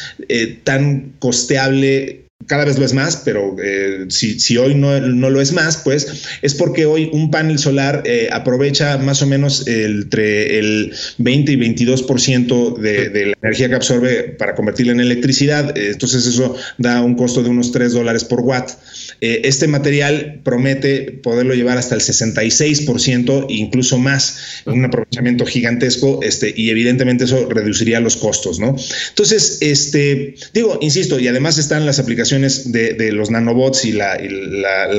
tan 0.63 1.15
costeable 1.19 2.28
cada 2.47 2.65
vez 2.65 2.79
lo 2.79 2.85
es 2.85 2.95
más, 2.95 3.17
pero 3.25 3.57
eh, 3.63 4.07
si, 4.11 4.57
hoy 4.57 4.75
no, 4.75 4.99
lo 5.01 5.41
es 5.41 5.53
más, 5.53 5.79
pues 5.79 6.23
es 6.41 6.55
porque 6.55 6.87
hoy 6.87 7.11
un 7.13 7.31
panel 7.31 7.59
solar 7.59 8.03
eh, 8.07 8.29
aprovecha 8.33 8.97
más 8.99 9.23
o 9.23 9.27
menos 9.27 9.67
entre 9.67 10.59
el 10.59 10.95
20 11.19 11.53
y 11.53 11.57
22% 11.57 12.79
de, 12.79 13.09
de 13.11 13.27
la 13.27 13.35
energía 13.43 13.69
que 13.69 13.75
absorbe 13.75 14.23
para 14.39 14.55
convertirla 14.55 14.93
en 14.93 15.01
electricidad. 15.01 15.77
Eh, 15.77 15.91
entonces 15.91 16.27
eso 16.27 16.55
da 16.79 17.03
un 17.03 17.17
costo 17.17 17.43
de 17.43 17.51
unos 17.51 17.73
3 17.73 17.93
dólares 17.93 18.25
por 18.25 18.41
watt. 18.41 18.71
Eh, 19.21 19.41
este 19.45 19.67
material 19.67 20.41
promete 20.45 21.21
poderlo 21.23 21.55
llevar 21.55 21.77
hasta 21.77 21.97
el 21.97 22.01
66%, 22.01 23.47
incluso 23.49 23.99
más, 23.99 24.63
un 24.65 24.85
aprovechamiento 24.85 25.45
gigantesco, 25.45 26.21
este, 26.23 26.55
y 26.57 26.71
evidentemente 26.71 27.25
eso 27.25 27.49
reduciría 27.51 27.99
los 27.99 28.17
costos, 28.17 28.61
¿no? 28.61 28.77
Entonces, 29.09 29.59
este, 29.61 30.37
digo, 30.55 30.79
insisto, 30.81 31.19
y 31.19 31.27
además 31.27 31.59
están 31.59 31.85
las 31.85 31.99
aplicaciones 31.99 32.28
de, 32.37 33.13
los 33.13 33.31
nanobots 33.31 33.85
y 33.85 33.93
la, 33.93 34.17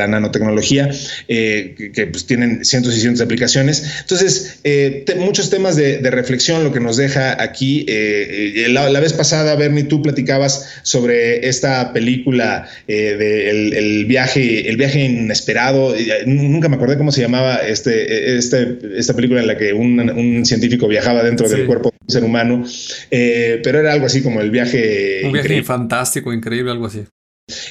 nanotecnología, 0.08 0.90
eh, 1.28 1.92
que, 1.94 2.08
pues, 2.08 2.26
tienen 2.26 2.66
cientos 2.66 2.96
y 2.96 3.00
cientos 3.00 3.20
de 3.20 3.26
aplicaciones. 3.26 3.84
Entonces, 4.02 4.60
eh, 4.64 5.06
muchos 5.18 5.50
temas 5.50 5.76
de, 5.76 6.00
reflexión, 6.10 6.64
lo 6.64 6.74
que 6.74 6.80
nos 6.80 6.98
deja 6.98 7.42
aquí. 7.42 7.86
La, 8.70 9.00
vez 9.00 9.14
pasada, 9.14 9.56
Bernie, 9.56 9.84
tú 9.84 10.02
platicabas 10.02 10.82
sobre 10.84 11.48
esta 11.48 11.94
película 11.94 12.68
del 12.88 13.20
de 13.70 14.06
viaje, 14.08 14.70
el 14.70 14.78
viaje 14.78 15.02
inesperado. 15.02 15.96
Nunca 16.26 16.68
me 16.68 16.76
acordé 16.76 16.98
cómo 16.98 17.12
se 17.12 17.22
llamaba 17.22 17.58
este, 17.58 18.38
este, 18.38 18.80
esta 18.96 19.14
película 19.14 19.42
en 19.42 19.48
la 19.48 19.58
que 19.58 19.74
un, 19.74 20.46
científico 20.46 20.88
viajaba 20.88 21.24
dentro 21.24 21.48
del 21.50 21.66
cuerpo 21.66 21.90
de 21.90 21.98
un 22.02 22.10
ser 22.10 22.24
humano, 22.24 22.64
eh, 23.12 23.62
pero 23.64 23.80
era 23.80 23.94
algo 23.94 24.06
así 24.06 24.22
como 24.22 24.42
el 24.42 24.52
viaje. 24.52 25.22
Un 25.24 25.34
viaje 25.34 25.64
fantástico, 25.64 26.34
increíble, 26.34 26.72
algo 26.72 26.88
así. 26.88 27.04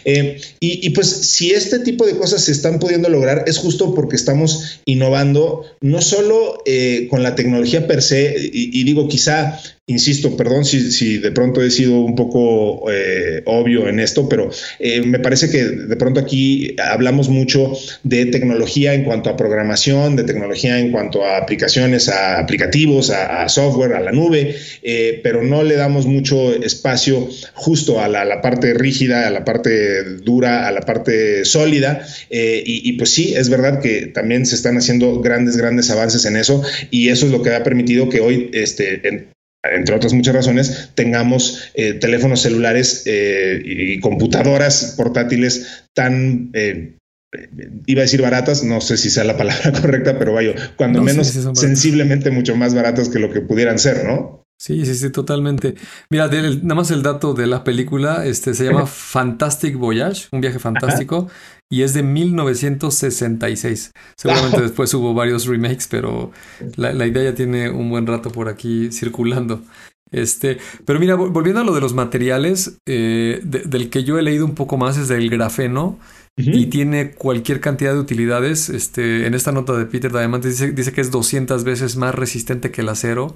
Eh, 0.04 0.40
y, 0.60 0.90
pues 0.90 1.08
si 1.08 1.50
este 1.50 1.78
tipo 1.80 2.06
de 2.06 2.16
cosas 2.16 2.44
se 2.44 2.52
están 2.52 2.78
pudiendo 2.78 3.08
lograr 3.08 3.44
es 3.46 3.58
justo 3.58 3.94
porque 3.94 4.16
estamos 4.16 4.80
innovando 4.84 5.64
no 5.80 6.00
solo 6.00 6.62
eh, 6.66 7.06
con 7.10 7.22
la 7.22 7.34
tecnología 7.34 7.86
per 7.86 8.02
se, 8.02 8.34
y, 8.52 8.84
digo 8.84 9.08
quizá 9.08 9.60
insisto, 9.88 10.37
perdón 10.37 10.64
si, 10.64 11.18
de 11.18 11.33
pronto 11.33 11.62
he 11.62 11.70
sido 11.70 12.01
un 12.01 12.14
poco 12.14 12.90
eh, 12.92 13.42
obvio 13.46 13.88
en 13.88 14.01
esto, 14.01 14.29
pero 14.29 14.51
eh, 14.79 15.01
me 15.01 15.18
parece 15.18 15.51
que 15.51 15.64
de 15.64 15.96
pronto 15.96 16.20
aquí 16.20 16.77
hablamos 16.79 17.31
mucho 17.31 17.72
de 18.03 18.27
tecnología 18.27 18.92
en 18.92 19.05
cuanto 19.05 19.31
a 19.31 19.37
programación, 19.37 20.14
de 20.14 20.24
tecnología 20.24 20.79
en 20.79 20.92
cuanto 20.92 21.24
a 21.24 21.38
aplicaciones, 21.38 22.11
a 22.11 22.38
aplicativos, 22.38 23.11
a, 23.11 23.48
software, 23.48 23.94
a 23.94 24.01
la 24.01 24.12
nube, 24.12 24.57
eh, 24.83 25.20
pero 25.22 25.42
no 25.42 25.62
le 25.62 25.77
damos 25.77 26.05
mucho 26.05 26.55
espacio 26.55 27.27
justo 27.55 28.01
a 28.01 28.09
la, 28.09 28.42
parte 28.42 28.74
rígida, 28.74 29.27
a 29.27 29.31
la 29.31 29.44
parte 29.44 30.05
dura, 30.18 30.68
a 30.68 30.72
la 30.72 30.83
parte 30.83 31.46
sólida. 31.46 32.07
Y, 32.31 32.88
y, 32.88 32.92
pues 32.98 33.11
sí, 33.11 33.35
es 33.35 33.48
verdad 33.48 33.81
que 33.81 34.07
también 34.09 34.44
se 34.44 34.55
están 34.55 34.77
haciendo 34.77 35.20
grandes, 35.20 35.57
grandes 35.57 35.90
avances 35.90 36.27
en 36.27 36.37
eso 36.37 36.62
y 36.90 37.09
eso 37.09 37.24
es 37.24 37.33
lo 37.33 37.42
que 37.42 37.55
ha 37.55 37.64
permitido 37.64 38.09
que 38.11 38.20
hoy 38.20 38.51
este, 38.53 39.09
en, 39.09 39.29
entre 39.64 39.94
otras 39.94 40.12
muchas 40.12 40.34
razones, 40.34 40.90
tengamos 40.94 41.70
eh, 41.74 41.94
teléfonos 41.94 42.42
celulares 42.42 43.02
eh, 43.06 43.60
y 43.64 44.00
computadoras 44.00 44.94
portátiles 44.96 45.84
tan, 45.94 46.50
eh, 46.52 46.96
iba 47.86 48.00
a 48.00 48.02
decir 48.02 48.22
baratas, 48.22 48.64
no 48.64 48.80
sé 48.80 48.96
si 48.96 49.10
sea 49.10 49.24
la 49.24 49.36
palabra 49.36 49.72
correcta, 49.80 50.18
pero 50.18 50.32
vaya, 50.32 50.54
cuando 50.76 51.02
menos 51.02 51.28
sensiblemente 51.54 52.30
mucho 52.30 52.56
más 52.56 52.74
baratas 52.74 53.09
que 53.09 53.18
lo 53.18 53.32
que 53.32 53.40
pudieran 53.40 53.78
ser, 53.78 54.04
¿no? 54.04 54.44
Sí, 54.61 54.84
sí, 54.84 54.96
sí, 54.96 55.11
totalmente. 55.11 55.76
Mira, 56.11 56.26
nada 56.26 56.74
más 56.74 56.90
el 56.90 57.04
dato 57.04 57.32
de 57.32 57.46
la 57.46 57.62
película, 57.62 58.26
este 58.26 58.54
se 58.54 58.64
llama 58.64 58.86
Fantastic 58.86 59.76
Voyage, 59.76 60.26
un 60.32 60.40
viaje 60.40 60.59
fantástico, 60.59 61.28
y 61.70 61.82
es 61.82 61.94
de 61.94 62.02
1966. 62.02 63.92
Seguramente 64.16 64.60
después 64.62 64.92
hubo 64.94 65.14
varios 65.14 65.46
remakes, 65.46 65.86
pero 65.88 66.32
la, 66.76 67.06
idea 67.06 67.24
ya 67.24 67.34
tiene 67.34 67.70
un 67.70 67.90
buen 67.90 68.06
rato 68.06 68.30
por 68.30 68.48
aquí 68.48 68.90
circulando. 68.92 69.62
Este, 70.10 70.58
pero 70.86 70.98
mira, 70.98 71.16
volviendo 71.16 71.60
a 71.60 71.64
lo 71.64 71.74
de 71.74 71.82
los 71.82 71.92
materiales, 71.92 72.78
eh, 72.86 73.40
del 73.42 73.90
que 73.90 74.04
yo 74.04 74.18
he 74.18 74.22
leído 74.22 74.46
un 74.46 74.54
poco 74.54 74.78
más 74.78 74.96
es 74.96 75.08
del 75.08 75.28
grafeno 75.28 75.98
y 76.37 76.66
tiene 76.66 77.11
cualquier 77.12 77.61
cantidad 77.61 77.93
de 77.93 77.99
utilidades. 77.99 78.68
Este, 78.68 79.26
en 79.26 79.35
esta 79.35 79.53
nota 79.53 79.72
de 79.72 79.87
Peter 79.87 80.12
Diamant 80.12 80.45
dice, 80.45 80.72
dice 80.72 80.93
que 80.93 81.01
es 81.01 81.11
200 81.11 81.64
veces 81.64 81.97
más 81.97 82.14
resistente 82.14 82.70
que 82.70 82.83
el 82.83 82.89
acero 82.89 83.35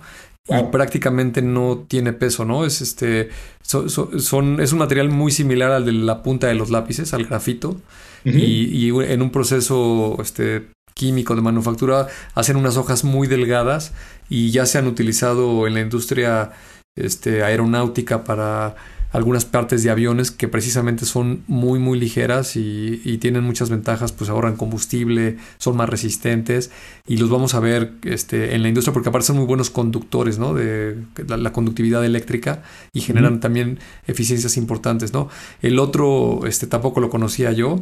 y 0.48 0.62
prácticamente 0.70 1.42
no 1.42 1.84
tiene 1.88 2.12
peso, 2.12 2.44
¿no? 2.44 2.64
Es, 2.64 2.80
este, 2.80 3.30
son, 3.62 4.60
es 4.60 4.72
un 4.72 4.78
material 4.78 5.08
muy 5.08 5.30
similar 5.30 5.70
al 5.70 5.84
de 5.84 5.92
la 5.92 6.22
punta 6.22 6.48
de 6.48 6.54
los 6.54 6.70
lápices, 6.70 7.14
al 7.14 7.24
grafito, 7.24 7.80
y, 8.24 8.88
en 8.88 9.22
un 9.22 9.30
proceso 9.30 10.16
este, 10.20 10.68
químico 10.94 11.34
de 11.34 11.42
manufactura 11.42 12.06
hacen 12.34 12.56
unas 12.56 12.76
hojas 12.76 13.02
muy 13.02 13.26
delgadas 13.26 13.92
y 14.28 14.50
ya 14.50 14.66
se 14.66 14.78
han 14.78 14.86
utilizado 14.86 15.66
en 15.66 15.74
la 15.74 15.80
industria 15.80 16.52
este, 16.96 17.42
aeronáutica 17.42 18.24
para 18.24 18.76
algunas 19.12 19.44
partes 19.44 19.82
de 19.82 19.90
aviones 19.90 20.30
que 20.30 20.48
precisamente 20.48 21.04
son 21.04 21.44
muy 21.46 21.78
muy 21.78 22.00
ligeras 22.00 22.56
y, 22.56 23.18
tienen 23.20 23.44
muchas 23.44 23.70
ventajas, 23.70 24.10
pues 24.10 24.30
ahorran 24.30 24.56
combustible, 24.56 25.36
son 25.58 25.76
más 25.76 25.88
resistentes 25.88 26.70
y 27.06 27.18
los 27.18 27.30
vamos 27.30 27.54
a 27.54 27.60
ver 27.60 27.92
este, 28.02 28.54
en 28.54 28.62
la 28.62 28.68
industria 28.68 28.92
porque 28.92 29.10
aparte 29.10 29.26
son 29.26 29.36
muy 29.36 29.44
buenos 29.44 29.70
conductores 29.70 30.38
¿no? 30.38 30.54
de 30.54 30.96
la, 31.28 31.52
conductividad 31.52 32.04
eléctrica 32.04 32.62
y 32.92 33.02
generan 33.02 33.38
también 33.38 33.78
eficiencias 34.06 34.56
importantes. 34.56 35.12
¿no? 35.12 35.28
El 35.60 35.78
otro 35.78 36.46
este, 36.46 36.66
tampoco 36.66 37.00
lo 37.00 37.10
conocía 37.10 37.52
yo, 37.52 37.78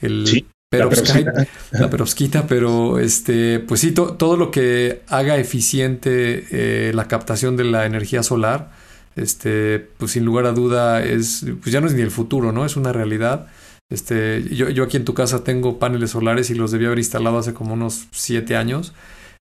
el 0.00 0.46
perovskita, 0.70 1.46
la 1.72 1.90
perovskita, 1.90 2.46
pero 2.46 2.98
este, 2.98 3.60
pues 3.60 3.80
sí, 3.80 3.92
todo 3.92 4.36
lo 4.36 4.50
que 4.50 5.02
haga 5.08 5.36
eficiente 5.38 6.46
eh, 6.50 6.92
la 6.94 7.08
captación 7.08 7.56
de 7.56 7.64
la 7.64 7.86
energía 7.86 8.22
solar 8.22 8.70
este, 9.16 9.80
pues 9.98 10.12
sin 10.12 10.24
lugar 10.24 10.46
a 10.46 10.52
duda 10.52 11.02
es, 11.02 11.44
pues 11.60 11.72
ya 11.72 11.80
no 11.80 11.86
es 11.86 11.94
ni 11.94 12.02
el 12.02 12.10
futuro, 12.10 12.52
¿no? 12.52 12.64
Es 12.64 12.76
una 12.76 12.92
realidad. 12.92 13.48
Este, 13.90 14.42
yo, 14.54 14.68
yo 14.68 14.84
aquí 14.84 14.96
en 14.96 15.04
tu 15.04 15.14
casa 15.14 15.44
tengo 15.44 15.78
paneles 15.78 16.10
solares 16.10 16.50
y 16.50 16.54
los 16.54 16.70
debí 16.70 16.86
haber 16.86 16.98
instalado 16.98 17.38
hace 17.38 17.54
como 17.54 17.74
unos 17.74 18.06
siete 18.12 18.56
años. 18.56 18.92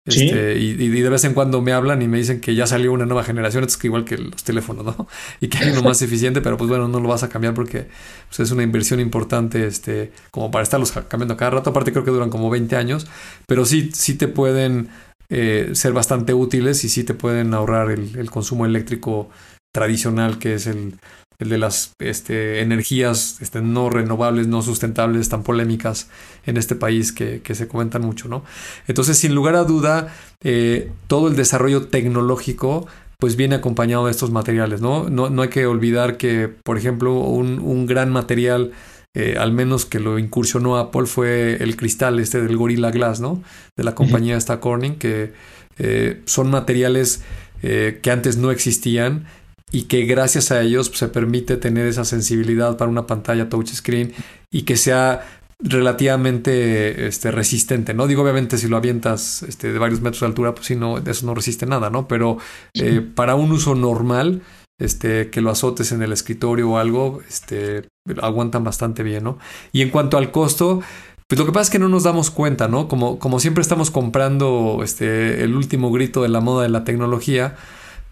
Este, 0.07 0.59
y, 0.59 0.75
de 0.75 1.09
vez 1.09 1.23
en 1.23 1.33
cuando 1.33 1.63
me 1.63 1.73
hablan 1.73 2.03
y 2.03 2.07
me 2.07 2.19
dicen 2.19 2.39
que 2.39 2.53
ya 2.53 2.67
salió 2.67 2.93
una 2.93 3.07
nueva 3.07 3.23
generación, 3.23 3.63
es 3.63 3.75
que 3.75 3.87
igual 3.87 4.05
que 4.05 4.19
los 4.19 4.43
teléfonos, 4.43 4.85
¿no? 4.85 5.07
Y 5.41 5.47
que 5.47 5.57
hay 5.57 5.71
uno 5.71 5.81
más 5.81 5.99
eficiente, 6.03 6.41
pero 6.41 6.57
pues 6.57 6.69
bueno, 6.69 6.87
no 6.87 6.99
lo 6.99 7.09
vas 7.09 7.23
a 7.23 7.29
cambiar 7.29 7.55
porque 7.55 7.87
pues, 8.27 8.39
es 8.39 8.51
una 8.51 8.61
inversión 8.61 8.99
importante, 8.99 9.65
este, 9.65 10.11
como 10.29 10.51
para 10.51 10.61
estarlos 10.61 10.91
cambiando 10.91 11.35
cada 11.37 11.51
rato. 11.51 11.71
Aparte 11.71 11.91
creo 11.91 12.05
que 12.05 12.11
duran 12.11 12.29
como 12.29 12.51
20 12.51 12.75
años, 12.75 13.07
pero 13.47 13.65
sí, 13.65 13.89
sí 13.93 14.13
te 14.13 14.27
pueden 14.27 14.89
eh, 15.29 15.71
ser 15.73 15.93
bastante 15.93 16.35
útiles 16.35 16.83
y 16.83 16.89
sí 16.89 17.03
te 17.03 17.15
pueden 17.15 17.55
ahorrar 17.55 17.89
el, 17.89 18.15
el 18.15 18.29
consumo 18.29 18.67
eléctrico 18.67 19.31
tradicional 19.75 20.39
que 20.39 20.53
es 20.53 20.67
el, 20.67 20.95
de 21.39 21.57
las 21.57 21.93
este, 21.99 22.61
energías 22.61 23.37
este, 23.41 23.61
no 23.61 23.89
renovables, 23.89 24.47
no 24.47 24.61
sustentables, 24.61 25.27
tan 25.27 25.43
polémicas 25.43 26.07
en 26.45 26.55
este 26.55 26.75
país 26.75 27.11
que, 27.11 27.41
se 27.43 27.67
comentan 27.67 28.01
mucho, 28.01 28.29
¿no? 28.29 28.43
Entonces, 28.87 29.17
sin 29.17 29.35
lugar 29.35 29.55
a 29.55 29.65
duda, 29.65 30.13
eh, 30.43 30.91
todo 31.07 31.27
el 31.27 31.35
desarrollo 31.35 31.87
tecnológico 31.87 32.87
pues 33.17 33.35
viene 33.37 33.55
acompañado 33.55 34.05
de 34.05 34.11
estos 34.11 34.31
materiales, 34.31 34.81
¿no? 34.81 35.09
No, 35.09 35.41
hay 35.41 35.49
que 35.49 35.65
olvidar 35.65 36.17
que, 36.17 36.49
por 36.63 36.77
ejemplo, 36.77 37.13
un, 37.13 37.85
gran 37.85 38.11
material, 38.11 38.71
eh, 39.13 39.35
al 39.39 39.53
menos 39.53 39.85
que 39.85 39.99
lo 39.99 40.19
incursionó 40.19 40.77
Apple, 40.77 41.05
fue 41.05 41.55
el 41.63 41.77
cristal 41.77 42.19
este 42.19 42.41
del 42.41 42.57
Gorilla 42.57 42.91
Glass, 42.91 43.21
¿no? 43.21 43.41
De 43.75 43.83
la 43.83 43.95
compañía 43.95 44.35
esta 44.37 44.59
Corning, 44.59 44.95
que 44.95 45.33
eh, 45.79 46.21
son 46.25 46.49
materiales 46.49 47.23
que 47.61 48.11
antes 48.11 48.37
no 48.37 48.51
existían 48.51 49.25
y 49.71 49.83
que 49.83 50.05
gracias 50.05 50.51
a 50.51 50.61
ellos 50.61 50.91
se 50.93 51.07
permite 51.07 51.57
tener 51.57 51.87
esa 51.87 52.05
sensibilidad 52.05 52.77
para 52.77 52.89
una 52.89 53.07
pantalla 53.07 53.49
touchscreen 53.49 54.13
y 54.51 54.63
que 54.63 54.77
sea 54.77 55.25
relativamente 55.59 57.07
este, 57.07 57.31
resistente, 57.31 57.93
¿no? 57.93 58.07
Digo, 58.07 58.23
obviamente 58.23 58.57
si 58.57 58.67
lo 58.67 58.77
avientas 58.77 59.43
este, 59.43 59.71
de 59.71 59.79
varios 59.79 60.01
metros 60.01 60.21
de 60.21 60.27
altura, 60.27 60.53
pues 60.53 60.67
sí, 60.67 60.75
no, 60.75 60.97
eso 60.97 61.25
no 61.25 61.33
resiste 61.33 61.65
nada, 61.65 61.89
¿no? 61.89 62.07
Pero 62.07 62.37
eh, 62.73 63.01
para 63.01 63.35
un 63.35 63.51
uso 63.51 63.73
normal, 63.73 64.41
este, 64.79 65.29
que 65.29 65.41
lo 65.41 65.49
azotes 65.49 65.91
en 65.91 66.01
el 66.01 66.11
escritorio 66.11 66.71
o 66.71 66.77
algo, 66.77 67.21
este, 67.27 67.87
aguantan 68.21 68.63
bastante 68.63 69.01
bien, 69.03 69.23
¿no? 69.23 69.37
Y 69.71 69.81
en 69.81 69.89
cuanto 69.89 70.17
al 70.17 70.31
costo, 70.31 70.81
pues 71.27 71.39
lo 71.39 71.45
que 71.45 71.53
pasa 71.53 71.63
es 71.63 71.69
que 71.69 71.79
no 71.79 71.89
nos 71.89 72.03
damos 72.03 72.29
cuenta, 72.31 72.67
¿no? 72.67 72.87
Como, 72.87 73.17
como 73.17 73.39
siempre 73.39 73.61
estamos 73.61 73.91
comprando 73.91 74.81
este, 74.83 75.43
el 75.43 75.55
último 75.55 75.91
grito 75.91 76.21
de 76.21 76.29
la 76.29 76.41
moda 76.41 76.63
de 76.63 76.69
la 76.69 76.83
tecnología, 76.83 77.55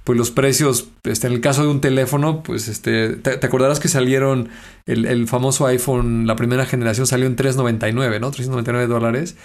pues 0.03 0.17
los 0.17 0.31
precios, 0.31 0.89
este, 1.03 1.27
en 1.27 1.33
el 1.33 1.41
caso 1.41 1.63
de 1.63 1.69
un 1.69 1.79
teléfono, 1.79 2.43
pues 2.43 2.67
este, 2.67 3.09
te, 3.15 3.45
acordarás 3.45 3.79
que 3.79 3.87
salieron 3.87 4.49
el, 4.85 5.27
famoso 5.27 5.65
iPhone, 5.65 6.27
la 6.27 6.35
primera 6.35 6.65
generación 6.65 7.07
salió 7.07 7.25
en 7.25 7.37
399, 7.37 8.19
¿no? 8.19 8.31
399 8.31 8.87
dólares. 8.87 9.37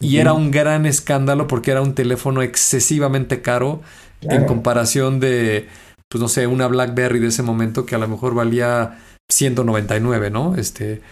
Y 0.00 0.16
era 0.16 0.32
un 0.32 0.50
gran 0.50 0.86
escándalo 0.86 1.46
porque 1.46 1.70
era 1.70 1.82
un 1.82 1.94
teléfono 1.94 2.40
excesivamente 2.40 3.42
caro 3.42 3.82
en 4.22 4.46
comparación 4.46 5.20
de, 5.20 5.68
pues 6.08 6.20
no 6.20 6.28
sé, 6.28 6.46
una 6.46 6.66
BlackBerry 6.66 7.18
de 7.18 7.28
ese 7.28 7.42
momento 7.42 7.84
que 7.84 7.94
a 7.94 7.98
lo 7.98 8.08
mejor 8.08 8.34
valía 8.34 8.98
199, 9.28 10.30
¿no? 10.30 10.56
Este, 10.56 11.02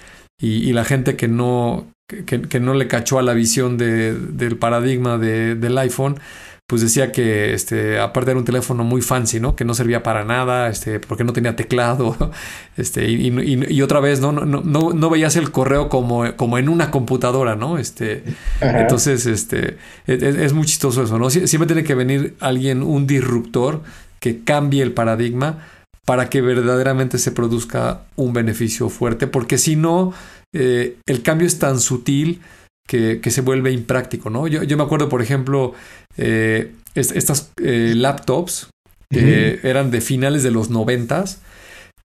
y, 0.41 0.73
la 0.73 0.85
gente 0.85 1.17
que 1.17 1.29
no, 1.29 1.87
que, 2.07 2.61
no 2.61 2.75
le 2.75 2.89
cachó 2.89 3.19
a 3.19 3.23
la 3.23 3.35
visión 3.35 3.77
de, 3.77 4.15
del 4.15 4.57
paradigma 4.57 5.19
de, 5.19 5.55
del 5.55 5.77
iPhone, 5.79 6.19
pues 6.67 6.81
decía 6.81 7.12
que 7.12 7.53
este, 7.53 7.99
aparte 8.01 8.31
era 8.31 8.41
un 8.41 8.47
teléfono 8.47 8.85
muy 8.85 9.03
fancy, 9.03 9.39
¿no? 9.39 9.55
Que 9.55 9.67
no 9.67 9.75
servía 9.75 10.03
para 10.03 10.25
nada, 10.25 10.69
este, 10.69 10.99
porque 10.99 11.23
no 11.23 11.35
tenía 11.35 11.57
teclado, 11.57 12.17
este, 12.77 13.11
y, 13.11 13.29
y, 13.69 13.83
otra 13.83 14.01
vez, 14.01 14.21
¿no? 14.21 14.33
No, 14.33 14.45
no, 14.47 14.93
no 14.93 15.11
veías 15.11 15.37
el 15.37 15.51
correo 15.51 15.91
como, 15.91 16.35
como 16.37 16.57
en 16.57 16.71
una 16.71 16.91
computadora, 16.91 17.55
¿no? 17.55 17.77
Este, 17.77 18.25
entonces, 18.62 19.27
este, 19.27 19.77
es, 20.07 20.23
es, 20.23 20.53
muy 20.55 20.65
chistoso 20.65 21.03
eso, 21.03 21.19
¿no? 21.19 21.29
Siempre 21.29 21.67
tiene 21.67 21.85
que 21.85 21.95
venir 21.95 22.35
alguien, 22.41 22.83
un 22.83 23.07
disruptor, 23.07 23.83
que 24.19 24.43
cambie 24.43 24.83
el 24.83 24.93
paradigma 24.93 25.67
para 26.07 26.31
que 26.31 26.41
verdaderamente 26.41 27.19
se 27.19 27.31
produzca 27.31 28.05
un 28.17 28.33
beneficio 28.33 28.89
fuerte, 28.89 29.27
porque 29.27 29.59
si 29.59 29.77
no, 29.77 30.15
eh, 30.55 30.97
el 31.07 31.23
cambio 31.23 31.47
es 31.47 31.59
tan 31.59 31.79
sutil 31.79 32.41
que, 32.87 33.30
se 33.30 33.41
vuelve 33.41 33.72
impráctico, 33.72 34.30
¿no? 34.30 34.47
Yo, 34.47 34.62
yo 34.62 34.76
me 34.76 34.82
acuerdo, 34.82 35.09
por 35.09 35.22
ejemplo, 35.22 35.72
eh, 36.16 36.72
estas 36.95 37.53
eh, 37.62 37.93
laptops 37.97 38.68
que 39.11 39.61
eran 39.62 39.91
de 39.93 40.01
finales 40.01 40.43
de 40.43 40.51
los 40.51 40.70
noventas, 40.70 41.41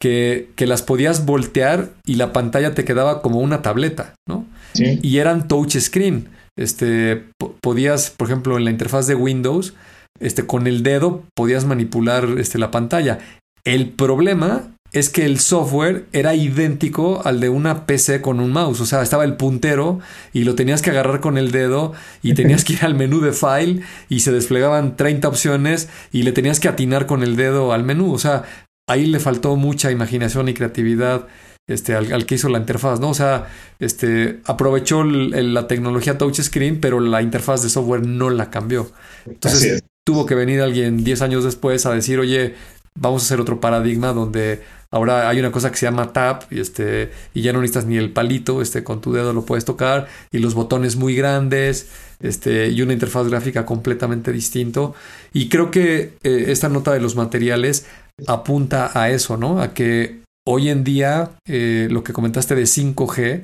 que, 0.01 0.51
que, 0.57 0.67
las 0.67 0.83
podías 0.83 1.25
voltear 1.25 1.91
y 2.05 2.17
la 2.17 2.33
pantalla 2.33 2.75
te 2.75 2.85
quedaba 2.85 3.23
como 3.23 3.39
una 3.39 3.63
tableta, 3.63 4.15
¿no? 4.29 4.45
Y 4.75 5.19
eran 5.19 5.49
touch 5.49 5.77
screen. 5.79 6.29
Este, 6.59 7.23
podías, 7.61 8.11
por 8.11 8.29
ejemplo, 8.29 8.57
en 8.57 8.65
la 8.65 8.71
interfaz 8.71 9.07
de 9.07 9.15
Windows, 9.15 9.75
este, 10.19 10.47
con 10.47 10.67
el 10.67 10.83
dedo 10.83 11.25
podías 11.35 11.65
manipular 11.65 12.27
este, 12.39 12.59
la 12.59 12.71
pantalla. 12.71 13.19
El 13.65 13.91
problema 13.91 14.76
es 14.93 15.11
que 15.11 15.25
el 15.25 15.39
software 15.39 16.07
era 16.13 16.35
idéntico 16.35 17.23
al 17.25 17.41
de 17.41 17.49
una 17.49 17.87
PC 17.87 18.23
con 18.23 18.41
un 18.41 18.53
mouse. 18.53 18.81
O 18.81 18.87
sea, 18.87 19.03
estaba 19.03 19.25
el 19.25 19.37
puntero 19.37 20.01
y 20.33 20.45
lo 20.45 20.55
tenías 20.55 20.83
que 20.83 20.91
agarrar 20.91 21.21
con 21.21 21.39
el 21.39 21.51
dedo 21.51 21.93
y 22.23 22.35
tenías 22.35 22.65
que 22.65 22.75
ir 22.75 22.85
al 22.85 22.95
menú 22.95 23.21
de 23.21 23.33
file 23.33 23.83
y 24.09 24.21
se 24.21 24.33
desplegaban 24.33 24.97
30 24.97 25.29
opciones 25.29 25.89
y 26.13 26.23
le 26.23 26.33
tenías 26.33 26.61
que 26.61 26.69
atinar 26.69 27.07
con 27.07 27.23
el 27.23 27.37
dedo 27.37 27.73
al 27.73 27.85
menú. 27.85 28.13
O 28.13 28.19
sea, 28.19 28.45
ahí 28.89 29.07
le 29.07 29.21
faltó 29.21 29.57
mucha 29.57 29.91
imaginación 29.91 30.49
y 30.49 30.55
creatividad 30.55 31.27
este, 31.69 31.95
al, 31.95 32.27
que 32.27 32.37
hizo 32.37 32.49
la 32.49 32.59
interfaz, 32.59 33.01
¿no? 33.01 33.11
O 33.11 33.15
sea, 33.15 33.49
este, 33.81 34.41
aprovechó 34.45 35.03
la 35.03 35.67
tecnología 35.67 36.17
touchscreen, 36.17 36.81
pero 36.81 37.01
la 37.01 37.23
interfaz 37.23 37.63
de 37.63 37.69
software 37.69 38.07
no 38.07 38.31
la 38.31 38.51
cambió. 38.51 38.91
Entonces 39.27 39.83
tuvo 40.05 40.27
que 40.27 40.37
venir 40.37 40.61
alguien 40.61 41.03
10 41.03 41.23
años 41.23 41.43
después 41.43 41.85
a 41.85 41.93
decir, 41.93 42.21
oye, 42.21 42.55
vamos 42.95 43.23
a 43.23 43.25
hacer 43.27 43.41
otro 43.41 43.61
paradigma 43.61 44.13
donde 44.13 44.63
ahora 44.91 45.29
hay 45.29 45.39
una 45.41 45.51
cosa 45.53 45.71
que 45.71 45.77
se 45.77 45.87
llama 45.87 46.13
tap 46.13 46.45
y, 46.53 46.61
este, 46.61 47.11
y 47.35 47.43
ya 47.43 47.53
no 47.53 47.61
necesitas 47.61 47.87
ni 47.87 47.97
el 47.97 48.13
palito, 48.13 48.63
este, 48.63 48.85
con 48.85 49.01
tu 49.01 49.13
dedo 49.13 49.33
lo 49.33 49.45
puedes 49.45 49.65
tocar 49.65 50.09
y 50.33 50.39
los 50.39 50.55
botones 50.55 50.97
muy 50.97 51.15
grandes 51.15 51.89
este, 52.21 52.69
y 52.69 52.83
una 52.83 52.93
interfaz 52.93 53.29
gráfica 53.29 53.67
completamente 53.67 54.33
distinto. 54.33 54.95
Y 55.33 55.49
creo 55.49 55.71
que 55.71 56.15
eh, 56.23 56.45
esta 56.49 56.69
nota 56.69 56.93
de 56.93 57.01
los 57.01 57.17
materiales 57.17 57.87
apunta 58.27 58.91
a 58.99 59.11
eso, 59.11 59.37
¿no? 59.37 59.61
A 59.61 59.75
que 59.75 60.21
hoy 60.47 60.71
en 60.71 60.85
día 60.85 61.33
eh, 61.47 61.89
lo 61.91 62.05
que 62.05 62.13
comentaste 62.13 62.55
de 62.55 62.63
5G, 62.63 63.43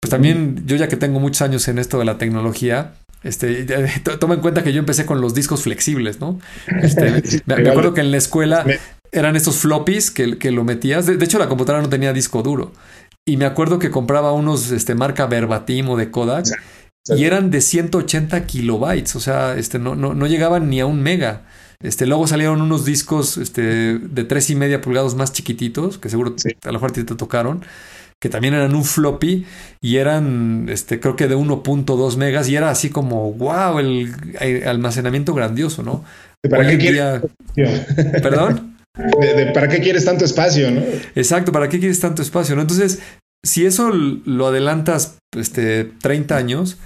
pues 0.00 0.10
también 0.10 0.64
yo 0.66 0.76
ya 0.76 0.88
que 0.88 0.96
tengo 0.96 1.18
muchos 1.18 1.42
años 1.42 1.66
en 1.68 1.78
esto 1.78 1.98
de 1.98 2.04
la 2.04 2.18
tecnología, 2.18 2.94
este, 3.24 3.64
toma 4.20 4.34
en 4.34 4.40
cuenta 4.40 4.62
que 4.62 4.72
yo 4.72 4.78
empecé 4.78 5.06
con 5.06 5.20
los 5.20 5.34
discos 5.34 5.62
flexibles, 5.62 6.20
¿no? 6.20 6.38
Este, 6.82 7.22
me, 7.46 7.54
acuerdo 7.54 7.94
que 7.94 8.02
en 8.02 8.10
la 8.10 8.18
escuela 8.18 8.64
eran 9.14 9.36
estos 9.36 9.56
floppies 9.56 10.10
que, 10.10 10.38
que 10.38 10.50
lo 10.50 10.64
metías. 10.64 11.06
De, 11.06 11.24
hecho, 11.24 11.38
la 11.38 11.48
computadora 11.48 11.82
no 11.82 11.88
tenía 11.88 12.12
disco 12.12 12.42
duro. 12.42 12.72
Y 13.24 13.36
me 13.36 13.46
acuerdo 13.46 13.78
que 13.78 13.90
compraba 13.90 14.32
unos 14.32 14.70
este, 14.70 14.94
marca 14.94 15.26
Verbatim 15.26 15.88
o 15.88 15.96
de 15.96 16.10
Kodak. 16.10 16.46
Y 17.16 17.24
eran 17.24 17.50
de 17.50 17.60
180 17.60 18.46
kilobytes. 18.46 19.16
O 19.16 19.20
sea, 19.20 19.56
este, 19.56 19.78
no, 19.78 19.94
no, 19.94 20.14
no 20.14 20.26
llegaban 20.26 20.68
ni 20.68 20.80
a 20.80 20.86
un 20.86 21.02
mega. 21.02 21.44
Este, 21.80 22.06
luego 22.06 22.26
salieron 22.26 22.62
unos 22.62 22.84
discos 22.84 23.36
este, 23.36 23.98
de 23.98 24.24
tres 24.24 24.48
y 24.50 24.56
media 24.56 24.80
pulgadas 24.80 25.14
más 25.14 25.32
chiquititos, 25.32 25.98
que 25.98 26.08
seguro 26.08 26.34
a 26.62 26.66
lo 26.68 26.72
mejor 26.72 26.92
te 26.92 27.04
tocaron, 27.04 27.62
que 28.18 28.30
también 28.30 28.54
eran 28.54 28.74
un 28.74 28.84
floppy 28.84 29.44
y 29.82 29.96
eran, 29.96 30.66
este, 30.70 30.98
creo 30.98 31.14
que 31.14 31.28
de 31.28 31.36
1.2 31.36 32.16
megas 32.16 32.48
y 32.48 32.56
era 32.56 32.70
así 32.70 32.88
como, 32.88 33.32
wow, 33.32 33.78
el, 33.80 34.14
almacenamiento 34.66 35.34
grandioso, 35.34 35.82
¿no? 35.82 36.04
¿Para 36.48 36.66
qué? 36.66 37.20
¿Perdón? 38.22 38.70
¿Para 39.52 39.68
qué 39.68 39.80
quieres 39.80 40.04
tanto 40.04 40.24
espacio, 40.24 40.70
no? 40.70 40.80
Exacto, 41.14 41.50
¿para 41.50 41.68
qué 41.68 41.80
quieres 41.80 41.98
tanto 41.98 42.22
espacio, 42.22 42.54
no? 42.54 42.62
Entonces, 42.62 43.00
si 43.42 43.66
eso 43.66 43.90
lo 43.90 44.46
adelantas 44.46 45.18
este, 45.36 45.84
30 45.84 46.36
años, 46.36 46.78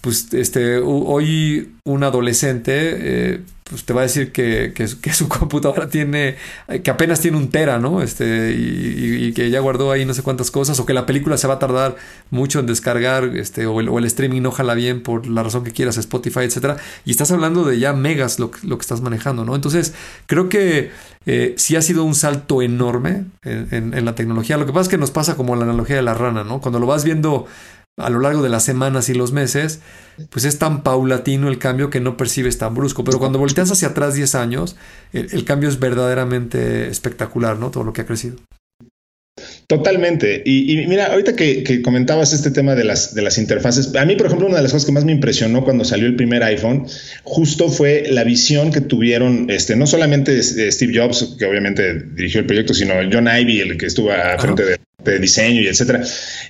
pues 0.00 0.32
este, 0.32 0.78
hoy 0.78 1.74
un 1.84 2.02
adolescente 2.02 2.72
eh, 2.74 3.40
pues 3.70 3.84
te 3.84 3.92
va 3.92 4.00
a 4.00 4.02
decir 4.02 4.32
que, 4.32 4.72
que, 4.74 5.12
su 5.12 5.28
computadora 5.28 5.88
tiene, 5.88 6.36
que 6.82 6.90
apenas 6.90 7.20
tiene 7.20 7.36
un 7.36 7.50
tera, 7.50 7.78
¿no? 7.78 8.02
Este, 8.02 8.52
y, 8.52 9.32
que 9.32 9.48
ya 9.48 9.60
guardó 9.60 9.92
ahí 9.92 10.04
no 10.04 10.12
sé 10.12 10.22
cuántas 10.22 10.50
cosas, 10.50 10.78
o 10.80 10.86
que 10.86 10.92
la 10.92 11.06
película 11.06 11.36
se 11.36 11.46
va 11.46 11.54
a 11.54 11.58
tardar 11.60 11.96
mucho 12.30 12.58
en 12.58 12.66
descargar, 12.66 13.24
este, 13.36 13.66
o 13.66 13.80
el, 13.80 14.04
streaming 14.04 14.42
no 14.42 14.50
jala 14.50 14.74
bien 14.74 15.02
por 15.02 15.28
la 15.28 15.44
razón 15.44 15.62
que 15.62 15.70
quieras, 15.70 15.96
Spotify, 15.98 16.40
etcétera. 16.40 16.76
Y 17.04 17.12
estás 17.12 17.30
hablando 17.30 17.64
de 17.64 17.78
ya 17.78 17.92
megas 17.92 18.40
lo, 18.40 18.50
lo 18.64 18.76
que 18.76 18.82
estás 18.82 19.00
manejando, 19.00 19.44
¿no? 19.44 19.54
Entonces, 19.54 19.94
creo 20.26 20.48
que 20.48 20.90
eh, 21.26 21.54
sí 21.56 21.76
ha 21.76 21.82
sido 21.82 22.02
un 22.02 22.16
salto 22.16 22.62
enorme 22.62 23.26
en, 23.44 23.94
en 23.94 24.04
la 24.04 24.14
tecnología. 24.16 24.56
Lo 24.56 24.66
que 24.66 24.72
pasa 24.72 24.82
es 24.82 24.88
que 24.88 24.98
nos 24.98 25.12
pasa 25.12 25.36
como 25.36 25.54
la 25.54 25.62
analogía 25.62 25.96
de 25.96 26.02
la 26.02 26.14
rana, 26.14 26.42
¿no? 26.42 26.60
Cuando 26.60 26.80
lo 26.80 26.86
vas 26.86 27.04
viendo 27.04 27.46
a 28.00 28.10
lo 28.10 28.20
largo 28.20 28.42
de 28.42 28.48
las 28.48 28.64
semanas 28.64 29.08
y 29.08 29.14
los 29.14 29.32
meses, 29.32 29.80
pues 30.28 30.44
es 30.44 30.58
tan 30.58 30.82
paulatino 30.82 31.48
el 31.48 31.58
cambio 31.58 31.90
que 31.90 32.00
no 32.00 32.16
percibes 32.16 32.58
tan 32.58 32.74
brusco. 32.74 33.04
Pero 33.04 33.18
cuando 33.18 33.38
volteas 33.38 33.70
hacia 33.70 33.88
atrás 33.88 34.14
10 34.14 34.34
años, 34.34 34.76
el, 35.12 35.44
cambio 35.44 35.68
es 35.68 35.78
verdaderamente 35.78 36.88
espectacular, 36.88 37.58
¿no? 37.58 37.70
Todo 37.70 37.84
lo 37.84 37.92
que 37.92 38.02
ha 38.02 38.06
crecido. 38.06 38.36
Totalmente. 39.66 40.42
Y, 40.44 40.84
mira, 40.88 41.06
ahorita 41.06 41.36
que, 41.36 41.80
comentabas 41.82 42.32
este 42.32 42.50
tema 42.50 42.74
de 42.74 42.84
las, 42.84 43.14
de 43.14 43.22
las 43.22 43.38
interfaces, 43.38 43.94
a 43.94 44.04
mí, 44.04 44.16
por 44.16 44.26
ejemplo, 44.26 44.48
una 44.48 44.56
de 44.56 44.62
las 44.62 44.72
cosas 44.72 44.84
que 44.84 44.92
más 44.92 45.04
me 45.04 45.12
impresionó 45.12 45.64
cuando 45.64 45.84
salió 45.84 46.06
el 46.06 46.16
primer 46.16 46.42
iPhone, 46.42 46.86
justo 47.22 47.68
fue 47.68 48.04
la 48.10 48.24
visión 48.24 48.72
que 48.72 48.80
tuvieron, 48.80 49.48
este, 49.48 49.76
no 49.76 49.86
solamente 49.86 50.42
Steve 50.42 50.92
Jobs, 50.98 51.36
que 51.38 51.44
obviamente 51.46 52.02
dirigió 52.14 52.40
el 52.40 52.46
proyecto, 52.46 52.74
sino 52.74 52.94
John 53.10 53.28
Ivey, 53.28 53.60
el 53.60 53.78
que 53.78 53.86
estuvo 53.86 54.10
a 54.10 54.38
frente 54.38 54.64
de, 54.64 55.18
diseño 55.18 55.62
y 55.62 55.66
etcétera, 55.68 56.02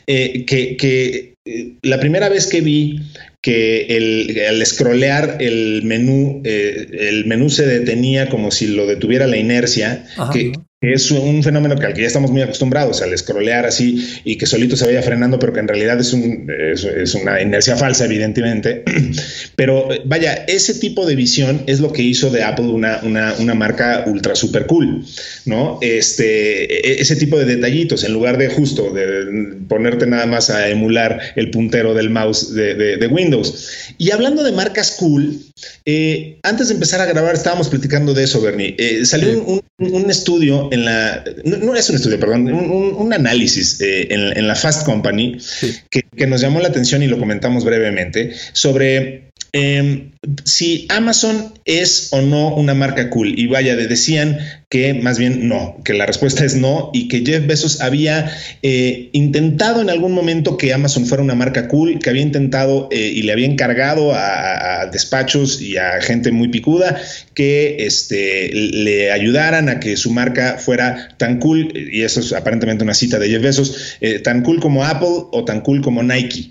eh, 0.07 0.45
que, 0.45 0.77
que 0.77 1.07
eh, 1.07 1.30
la 1.45 1.99
primera 2.01 2.29
vez 2.29 2.47
que 2.47 2.61
vi 2.61 3.01
que 3.41 3.87
el, 3.97 4.39
al 4.49 4.65
scrollear 4.67 5.39
el 5.41 5.83
menú, 5.85 6.43
eh, 6.45 6.89
el 6.93 7.27
menú 7.27 7.49
se 7.49 7.67
detenía 7.67 8.29
como 8.29 8.51
si 8.51 8.67
lo 8.67 8.87
detuviera 8.87 9.27
la 9.27 9.39
inercia, 9.39 10.05
que, 10.33 10.53
es 10.81 11.11
un 11.11 11.43
fenómeno 11.43 11.77
que 11.77 11.85
al 11.85 11.93
que 11.93 12.01
ya 12.01 12.07
estamos 12.07 12.31
muy 12.31 12.41
acostumbrados, 12.41 13.03
al 13.03 13.17
scrollear 13.17 13.67
así 13.67 14.03
y 14.25 14.37
que 14.37 14.47
solito 14.47 14.77
se 14.77 14.87
vaya 14.87 15.03
frenando, 15.03 15.39
pero 15.39 15.53
que 15.53 15.61
en 15.61 15.69
realidad 15.69 16.01
es, 16.01 16.15
un, 16.15 16.51
es, 16.51 17.15
una 17.15 17.43
inercia 17.43 17.77
falsa, 17.77 18.07
evidentemente. 18.07 18.83
Pero 19.57 19.89
vaya, 20.07 20.45
ese 20.49 20.73
tipo 20.75 21.05
de 21.05 21.17
visión 21.17 21.65
es 21.67 21.81
lo 21.81 21.93
que 21.93 22.01
hizo 22.01 22.31
de 22.31 22.45
Apple 22.45 22.69
una, 22.69 23.55
marca 23.55 24.05
ultra 24.07 24.35
super 24.35 24.65
cool, 24.67 25.05
¿no? 25.45 25.79
Este, 25.83 26.93
e, 26.93 27.03
ese 27.03 27.17
tipo 27.17 27.39
de 27.39 27.45
detallitos, 27.45 28.03
en 28.05 28.15
lugar 28.15 28.39
de 28.39 28.49
justo 28.49 28.91
de 28.91 29.59
ponerte 29.69 30.07
nada 30.07 30.25
más 30.25 30.49
a 30.49 30.71
emular 30.71 31.21
el 31.37 31.51
puntero 31.51 31.93
del 31.93 32.09
mouse 32.09 32.55
de, 32.55 33.07
Windows. 33.11 33.95
Y 33.99 34.13
hablando 34.13 34.43
de 34.43 34.53
marcas 34.53 34.93
cool, 34.93 35.37
eh, 35.85 36.39
antes 36.43 36.69
de 36.69 36.75
empezar 36.75 37.01
a 37.01 37.07
grabar 37.07 37.35
estábamos 37.35 37.69
platicando 37.69 38.15
de 38.15 38.25
eso, 38.25 38.41
Bernie. 38.41 38.75
Eh, 38.79 39.05
salió 39.05 39.43
un, 39.43 39.63
un 39.79 40.11
estudio 40.11 40.69
en 40.73 40.85
la, 40.85 41.25
no, 41.45 41.75
es 41.75 41.89
un 41.91 41.97
estudio, 41.97 42.21
perdón, 42.21 42.53
un, 42.53 43.13
análisis 43.13 43.81
eh, 43.81 44.09
en, 44.11 44.47
la 44.47 44.55
Fast 44.55 44.85
Company 44.85 45.39
que, 45.91 46.03
que, 46.03 46.27
nos 46.27 46.41
llamó 46.41 46.61
la 46.61 46.69
atención 46.69 47.03
y 47.03 47.09
lo 47.09 47.19
comentamos 47.19 47.65
brevemente 47.65 48.33
sobre 48.53 49.30
Em, 49.53 50.13
si 50.45 50.87
Amazon 50.91 51.53
es 51.65 52.09
o 52.13 52.21
no 52.21 52.55
una 52.55 52.75
marca 52.75 53.11
cool, 53.11 53.39
y 53.39 53.47
vaya, 53.47 53.75
decían 53.75 54.39
que 54.69 54.95
más 54.95 55.19
bien 55.19 55.49
no, 55.49 55.79
que 55.85 55.95
la 55.95 56.07
respuesta 56.07 56.45
es 56.45 56.55
no, 56.55 56.91
y 56.93 57.09
que 57.09 57.25
Jeff 57.27 57.47
Bezos 57.47 57.81
había 57.81 58.31
eh, 58.63 59.09
intentado 59.13 59.81
en 59.81 59.91
algún 59.91 60.13
momento 60.13 60.57
que 60.57 60.73
Amazon 60.73 61.07
fuera 61.07 61.25
una 61.25 61.35
marca 61.35 61.67
cool, 61.67 61.99
que 61.99 62.11
había 62.11 62.23
intentado 62.23 62.89
eh, 62.93 63.13
y 63.15 63.23
le 63.23 63.33
había 63.33 63.47
encargado 63.47 64.13
a, 64.15 64.87
despachos 64.93 65.61
y 65.61 65.77
a 65.77 66.01
gente 66.01 66.33
muy 66.33 66.49
picuda 66.49 67.01
que 67.35 67.77
este, 67.81 68.51
le 68.53 69.13
ayudaran 69.13 69.69
a 69.69 69.81
que 69.81 69.97
su 69.97 70.11
marca 70.11 70.59
fuera 70.59 71.09
tan 71.17 71.39
cool, 71.39 71.73
y 71.75 72.03
eso 72.03 72.21
es 72.21 72.33
aparentemente 72.33 72.85
una 72.85 72.95
cita 72.95 73.19
de 73.19 73.29
Jeff 73.29 73.43
Bezos, 73.43 73.97
eh, 74.01 74.21
tan 74.21 74.43
cool 74.43 74.61
como 74.61 74.85
Apple 74.85 75.27
o 75.33 75.45
tan 75.45 75.63
cool 75.63 75.81
como 75.81 76.03
Nike. 76.03 76.51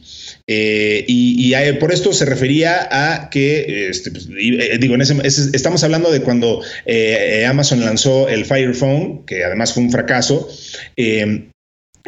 Eh, 0.52 1.06
y, 1.08 1.54
por 1.80 1.94
esto 1.94 2.12
se 2.12 2.26
refería 2.26 2.88
a 2.90 3.30
que, 3.30 3.90
este, 3.92 4.10
pues, 4.10 4.28
eh, 4.36 4.80
digo, 4.80 4.96
en 4.96 5.02
ese, 5.02 5.16
estamos 5.54 5.84
hablando 5.84 6.12
de 6.12 6.22
cuando 6.22 6.64
eh, 6.88 7.46
Amazon 7.48 7.82
lanzó 7.82 8.28
el 8.28 8.46
Fire 8.46 8.74
Phone, 8.74 9.26
que 9.28 9.44
además 9.44 9.74
fue 9.74 9.84
un 9.84 9.92
fracaso. 9.92 10.50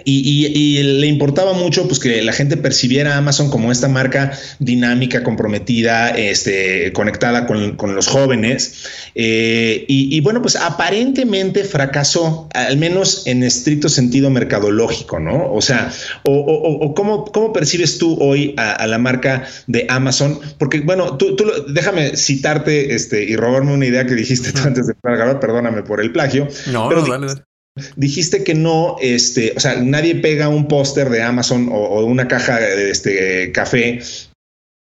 Y, 0.05 0.81
le 0.81 1.07
importaba 1.07 1.53
mucho 1.53 1.87
pues, 1.87 1.99
que 1.99 2.21
la 2.21 2.31
gente 2.31 2.57
percibiera 2.57 3.15
a 3.15 3.17
Amazon 3.17 3.49
como 3.49 3.71
esta 3.71 3.87
marca 3.87 4.31
dinámica, 4.59 5.23
comprometida, 5.23 6.09
este, 6.09 6.93
conectada 6.93 7.45
con, 7.45 7.95
los 7.95 8.07
jóvenes. 8.07 8.85
Eh, 9.15 9.85
y, 9.87 10.19
bueno, 10.21 10.41
pues 10.41 10.55
aparentemente 10.55 11.63
fracasó, 11.63 12.47
al 12.53 12.77
menos 12.77 13.27
en 13.27 13.43
estricto 13.43 13.89
sentido 13.89 14.29
mercadológico, 14.29 15.19
¿no? 15.19 15.51
O 15.53 15.61
sea, 15.61 15.91
o, 16.23 16.93
¿cómo, 16.95 17.53
percibes 17.53 17.97
tú 17.97 18.17
hoy 18.21 18.55
a, 18.57 18.87
la 18.87 18.97
marca 18.97 19.45
de 19.67 19.85
Amazon? 19.89 20.39
Porque, 20.57 20.79
bueno, 20.79 21.17
tú, 21.17 21.35
déjame 21.67 22.15
citarte 22.15 22.95
este, 22.95 23.23
y 23.23 23.35
robarme 23.35 23.73
una 23.73 23.85
idea 23.85 24.05
que 24.05 24.15
dijiste 24.15 24.53
tú 24.53 24.61
antes 24.63 24.87
de 24.87 24.93
grabar, 25.03 25.39
perdóname 25.39 25.83
por 25.83 26.01
el 26.01 26.11
plagio. 26.11 26.47
No, 26.67 26.87
pero, 26.87 27.01
no, 27.01 27.07
dale. 27.07 27.50
Dijiste 27.95 28.43
que 28.43 28.53
no, 28.53 28.97
este, 29.01 29.53
o 29.55 29.59
sea, 29.59 29.75
nadie 29.75 30.15
pega 30.15 30.49
un 30.49 30.67
póster 30.67 31.09
de 31.09 31.23
Amazon 31.23 31.69
o, 31.71 32.03
una 32.03 32.27
caja 32.27 32.59
de 32.59 32.91
este 32.91 33.53
café 33.53 34.01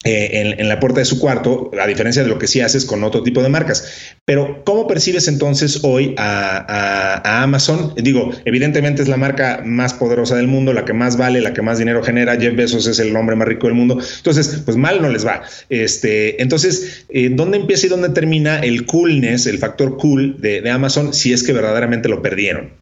eh, 0.03 0.57
en, 0.59 0.69
la 0.69 0.81
puerta 0.81 0.99
de 0.99 1.05
su 1.05 1.21
cuarto, 1.21 1.71
a 1.79 1.87
diferencia 1.87 2.23
de 2.23 2.29
lo 2.29 2.39
que 2.39 2.49
sí 2.49 2.61
haces 2.61 2.85
con 2.87 3.05
otro 3.05 3.23
tipo 3.23 3.45
de 3.45 3.49
marcas. 3.49 4.17
Pero, 4.25 4.65
¿cómo 4.65 4.89
percibes 4.89 5.29
entonces 5.29 5.81
hoy 5.85 6.15
a, 6.19 7.43
Amazon? 7.43 7.95
Digo, 7.97 8.33
evidentemente 8.45 9.03
es 9.03 9.09
la 9.09 9.19
marca 9.19 9.63
más 9.65 9.95
poderosa 9.95 10.35
del 10.35 10.49
mundo, 10.49 10.73
la 10.73 10.85
que 10.85 10.95
más 10.95 11.17
vale, 11.17 11.41
la 11.41 11.53
que 11.53 11.63
más 11.63 11.79
dinero 11.79 12.03
genera. 12.03 12.41
Jeff 12.41 12.57
Bezos 12.57 12.89
es 12.89 12.99
el 12.99 13.15
hombre 13.15 13.37
más 13.37 13.47
rico 13.47 13.69
del 13.69 13.77
mundo. 13.77 14.01
Entonces, 14.17 14.63
pues 14.65 14.77
mal 14.77 15.01
no 15.01 15.11
les 15.11 15.25
va. 15.25 15.43
Este, 15.69 16.43
entonces, 16.43 17.05
eh, 17.11 17.29
¿dónde 17.31 17.59
empieza 17.59 17.87
y 17.87 17.91
dónde 17.91 18.09
termina 18.09 18.59
el 18.59 18.87
coolness, 18.87 19.47
el 19.47 19.59
factor 19.59 19.97
cool 19.97 20.41
de 20.41 20.69
Amazon, 20.69 21.15
si 21.15 21.33
es 21.33 21.45
que 21.45 21.53
verdaderamente 21.53 22.09
lo 22.09 22.21
perdieron? 22.21 22.80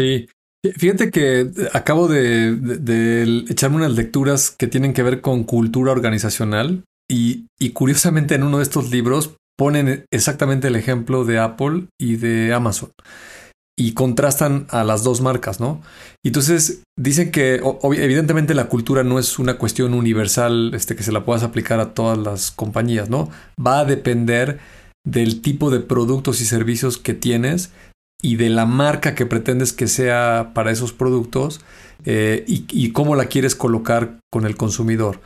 Sí. 0.00 0.28
Fíjate 0.76 1.10
que 1.10 1.50
acabo 1.72 2.06
de, 2.06 3.44
echarme 3.48 3.76
unas 3.76 3.92
lecturas 3.92 4.50
que 4.50 4.66
tienen 4.66 4.92
que 4.92 5.02
ver 5.02 5.20
con 5.20 5.44
cultura 5.44 5.92
organizacional 5.92 6.84
y, 7.10 7.46
y, 7.58 7.70
curiosamente 7.70 8.34
en 8.34 8.42
uno 8.42 8.58
de 8.58 8.62
estos 8.62 8.90
libros 8.90 9.36
ponen 9.58 10.04
exactamente 10.10 10.68
el 10.68 10.76
ejemplo 10.76 11.24
de 11.24 11.38
Apple 11.38 11.86
y 11.98 12.16
de 12.16 12.52
Amazon 12.52 12.92
y 13.78 13.94
contrastan 13.94 14.66
a 14.68 14.84
las 14.84 15.02
dos 15.02 15.22
marcas, 15.22 15.60
¿no? 15.60 15.80
Entonces 16.22 16.82
dicen 16.98 17.30
que 17.30 17.62
evidentemente 17.82 18.54
la 18.54 18.68
cultura 18.68 19.02
no 19.02 19.18
es 19.18 19.38
una 19.38 19.56
cuestión 19.56 19.94
universal 19.94 20.72
este, 20.74 20.94
que 20.94 21.02
se 21.02 21.12
la 21.12 21.24
puedas 21.24 21.42
aplicar 21.42 21.80
a 21.80 21.94
todas 21.94 22.18
las 22.18 22.50
compañías, 22.50 23.08
¿no? 23.08 23.30
Va 23.58 23.80
a 23.80 23.84
depender 23.86 24.58
del 25.06 25.40
tipo 25.40 25.70
de 25.70 25.80
productos 25.80 26.42
y 26.42 26.44
servicios 26.44 26.98
que 26.98 27.14
tienes 27.14 27.70
y 28.22 28.36
de 28.36 28.50
la 28.50 28.66
marca 28.66 29.14
que 29.14 29.26
pretendes 29.26 29.72
que 29.72 29.86
sea 29.86 30.52
para 30.54 30.70
esos 30.70 30.92
productos 30.92 31.60
eh, 32.04 32.44
y, 32.46 32.92
cómo 32.92 33.14
la 33.14 33.26
quieres 33.26 33.54
colocar 33.54 34.18
con 34.30 34.46
el 34.46 34.56
consumidor. 34.56 35.20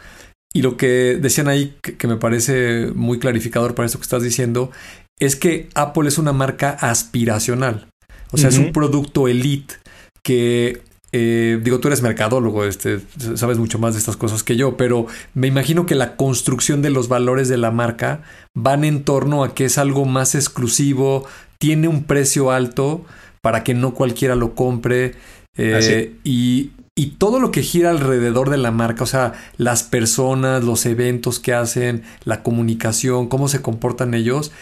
Y 0.53 0.63
lo 0.63 0.77
que 0.77 1.19
decían 1.21 1.49
ahí, 1.49 1.77
que, 1.83 2.07
me 2.07 2.17
parece 2.17 2.93
muy 2.95 3.19
clarificador 3.19 3.75
para 3.75 3.87
esto 3.87 3.99
que 3.99 4.05
estás 4.05 4.23
diciendo, 4.23 4.71
es 5.19 5.37
que 5.37 5.69
Apple 5.75 6.09
es 6.09 6.19
una 6.19 6.33
marca 6.33 6.71
aspiracional. 6.71 7.89
O 8.33 8.37
sea, 8.37 8.49
es 8.49 8.59
un 8.59 8.73
producto 8.73 9.29
elite 9.29 9.75
que 10.23 10.83
eh, 11.17 11.61
digo, 11.63 11.79
tú 11.79 11.87
eres 11.87 12.03
mercadólogo, 12.03 12.65
este, 12.65 12.99
sabes 13.37 13.57
mucho 13.57 13.79
más 13.79 13.95
de 13.95 14.01
estas 14.01 14.17
cosas 14.17 14.43
que 14.43 14.57
yo, 14.57 14.77
pero 14.77 15.07
me 15.33 15.47
imagino 15.47 15.87
que 15.87 15.95
la 15.95 16.17
construcción 16.17 16.83
de 16.83 16.91
los 16.91 17.07
valores 17.07 17.49
de 17.49 17.57
la 17.57 17.71
marca 17.71 18.23
van 18.53 18.83
en 18.83 19.05
torno 19.05 19.45
a 19.45 19.55
que 19.55 19.67
es 19.67 19.79
algo 19.79 20.07
más 20.07 20.35
exclusivo, 20.35 21.25
tiene 21.59 21.89
un 21.89 22.05
precio 22.05 22.51
alto 22.51 23.05
para 23.41 23.65
que 23.65 23.75
no 23.75 23.95
cualquiera 23.95 24.35
lo 24.35 24.55
compre 24.55 25.15
eh, 25.57 26.15
y, 26.25 26.71
y 26.97 27.07
todo 27.19 27.41
lo 27.41 27.51
que 27.51 27.63
gira 27.63 27.91
alrededor 27.91 28.51
de 28.51 28.57
la 28.57 28.71
marca, 28.71 29.05
o 29.05 29.07
sea, 29.07 29.33
las 29.57 29.83
personas, 29.83 30.65
los 30.65 30.87
eventos 30.87 31.41
que 31.41 31.53
hacen, 31.53 32.03
la 32.25 32.43
comunicación, 32.43 33.29
cómo 33.29 33.49
se 33.49 33.63
comportan 33.63 34.15
ellos, 34.15 34.53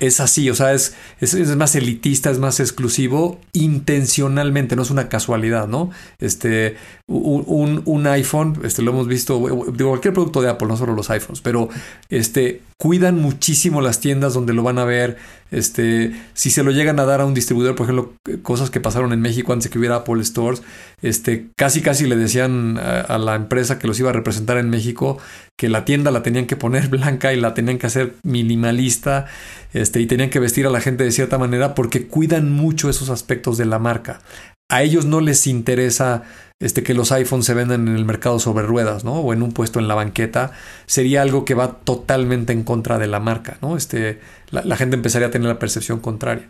es 0.00 0.18
así, 0.18 0.48
o 0.48 0.54
sea, 0.54 0.72
es, 0.72 0.96
es, 1.20 1.56
más 1.56 1.74
elitista, 1.76 2.30
es 2.30 2.38
más 2.38 2.58
exclusivo 2.58 3.38
intencionalmente, 3.52 4.74
no 4.74 4.82
es 4.82 4.90
una 4.90 5.10
casualidad, 5.10 5.68
¿no? 5.68 5.90
Este, 6.18 6.76
un, 7.06 7.82
un, 7.84 8.06
iPhone, 8.06 8.58
este, 8.64 8.80
lo 8.80 8.92
hemos 8.92 9.06
visto, 9.06 9.38
digo, 9.72 9.90
cualquier 9.90 10.14
producto 10.14 10.40
de 10.40 10.48
Apple, 10.48 10.68
no 10.68 10.78
solo 10.78 10.94
los 10.94 11.10
iPhones, 11.10 11.42
pero 11.42 11.68
este, 12.08 12.62
cuidan 12.80 13.20
muchísimo 13.20 13.82
las 13.82 14.00
tiendas 14.00 14.32
donde 14.32 14.54
lo 14.54 14.62
van 14.62 14.78
a 14.78 14.86
ver, 14.86 15.18
este, 15.50 16.18
si 16.32 16.48
se 16.48 16.62
lo 16.62 16.70
llegan 16.70 16.98
a 16.98 17.04
dar 17.04 17.20
a 17.20 17.26
un 17.26 17.34
distribuidor, 17.34 17.74
por 17.74 17.84
ejemplo, 17.84 18.14
cosas 18.40 18.70
que 18.70 18.80
pasaron 18.80 19.12
en 19.12 19.20
México 19.20 19.52
antes 19.52 19.64
de 19.64 19.70
que 19.70 19.78
hubiera 19.78 19.96
Apple 19.96 20.24
Stores, 20.24 20.62
este, 21.02 21.50
casi 21.56 21.82
casi 21.82 22.06
le 22.06 22.16
decían 22.16 22.78
a, 22.78 23.18
la 23.18 23.34
empresa 23.34 23.78
que 23.78 23.86
los 23.86 24.00
iba 24.00 24.08
a 24.08 24.14
representar 24.14 24.56
en 24.56 24.70
México 24.70 25.18
que 25.58 25.68
la 25.68 25.84
tienda 25.84 26.10
la 26.10 26.22
tenían 26.22 26.46
que 26.46 26.56
poner 26.56 26.88
blanca 26.88 27.34
y 27.34 27.36
la 27.38 27.52
tenían 27.52 27.76
que 27.76 27.86
hacer 27.86 28.14
minimalista, 28.22 29.26
este, 29.74 30.00
y 30.00 30.06
tenían 30.06 30.30
que 30.30 30.40
vestir 30.40 30.66
a 30.66 30.70
la 30.70 30.80
gente 30.80 31.04
de 31.04 31.12
cierta 31.12 31.36
manera 31.36 31.74
porque 31.74 32.06
cuidan 32.06 32.50
mucho 32.50 32.88
esos 32.88 33.10
aspectos 33.10 33.58
de 33.58 33.66
la 33.66 33.78
marca. 33.78 34.22
A 34.70 34.82
ellos 34.82 35.04
no 35.04 35.20
les 35.20 35.46
interesa 35.46 36.22
este, 36.60 36.82
que 36.82 36.94
los 36.94 37.10
iPhones 37.12 37.46
se 37.46 37.54
vendan 37.54 37.88
en 37.88 37.96
el 37.96 38.04
mercado 38.04 38.38
sobre 38.38 38.66
ruedas, 38.66 39.04
¿no? 39.04 39.14
O 39.14 39.32
en 39.32 39.42
un 39.42 39.52
puesto 39.52 39.78
en 39.78 39.88
la 39.88 39.94
banqueta, 39.94 40.52
sería 40.86 41.22
algo 41.22 41.44
que 41.44 41.54
va 41.54 41.78
totalmente 41.78 42.52
en 42.52 42.64
contra 42.64 42.98
de 42.98 43.06
la 43.06 43.18
marca, 43.18 43.58
¿no? 43.62 43.76
Este, 43.76 44.20
la, 44.50 44.76
gente 44.76 44.96
empezaría 44.96 45.28
a 45.28 45.30
tener 45.30 45.48
la 45.48 45.58
percepción 45.58 46.00
contraria. 46.00 46.48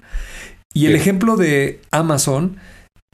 Y 0.75 0.87
el 0.87 0.97
ejemplo 0.97 1.37
de 1.37 1.81
Amazon 1.91 2.57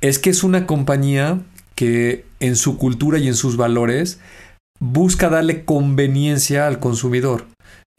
es 0.01 0.19
que 0.19 0.31
es 0.31 0.43
una 0.43 0.67
compañía 0.67 1.41
que 1.75 2.25
en 2.41 2.57
su 2.57 2.79
cultura 2.79 3.19
y 3.19 3.29
en 3.29 3.35
sus 3.35 3.57
valores 3.57 4.19
busca 4.81 5.29
darle 5.29 5.65
conveniencia 5.65 6.67
al 6.67 6.81
consumidor. 6.81 7.47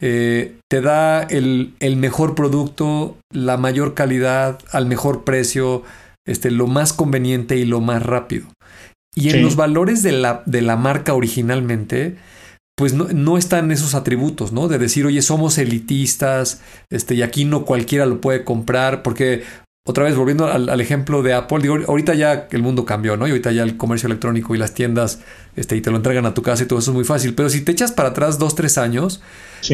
Eh, 0.00 0.58
te 0.68 0.80
da 0.80 1.22
el, 1.22 1.74
mejor 1.96 2.34
producto, 2.34 3.16
la 3.32 3.56
mayor 3.56 3.94
calidad, 3.94 4.58
al 4.70 4.86
mejor 4.86 5.24
precio, 5.24 5.82
este, 6.28 6.50
lo 6.50 6.66
más 6.66 6.92
conveniente 6.92 7.56
y 7.56 7.64
lo 7.64 7.80
más 7.80 8.02
rápido. 8.02 8.46
Y 9.14 9.30
en 9.30 9.42
los 9.42 9.56
valores 9.56 10.04
de 10.04 10.12
la, 10.12 10.42
de 10.46 10.62
la 10.62 10.76
marca 10.76 11.14
originalmente, 11.14 12.16
pues 12.76 12.92
no, 12.92 13.08
no, 13.12 13.36
están 13.36 13.72
esos 13.72 13.96
atributos, 13.96 14.52
¿no? 14.52 14.68
De 14.68 14.78
decir, 14.78 15.04
oye, 15.06 15.22
somos 15.22 15.58
elitistas, 15.58 16.60
este, 16.88 17.16
y 17.16 17.22
aquí 17.22 17.44
no 17.44 17.64
cualquiera 17.64 18.06
lo 18.06 18.20
puede 18.20 18.44
comprar, 18.44 19.02
porque 19.02 19.42
otra 19.88 20.04
vez 20.04 20.14
volviendo 20.14 20.46
al, 20.46 20.80
ejemplo 20.82 21.22
de 21.22 21.32
Apple, 21.32 21.60
digo, 21.62 21.78
ahorita 21.88 22.14
ya 22.14 22.46
el 22.50 22.62
mundo 22.62 22.84
cambió, 22.84 23.16
¿no? 23.16 23.26
Y 23.26 23.30
ahorita 23.30 23.52
ya 23.52 23.62
el 23.62 23.78
comercio 23.78 24.06
electrónico 24.06 24.54
y 24.54 24.58
las 24.58 24.74
tiendas, 24.74 25.20
este, 25.56 25.76
y 25.76 25.80
te 25.80 25.90
lo 25.90 25.96
entregan 25.96 26.26
a 26.26 26.34
tu 26.34 26.42
casa 26.42 26.62
y 26.62 26.66
todo 26.66 26.78
eso 26.78 26.90
es 26.90 26.94
muy 26.94 27.04
fácil. 27.04 27.34
Pero 27.34 27.48
si 27.48 27.62
te 27.62 27.72
echas 27.72 27.90
para 27.90 28.10
atrás 28.10 28.38
dos, 28.38 28.54
tres 28.54 28.76
años, 28.76 29.22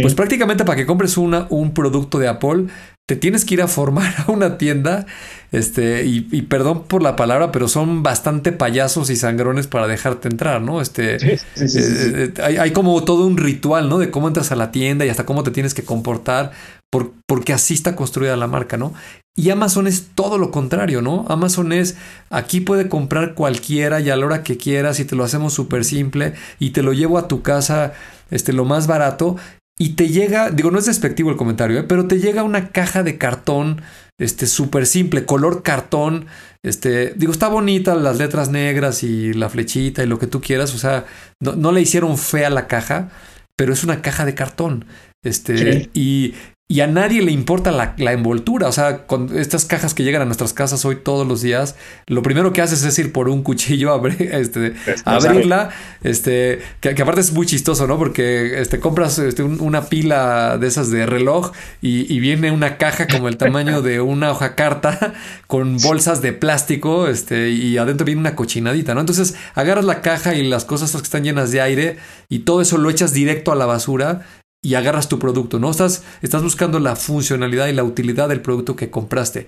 pues 0.00 0.14
prácticamente 0.14 0.64
para 0.64 0.76
que 0.76 0.86
compres 0.86 1.16
una, 1.16 1.48
un 1.50 1.74
producto 1.74 2.20
de 2.20 2.28
Apple, 2.28 2.66
te 3.06 3.16
tienes 3.16 3.44
que 3.44 3.54
ir 3.54 3.62
a 3.62 3.68
formar 3.68 4.14
a 4.26 4.30
una 4.30 4.58
tienda, 4.58 5.06
este, 5.52 6.04
y, 6.04 6.20
perdón 6.42 6.84
por 6.84 7.02
la 7.02 7.16
palabra, 7.16 7.52
pero 7.52 7.68
son 7.68 8.02
bastante 8.02 8.50
payasos 8.50 9.10
y 9.10 9.16
sangrones 9.16 9.66
para 9.66 9.86
dejarte 9.86 10.28
entrar, 10.28 10.60
¿no? 10.60 10.80
Este, 10.80 11.14
eh, 11.34 11.40
eh, 11.56 12.34
hay, 12.42 12.56
hay, 12.56 12.72
como 12.72 13.04
todo 13.04 13.26
un 13.26 13.36
ritual, 13.36 13.88
¿no? 13.88 13.98
De 13.98 14.10
cómo 14.10 14.26
entras 14.26 14.50
a 14.50 14.56
la 14.56 14.72
tienda 14.72 15.06
y 15.06 15.10
hasta 15.10 15.26
cómo 15.26 15.44
te 15.44 15.52
tienes 15.52 15.74
que 15.74 15.84
comportar, 15.84 16.50
por, 16.90 17.12
porque 17.26 17.52
así 17.52 17.74
está 17.74 17.94
construida 17.94 18.36
la 18.36 18.48
marca, 18.48 18.76
¿no? 18.76 18.94
Y 19.36 19.50
Amazon 19.50 19.86
es 19.86 20.08
todo 20.14 20.38
lo 20.38 20.50
contrario, 20.50 21.02
¿no? 21.02 21.24
Amazon 21.28 21.72
es, 21.72 21.96
aquí 22.30 22.60
puede 22.60 22.88
comprar 22.88 23.34
cualquiera 23.34 24.00
y 24.00 24.10
a 24.10 24.16
la 24.16 24.26
hora 24.26 24.42
que 24.42 24.56
quieras 24.56 24.98
y 24.98 25.04
te 25.04 25.14
lo 25.14 25.24
hacemos 25.24 25.52
súper 25.52 25.84
simple 25.84 26.34
y 26.58 26.70
te 26.70 26.82
lo 26.82 26.92
llevo 26.92 27.18
a 27.18 27.28
tu 27.28 27.42
casa, 27.42 27.92
este, 28.30 28.52
lo 28.52 28.64
más 28.64 28.86
barato 28.86 29.36
y 29.78 29.90
te 29.90 30.08
llega, 30.08 30.50
digo, 30.50 30.70
no 30.70 30.78
es 30.78 30.86
despectivo 30.86 31.30
el 31.30 31.36
comentario, 31.36 31.80
¿eh? 31.80 31.82
pero 31.82 32.06
te 32.06 32.20
llega 32.20 32.44
una 32.44 32.68
caja 32.68 33.02
de 33.02 33.18
cartón, 33.18 33.82
este, 34.18 34.46
súper 34.46 34.86
simple, 34.86 35.24
color 35.24 35.62
cartón, 35.62 36.26
este, 36.62 37.12
digo, 37.16 37.32
está 37.32 37.48
bonita 37.48 37.94
las 37.96 38.18
letras 38.18 38.50
negras 38.50 39.02
y 39.02 39.32
la 39.32 39.48
flechita 39.48 40.02
y 40.02 40.06
lo 40.06 40.18
que 40.18 40.28
tú 40.28 40.40
quieras, 40.40 40.74
o 40.74 40.78
sea, 40.78 41.06
no, 41.40 41.72
le 41.72 41.80
hicieron 41.80 42.16
fea 42.16 42.50
la 42.50 42.68
caja, 42.68 43.10
pero 43.56 43.72
es 43.72 43.82
una 43.84 44.00
caja 44.00 44.24
de 44.24 44.34
cartón. 44.34 44.86
Este, 45.24 45.90
y, 45.94 46.34
y 46.66 46.80
a 46.80 46.86
nadie 46.86 47.20
le 47.20 47.30
importa 47.30 47.70
la, 47.70 48.12
envoltura. 48.12 48.68
O 48.68 48.72
sea, 48.72 49.06
con 49.06 49.36
estas 49.36 49.66
cajas 49.66 49.92
que 49.92 50.02
llegan 50.02 50.22
a 50.22 50.24
nuestras 50.24 50.54
casas 50.54 50.86
hoy 50.86 50.96
todos 50.96 51.26
los 51.26 51.42
días, 51.42 51.76
lo 52.06 52.22
primero 52.22 52.54
que 52.54 52.62
haces 52.62 52.84
es 52.84 52.98
ir 52.98 53.12
por 53.12 53.28
un 53.28 53.42
cuchillo 53.42 54.02
este, 54.18 54.72
abrirla. 55.04 55.68
Este, 56.02 56.62
que, 56.80 56.90
aparte 56.90 57.20
es 57.20 57.32
muy 57.32 57.44
chistoso, 57.44 57.86
¿no? 57.86 57.98
Porque 57.98 58.60
este, 58.62 58.80
compras 58.80 59.18
este, 59.18 59.42
una 59.42 59.90
pila 59.90 60.56
de 60.56 60.66
esas 60.66 60.90
de 60.90 61.04
reloj 61.04 61.52
y, 61.82 62.14
viene 62.24 62.50
una 62.50 62.78
caja 62.78 63.06
como 63.06 63.28
el 63.28 63.36
tamaño 63.36 63.82
de 63.82 64.00
una 64.00 64.30
hoja 64.30 64.54
carta 64.54 65.12
con 65.46 65.76
bolsas 65.76 66.22
de 66.22 66.32
plástico 66.32 67.06
este, 67.06 67.50
y 67.50 67.76
adentro 67.76 68.06
viene 68.06 68.22
una 68.22 68.34
cochinadita, 68.34 68.94
¿no? 68.94 69.00
Entonces 69.00 69.34
agarras 69.54 69.84
la 69.84 70.00
caja 70.00 70.34
y 70.34 70.48
las 70.48 70.64
cosas 70.64 70.92
que 70.92 71.02
están 71.02 71.24
llenas 71.24 71.50
de 71.50 71.60
aire 71.60 71.98
y 72.30 72.40
todo 72.40 72.62
eso 72.62 72.78
lo 72.78 72.88
echas 72.88 73.12
directo 73.12 73.52
a 73.52 73.56
la 73.56 73.66
basura 73.66 74.22
y 74.64 74.74
agarras 74.74 75.08
tu 75.08 75.18
producto, 75.18 75.60
¿no? 75.60 75.70
Estás, 75.70 76.02
estás 76.22 76.42
buscando 76.42 76.80
la 76.80 76.96
funcionalidad 76.96 77.68
y 77.68 77.74
la 77.74 77.84
utilidad 77.84 78.30
del 78.30 78.40
producto 78.40 78.74
que 78.74 78.90
compraste. 78.90 79.46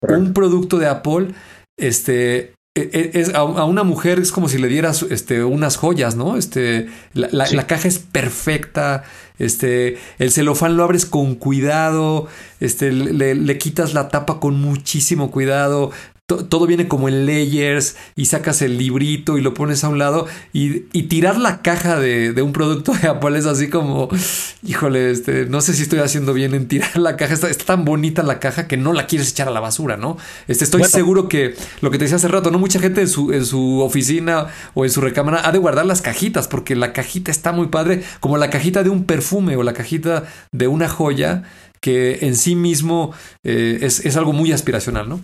Un 0.00 0.32
producto 0.32 0.78
de 0.78 0.86
Apple, 0.86 1.28
este, 1.78 2.54
e, 2.74 2.80
e, 2.92 3.20
es, 3.20 3.34
a, 3.34 3.44
una 3.44 3.84
mujer 3.84 4.18
es 4.18 4.32
como 4.32 4.48
si 4.48 4.56
le 4.56 4.68
dieras 4.68 5.02
este, 5.02 5.44
unas 5.44 5.76
joyas, 5.76 6.16
¿no? 6.16 6.38
Este, 6.38 6.88
la, 7.12 7.66
caja 7.66 7.86
es 7.86 7.98
perfecta, 7.98 9.04
este, 9.38 9.98
el 10.18 10.32
celofán 10.32 10.78
lo 10.78 10.82
abres 10.82 11.04
con 11.04 11.34
cuidado, 11.34 12.26
este, 12.58 12.90
le, 12.90 13.34
le, 13.34 13.58
quitas 13.58 13.92
la 13.92 14.08
tapa 14.08 14.40
con 14.40 14.58
muchísimo 14.60 15.30
cuidado, 15.30 15.92
todo 16.26 16.66
viene 16.66 16.88
como 16.88 17.10
en 17.10 17.26
layers 17.26 17.96
y 18.16 18.26
sacas 18.26 18.62
el 18.62 18.78
librito 18.78 19.36
y 19.36 19.42
lo 19.42 19.52
pones 19.52 19.84
a 19.84 19.90
un 19.90 19.98
lado 19.98 20.26
y, 20.54 20.80
tirar 21.04 21.36
la 21.36 21.60
caja 21.60 22.00
de, 22.00 22.40
un 22.40 22.54
producto 22.54 22.92
de 22.94 23.08
Apple 23.08 23.38
es 23.38 23.44
así 23.44 23.68
como, 23.68 24.08
híjole, 24.62 25.10
este, 25.10 25.44
no 25.44 25.60
sé 25.60 25.74
si 25.74 25.82
estoy 25.82 25.98
haciendo 25.98 26.32
bien 26.32 26.54
en 26.54 26.66
tirar 26.66 26.96
la 26.96 27.16
caja, 27.18 27.34
está, 27.34 27.52
tan 27.52 27.84
bonita 27.84 28.22
la 28.22 28.40
caja 28.40 28.66
que 28.66 28.78
no 28.78 28.94
la 28.94 29.06
quieres 29.06 29.30
echar 29.30 29.48
a 29.48 29.50
la 29.50 29.60
basura, 29.60 29.98
¿no? 29.98 30.16
Este, 30.48 30.64
estoy 30.64 30.84
seguro 30.84 31.28
que 31.28 31.56
lo 31.82 31.90
que 31.90 31.98
te 31.98 32.04
decía 32.04 32.16
hace 32.16 32.28
rato, 32.28 32.50
no 32.50 32.58
mucha 32.58 32.80
gente 32.80 33.02
en 33.02 33.08
su, 33.08 33.30
en 33.34 33.44
su 33.44 33.82
oficina 33.82 34.46
o 34.72 34.86
en 34.86 34.90
su 34.90 35.02
recámara 35.02 35.46
ha 35.46 35.52
de 35.52 35.58
guardar 35.58 35.84
las 35.84 36.00
cajitas 36.00 36.48
porque 36.48 36.74
la 36.74 36.94
cajita 36.94 37.30
está 37.30 37.52
muy 37.52 37.66
padre, 37.66 38.02
como 38.20 38.38
la 38.38 38.48
cajita 38.48 38.82
de 38.82 38.88
un 38.88 39.04
perfume 39.04 39.56
o 39.56 39.62
la 39.62 39.74
cajita 39.74 40.24
de 40.52 40.68
una 40.68 40.88
joya 40.88 41.42
que 41.80 42.20
en 42.22 42.34
sí 42.34 42.56
mismo 42.56 43.12
eh, 43.42 43.80
es, 43.82 44.06
es 44.06 44.16
algo 44.16 44.32
muy 44.32 44.52
aspiracional, 44.52 45.06
¿no? 45.06 45.20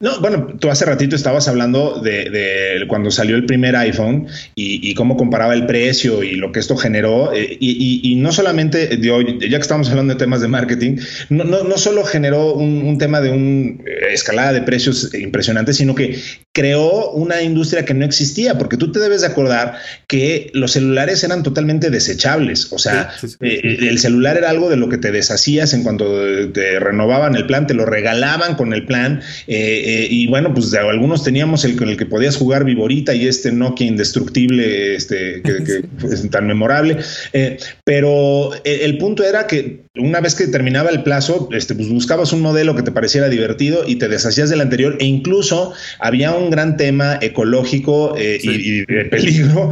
No, 0.00 0.20
bueno, 0.20 0.56
tú 0.58 0.70
hace 0.70 0.84
ratito 0.84 1.16
estabas 1.16 1.48
hablando 1.48 2.00
de, 2.00 2.84
cuando 2.88 3.10
salió 3.10 3.36
el 3.36 3.46
primer 3.46 3.76
iPhone 3.76 4.26
y, 4.54 4.94
cómo 4.94 5.16
comparaba 5.16 5.54
el 5.54 5.66
precio 5.66 6.22
y 6.22 6.36
lo 6.36 6.52
que 6.52 6.60
esto 6.60 6.76
generó. 6.76 7.32
Eh, 7.34 7.56
y, 7.60 8.14
no 8.16 8.32
solamente 8.32 8.96
de 8.96 9.10
hoy, 9.10 9.38
ya 9.40 9.56
que 9.56 9.62
estamos 9.62 9.90
hablando 9.90 10.14
de 10.14 10.18
temas 10.18 10.40
de 10.40 10.48
marketing, 10.48 10.98
no, 11.28 11.44
no, 11.44 11.78
solo 11.78 12.04
generó 12.04 12.54
un, 12.54 12.96
tema 12.98 13.20
de 13.20 13.30
una 13.30 13.82
eh, 13.84 14.12
escalada 14.12 14.52
de 14.52 14.62
precios 14.62 15.12
impresionante, 15.14 15.72
sino 15.72 15.94
que 15.94 16.18
creó 16.52 17.10
una 17.10 17.42
industria 17.42 17.84
que 17.84 17.94
no 17.94 18.04
existía, 18.04 18.56
porque 18.58 18.76
tú 18.76 18.92
te 18.92 19.00
debes 19.00 19.22
de 19.22 19.26
acordar 19.26 19.78
que 20.06 20.50
los 20.54 20.72
celulares 20.72 21.24
eran 21.24 21.42
totalmente 21.42 21.90
desechables. 21.90 22.72
O 22.72 22.78
sea, 22.78 23.10
eh, 23.40 23.78
el 23.80 23.98
celular 23.98 24.36
era 24.36 24.50
algo 24.50 24.70
de 24.70 24.76
lo 24.76 24.88
que 24.88 24.98
te 24.98 25.10
deshacías 25.10 25.74
en 25.74 25.82
cuanto 25.82 26.04
te 26.52 26.78
renovaban 26.78 27.34
el 27.34 27.46
plan, 27.46 27.66
te 27.66 27.74
lo 27.74 27.86
regalaban 27.86 28.54
con 28.54 28.72
el 28.72 28.86
plan. 28.86 29.20
Eh, 29.46 29.83
y 30.10 30.26
bueno, 30.26 30.54
pues 30.54 30.72
algunos 30.74 31.22
teníamos 31.22 31.64
el 31.64 31.76
con 31.76 31.88
el 31.88 31.96
que 31.96 32.06
podías 32.06 32.36
jugar 32.36 32.64
Viborita 32.64 33.14
y 33.14 33.26
este 33.26 33.52
Nokia 33.52 33.86
indestructible, 33.86 34.94
este, 34.94 35.42
que, 35.42 35.84
es 36.10 36.30
tan 36.30 36.46
memorable. 36.46 36.98
Eh, 37.32 37.58
pero 37.84 38.54
eh, 38.64 38.80
el 38.82 38.98
punto 38.98 39.24
era 39.24 39.46
que 39.46 39.84
una 39.96 40.20
vez 40.20 40.34
que 40.34 40.46
terminaba 40.46 40.90
el 40.90 41.02
plazo, 41.02 41.48
este, 41.52 41.74
pues 41.74 41.88
buscabas 41.88 42.32
un 42.32 42.40
modelo 42.40 42.74
que 42.74 42.82
te 42.82 42.92
pareciera 42.92 43.28
divertido 43.28 43.84
y 43.86 43.96
te 43.96 44.08
deshacías 44.08 44.50
del 44.50 44.60
anterior 44.60 44.96
e 45.00 45.04
incluso 45.04 45.72
había 46.00 46.32
un 46.32 46.50
gran 46.50 46.76
tema 46.76 47.18
ecológico 47.20 48.16
y, 48.18 48.84
de 48.84 49.04
peligro 49.04 49.70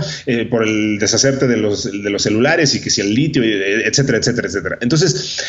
por 0.50 0.66
el 0.66 0.98
deshacerte 0.98 1.46
de 1.48 1.56
los, 1.56 1.84
de 1.84 2.10
los 2.10 2.22
celulares 2.22 2.74
y 2.74 2.80
que 2.80 2.90
si 2.90 3.00
el 3.00 3.14
litio, 3.14 3.42
etcétera, 3.42 4.18
etcétera, 4.18 4.48
etcétera. 4.48 4.78
Entonces, 4.80 5.42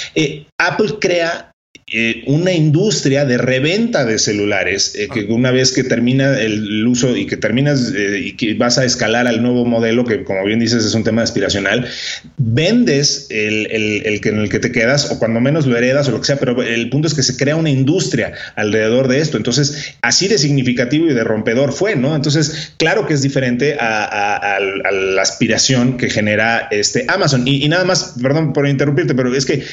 Apple 0.58 0.96
crea 1.00 1.54
eh, 1.96 2.24
una 2.26 2.52
industria 2.52 3.24
de 3.24 3.38
reventa 3.38 4.04
de 4.04 4.18
celulares 4.18 4.96
eh, 4.96 5.10
que 5.14 5.26
una 5.26 5.52
vez 5.52 5.72
que 5.72 5.84
termina 5.84 6.40
el 6.40 6.88
uso 6.88 7.16
y 7.16 7.28
que 7.28 7.38
terminas 7.38 7.94
eh, 7.96 8.20
y 8.20 8.32
que 8.34 8.56
vas 8.56 8.80
a 8.80 8.84
escalar 8.84 9.28
al 9.28 9.44
nuevo 9.44 9.64
modelo, 9.64 10.04
que 10.04 10.24
como 10.24 10.44
bien 10.44 10.58
dices 10.58 10.84
es 10.84 10.96
un 10.96 11.04
tema 11.04 11.22
aspiracional, 11.22 11.86
vendes 12.38 13.28
el, 13.30 13.68
el, 14.06 14.22
que 14.22 14.30
en 14.30 14.40
el 14.40 14.50
que 14.50 14.58
te 14.58 14.72
quedas 14.72 15.12
o 15.12 15.20
cuando 15.20 15.40
menos 15.40 15.68
lo 15.68 15.78
heredas 15.78 16.08
o 16.08 16.12
lo 16.14 16.20
que 16.20 16.26
sea, 16.26 16.38
pero 16.38 16.64
el 16.64 16.90
punto 16.90 17.08
es 17.08 17.14
que 17.14 17.22
se 17.22 17.38
crea 17.38 17.56
una 17.56 17.70
industria 17.70 18.34
alrededor 18.56 19.08
de 19.08 19.20
esto. 19.20 19.38
Entonces, 19.38 19.94
así 20.02 20.28
de 20.28 20.40
significativo 20.40 21.06
y 21.06 21.14
de 21.14 21.24
rompedor 21.24 21.74
fue, 21.74 21.96
¿no? 21.96 22.16
Entonces, 22.16 22.74
claro 22.78 23.06
que 23.06 23.14
es 23.14 23.22
diferente 23.22 23.78
a, 23.80 24.58
la 24.92 25.22
aspiración 25.22 25.98
que 25.98 26.10
genera 26.10 26.70
este 26.72 27.06
Amazon. 27.08 27.48
Y, 27.48 27.68
nada 27.70 27.84
más, 27.84 28.16
perdón 28.20 28.52
por 28.52 28.68
interrumpirte, 28.68 29.14
pero 29.14 29.32
es 29.36 29.46
que 29.46 29.64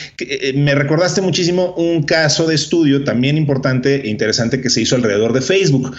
me 0.55 0.75
recordaste 0.75 1.23
muchísimo 1.23 1.73
un 1.79 2.10
caso 2.11 2.49
de 2.49 2.57
estudio 2.57 3.05
también 3.05 3.39
importante 3.39 4.05
e 4.05 4.09
interesante 4.09 4.61
que 4.61 4.69
se 4.69 4.81
hizo 4.81 4.97
alrededor 4.97 5.33
de 5.33 5.41
Facebook. 5.41 5.95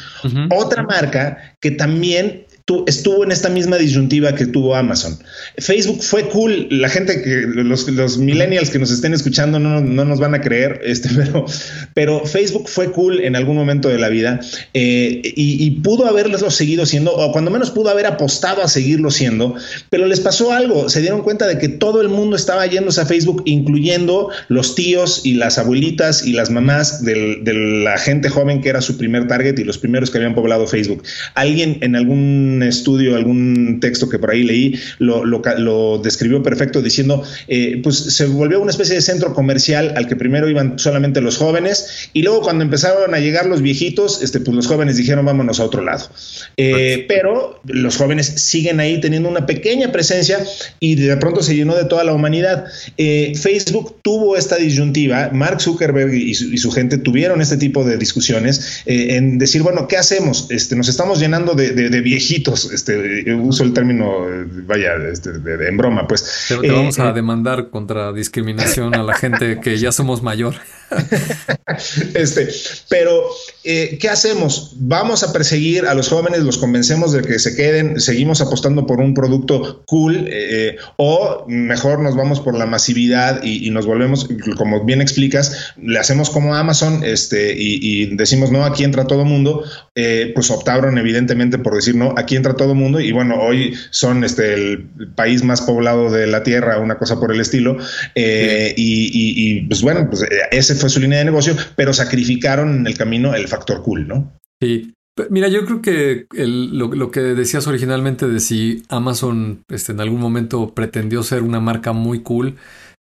Otra 0.50 0.84
marca 0.84 1.56
que 1.62 1.72
también 1.72 2.46
estuvo 2.88 3.24
en 3.24 3.32
esta 3.32 3.50
misma 3.50 3.78
disyuntiva 3.78 4.36
que 4.36 4.46
tuvo 4.46 4.76
Amazon. 4.76 5.18
Facebook 5.58 6.02
fue 6.02 6.30
cool, 6.30 6.68
la 6.70 6.90
gente 6.90 7.22
que 7.22 7.42
los, 7.48 8.18
millennials 8.18 8.70
que 8.70 8.80
nos 8.80 8.92
estén 8.92 9.14
escuchando 9.14 9.60
no, 9.60 9.82
no, 9.82 10.06
nos 10.06 10.20
van 10.20 10.36
a 10.36 10.42
creer, 10.42 10.82
este, 10.84 11.10
pero, 11.16 11.46
pero 11.94 12.26
Facebook 12.26 12.70
fue 12.70 12.92
cool 12.92 13.22
en 13.22 13.36
algún 13.36 13.56
momento 13.56 13.90
de 13.90 13.98
la 13.98 14.10
vida 14.10 14.40
eh, 14.74 15.22
y, 15.24 15.66
y, 15.66 15.72
pudo 15.82 16.08
haberlo 16.08 16.38
seguido 16.50 16.86
siendo, 16.86 17.14
o 17.14 17.32
cuando 17.32 17.52
menos 17.52 17.72
pudo 17.72 17.90
haber 17.90 18.06
apostado 18.06 18.62
a 18.62 18.68
seguirlo 18.68 19.12
siendo, 19.12 19.56
pero 19.90 20.06
les 20.06 20.20
pasó 20.20 20.52
algo, 20.52 20.90
se 20.90 21.02
dieron 21.02 21.24
cuenta 21.24 21.48
de 21.48 21.58
que 21.58 21.70
todo 21.70 22.02
el 22.02 22.10
mundo 22.10 22.36
estaba 22.36 22.66
yéndose 22.66 23.02
a 23.02 23.06
Facebook, 23.06 23.44
incluyendo 23.46 24.30
los 24.48 24.76
tíos 24.76 25.22
y 25.24 25.34
las 25.34 25.58
abuelitas 25.58 26.26
y 26.26 26.34
las 26.34 26.50
mamás 26.50 27.04
de 27.04 27.42
la 27.84 27.98
gente 27.98 28.30
joven 28.30 28.62
que 28.62 28.70
era 28.70 28.82
su 28.82 28.98
primer 28.98 29.28
target 29.28 29.58
y 29.60 29.64
los 29.64 29.78
primeros 29.78 30.12
que 30.12 30.18
habían 30.18 30.36
poblado 30.36 30.68
Facebook. 30.68 31.04
Alguien 31.36 31.78
en 31.82 31.96
algún 31.96 32.51
estudio, 32.64 33.16
algún 33.16 33.80
texto 33.80 34.10
que 34.10 34.20
por 34.20 34.32
ahí 34.32 34.44
leí, 34.44 34.80
lo, 35.00 35.26
lo, 35.26 36.00
describió 36.04 36.44
perfecto 36.44 36.82
diciendo, 36.82 37.24
eh, 37.48 37.80
pues 37.84 37.98
se 37.98 38.26
volvió 38.26 38.62
una 38.62 38.72
especie 38.72 38.96
de 38.96 39.02
centro 39.02 39.34
comercial 39.34 39.94
al 39.96 40.08
que 40.08 40.16
primero 40.16 40.50
iban 40.50 40.78
solamente 40.80 41.22
los 41.22 41.38
jóvenes 41.38 42.10
y 42.14 42.24
luego 42.24 42.42
cuando 42.42 42.64
empezaron 42.64 43.14
a 43.14 43.20
llegar 43.20 43.46
los 43.46 43.62
viejitos, 43.62 44.22
este, 44.22 44.40
pues 44.40 44.56
los 44.56 44.68
jóvenes 44.68 44.98
dijeron 44.98 45.26
vámonos 45.26 45.60
a 45.60 45.66
otro 45.66 45.84
lado. 45.84 46.10
Eh, 46.58 47.06
pero 47.08 47.60
los 47.66 47.98
jóvenes 47.98 48.28
siguen 48.28 48.80
ahí 48.80 49.00
teniendo 49.00 49.30
una 49.30 49.46
pequeña 49.46 49.92
presencia 49.92 50.40
y 50.80 50.96
de 50.96 51.16
pronto 51.18 51.44
se 51.44 51.56
llenó 51.56 51.76
de 51.76 51.86
toda 51.86 52.04
la 52.04 52.14
humanidad. 52.14 52.66
Eh, 52.98 53.34
Facebook 53.36 53.98
tuvo 54.02 54.36
esta 54.38 54.58
disyuntiva, 54.58 55.30
Mark 55.34 55.62
Zuckerberg 55.62 56.14
y 56.14 56.34
su, 56.36 56.72
gente 56.72 56.98
tuvieron 56.98 57.42
este 57.42 57.58
tipo 57.58 57.84
de 57.84 57.98
discusiones 57.98 58.84
en 58.86 59.38
decir, 59.38 59.62
bueno, 59.62 59.88
¿qué 59.88 59.98
hacemos? 59.98 60.48
Este, 60.50 60.76
nos 60.76 60.88
estamos 60.88 61.20
llenando 61.20 61.54
de, 61.54 61.72
de 61.72 62.02
viejitos 62.02 62.41
este, 62.72 63.34
uso 63.34 63.64
el 63.64 63.74
término, 63.74 64.26
vaya, 64.66 64.96
este, 65.12 65.30
en 65.30 65.78
broma, 65.78 66.08
pues. 66.08 66.46
Pero 66.50 66.62
te 66.62 66.72
vamos 66.72 67.00
a 67.00 67.10
eh, 67.10 67.14
demandar 67.14 67.70
contra 67.70 68.12
discriminación 68.12 68.96
a 68.96 69.04
la 69.04 69.14
gente 69.14 69.60
que 69.60 69.78
ya 69.78 69.92
somos 69.92 70.22
mayor. 70.22 70.56
este, 72.14 72.50
pero, 72.90 73.24
eh, 73.64 73.98
¿qué 74.00 74.10
hacemos? 74.10 74.74
Vamos 74.76 75.24
a 75.24 75.32
perseguir 75.32 75.86
a 75.86 75.94
los 75.94 76.10
jóvenes, 76.10 76.42
los 76.42 76.58
convencemos 76.58 77.12
de 77.12 77.22
que 77.22 77.40
se 77.40 77.56
queden, 77.56 78.00
seguimos 78.00 78.42
apostando 78.42 78.86
por 78.86 79.00
un 79.00 79.14
producto 79.14 79.84
cool, 79.88 80.26
eh, 80.28 80.78
o 80.98 81.46
mejor 81.48 82.00
nos 82.00 82.16
vamos 82.16 82.40
por 82.40 82.58
la 82.58 82.66
masividad 82.66 83.44
y, 83.44 83.70
nos 83.72 83.86
volvemos, 83.86 84.28
como 84.58 84.84
bien 84.84 85.02
explicas, 85.02 85.74
le 85.82 85.98
hacemos 85.98 86.30
como 86.30 86.56
Amazon 86.56 87.04
este, 87.06 87.54
y, 87.58 88.16
decimos, 88.16 88.52
no, 88.52 88.66
aquí 88.66 88.84
entra 88.84 89.08
todo 89.08 89.24
mundo, 89.24 89.64
eh, 89.96 90.32
pues 90.36 90.52
optaron 90.52 90.98
evidentemente 90.98 91.58
por 91.58 91.76
decir, 91.76 91.96
no, 91.96 92.14
aquí 92.18 92.36
entra 92.36 92.56
todo 92.56 92.76
mundo, 92.76 93.00
y 93.00 93.12
bueno, 93.12 93.40
hoy 93.40 93.76
son 93.92 94.24
este, 94.24 94.54
el 94.54 94.90
país 95.16 95.44
más 95.44 95.62
poblado 95.62 96.12
de 96.12 96.28
la 96.28 96.44
Tierra, 96.44 96.80
una 96.80 96.98
cosa 96.98 97.20
por 97.20 97.32
el 97.32 97.40
estilo, 97.40 97.78
y, 98.16 98.74
y, 98.76 99.62
pues 99.68 99.82
bueno, 99.82 100.10
pues 100.10 100.26
ese 100.52 100.76
fue 100.82 100.90
su 100.90 101.00
línea 101.00 101.20
de 101.20 101.26
negocio, 101.26 101.56
pero 101.76 101.94
sacrificaron 101.94 102.76
en 102.76 102.88
el 102.88 102.98
camino 102.98 103.34
el 103.34 103.48
factor 103.48 103.82
cool, 103.82 104.08
¿no? 104.08 104.34
Sí. 104.62 104.94
Mira, 105.30 105.50
yo 105.50 105.66
creo 105.66 105.82
que 105.82 106.26
lo, 106.32 107.12
que 107.12 107.20
decías 107.20 107.68
originalmente 107.68 108.28
de 108.28 108.40
si 108.40 108.84
Amazon 108.90 109.64
este, 109.70 109.92
en 109.92 110.00
algún 110.00 110.22
momento 110.22 110.74
pretendió 110.74 111.22
ser 111.22 111.44
una 111.44 111.60
marca 111.60 111.92
muy 111.92 112.22
cool, 112.22 112.56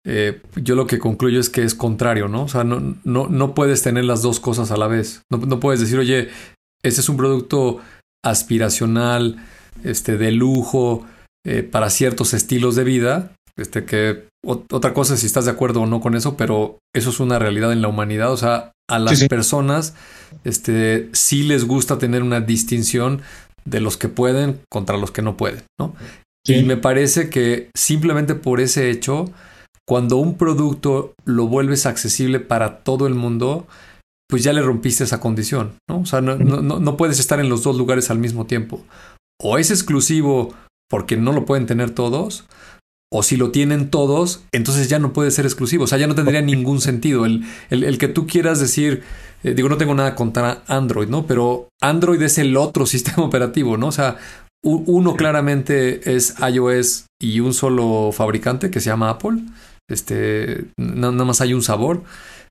eh, 0.06 0.40
yo 0.56 0.74
lo 0.74 0.86
que 0.86 0.98
concluyo 0.98 1.38
es 1.38 1.50
que 1.50 1.62
es 1.62 1.74
contrario, 1.74 2.28
¿no? 2.28 2.44
O 2.44 2.48
sea, 2.48 2.64
no, 2.64 2.96
no, 3.04 3.28
no 3.28 3.54
puedes 3.54 3.82
tener 3.82 4.04
las 4.04 4.22
dos 4.22 4.40
cosas 4.40 4.70
a 4.70 4.78
la 4.78 4.86
vez. 4.86 5.22
No, 5.30 5.60
puedes 5.60 5.80
decir, 5.80 5.98
oye, 5.98 6.28
ese 6.82 7.00
es 7.02 7.08
un 7.08 7.18
producto 7.18 7.80
aspiracional, 8.24 9.36
este, 9.84 10.16
de 10.16 10.32
lujo, 10.32 11.06
eh, 11.44 11.62
para 11.62 11.90
ciertos 11.90 12.32
estilos 12.32 12.74
de 12.74 12.84
vida, 12.84 13.32
este, 13.58 13.84
que 13.84 14.28
otra 14.46 14.94
cosa 14.94 15.14
es 15.14 15.20
si 15.20 15.26
estás 15.26 15.44
de 15.44 15.50
acuerdo 15.50 15.82
o 15.82 15.86
no 15.86 16.00
con 16.00 16.14
eso, 16.14 16.36
pero 16.36 16.78
eso 16.94 17.10
es 17.10 17.20
una 17.20 17.38
realidad 17.38 17.72
en 17.72 17.82
la 17.82 17.88
humanidad. 17.88 18.32
O 18.32 18.36
sea, 18.36 18.72
a 18.88 18.98
las 18.98 19.24
personas 19.24 19.94
este, 20.44 21.10
sí 21.12 21.42
les 21.42 21.66
gusta 21.66 21.98
tener 21.98 22.22
una 22.22 22.40
distinción 22.40 23.20
de 23.64 23.80
los 23.80 23.96
que 23.96 24.08
pueden 24.08 24.60
contra 24.70 24.96
los 24.96 25.10
que 25.10 25.22
no 25.22 25.36
pueden, 25.36 25.62
¿no? 25.78 25.94
Y 26.46 26.62
me 26.62 26.78
parece 26.78 27.28
que 27.28 27.70
simplemente 27.76 28.34
por 28.34 28.60
ese 28.60 28.90
hecho, 28.90 29.30
cuando 29.86 30.16
un 30.16 30.38
producto 30.38 31.12
lo 31.26 31.46
vuelves 31.46 31.84
accesible 31.84 32.40
para 32.40 32.78
todo 32.78 33.06
el 33.06 33.14
mundo, 33.14 33.66
pues 34.30 34.44
ya 34.44 34.54
le 34.54 34.62
rompiste 34.62 35.04
esa 35.04 35.20
condición, 35.20 35.74
¿no? 35.90 36.00
O 36.00 36.06
sea, 36.06 36.22
no, 36.22 36.36
no, 36.36 36.80
no 36.80 36.96
puedes 36.96 37.18
estar 37.18 37.38
en 37.40 37.50
los 37.50 37.64
dos 37.64 37.76
lugares 37.76 38.10
al 38.10 38.18
mismo 38.18 38.46
tiempo. 38.46 38.82
O 39.42 39.58
es 39.58 39.70
exclusivo 39.70 40.54
porque 40.88 41.18
no 41.18 41.32
lo 41.32 41.44
pueden 41.44 41.66
tener 41.66 41.90
todos, 41.90 42.46
o 43.10 43.22
si 43.22 43.36
lo 43.36 43.50
tienen 43.50 43.90
todos, 43.90 44.42
entonces 44.52 44.88
ya 44.88 44.98
no 44.98 45.12
puede 45.12 45.30
ser 45.30 45.46
exclusivo. 45.46 45.84
O 45.84 45.86
sea, 45.86 45.98
ya 45.98 46.06
no 46.06 46.14
tendría 46.14 46.42
ningún 46.42 46.80
sentido. 46.80 47.24
El, 47.24 47.44
el, 47.70 47.98
que 47.98 48.08
tú 48.08 48.26
quieras 48.26 48.60
decir, 48.60 49.02
eh, 49.42 49.54
digo, 49.54 49.68
no 49.68 49.78
tengo 49.78 49.94
nada 49.94 50.14
contra 50.14 50.62
Android, 50.66 51.08
¿no? 51.08 51.26
Pero 51.26 51.68
Android 51.80 52.20
es 52.22 52.38
el 52.38 52.56
otro 52.56 52.86
sistema 52.86 53.24
operativo, 53.24 53.76
¿no? 53.76 53.88
O 53.88 53.92
sea, 53.92 54.18
uno 54.62 55.14
claramente 55.14 56.16
es 56.16 56.34
iOS 56.40 57.06
y 57.20 57.40
un 57.40 57.54
solo 57.54 58.10
fabricante 58.12 58.70
que 58.70 58.80
se 58.80 58.90
llama 58.90 59.10
Apple. 59.10 59.38
Este, 59.88 60.64
nada 60.76 61.12
más 61.12 61.40
hay 61.40 61.54
un 61.54 61.62
sabor. 61.62 62.02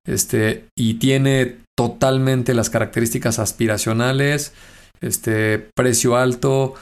Este, 0.08 0.66
y 0.76 0.96
tiene 0.96 1.58
totalmente 1.78 2.54
las 2.54 2.70
características 2.70 3.40
aspiracionales, 3.40 4.54
este, 5.02 5.60
precio 5.76 6.16
alto 6.16 6.76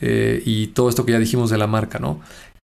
eh, 0.00 0.42
y 0.44 0.66
todo 0.68 0.88
esto 0.88 1.06
que 1.06 1.12
ya 1.12 1.18
dijimos 1.20 1.48
de 1.48 1.58
la 1.58 1.68
marca, 1.68 2.00
¿no? 2.00 2.20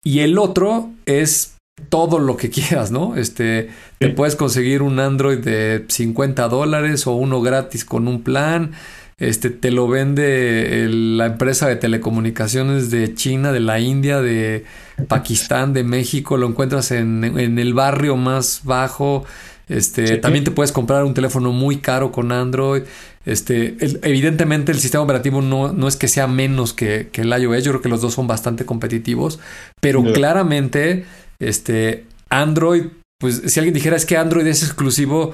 Y 0.06 0.20
el 0.20 0.38
otro 0.38 0.92
es 1.06 1.58
todo 1.90 2.20
lo 2.20 2.38
que 2.38 2.50
quieras, 2.52 2.92
¿no? 2.92 3.18
Este, 3.18 3.70
te 4.00 4.10
puedes 4.10 4.38
conseguir 4.38 4.82
un 4.82 5.00
Android 5.00 5.40
de 5.40 5.84
50 5.90 6.48
dólares 6.48 7.06
o 7.08 7.14
uno 7.14 7.42
gratis 7.42 7.84
con 7.84 8.08
un 8.08 8.22
plan. 8.22 8.72
Este, 9.18 9.50
te 9.50 9.72
lo 9.72 9.88
vende 9.88 10.88
la 10.90 11.26
empresa 11.26 11.68
de 11.68 11.78
telecomunicaciones 11.78 12.92
de 12.92 13.16
China, 13.16 13.54
de 13.54 13.62
la 13.62 13.80
India, 13.80 14.22
de 14.22 14.66
Pakistán, 15.08 15.74
de 15.74 15.84
México. 15.84 16.38
Lo 16.38 16.48
encuentras 16.48 16.92
en, 16.92 17.24
el 17.24 17.74
barrio 17.74 18.18
más 18.18 18.62
bajo. 18.64 19.26
Este, 19.70 20.18
también 20.18 20.44
te 20.44 20.52
puedes 20.52 20.72
comprar 20.72 21.06
un 21.06 21.14
teléfono 21.14 21.52
muy 21.52 21.78
caro 21.78 22.12
con 22.12 22.32
Android. 22.32 22.84
Este, 23.26 23.76
evidentemente 24.04 24.72
el 24.72 24.80
sistema 24.80 25.04
operativo 25.04 25.42
no, 25.42 25.74
no, 25.74 25.88
es 25.88 25.96
que 25.96 26.08
sea 26.08 26.28
menos 26.28 26.74
que, 26.74 27.10
que, 27.12 27.22
el 27.22 27.30
iOS, 27.30 27.64
yo 27.64 27.72
creo 27.72 27.82
que 27.82 27.90
los 27.90 28.02
dos 28.02 28.14
son 28.14 28.28
bastante 28.28 28.66
competitivos, 28.66 29.40
pero 29.82 30.04
claramente 30.04 31.06
este, 31.40 32.06
Android, 32.30 32.86
pues 33.20 33.42
si 33.48 33.60
alguien 33.60 33.74
dijera 33.74 33.96
es 33.96 34.06
que 34.06 34.18
Android 34.18 34.46
es 34.46 34.62
exclusivo, 34.62 35.34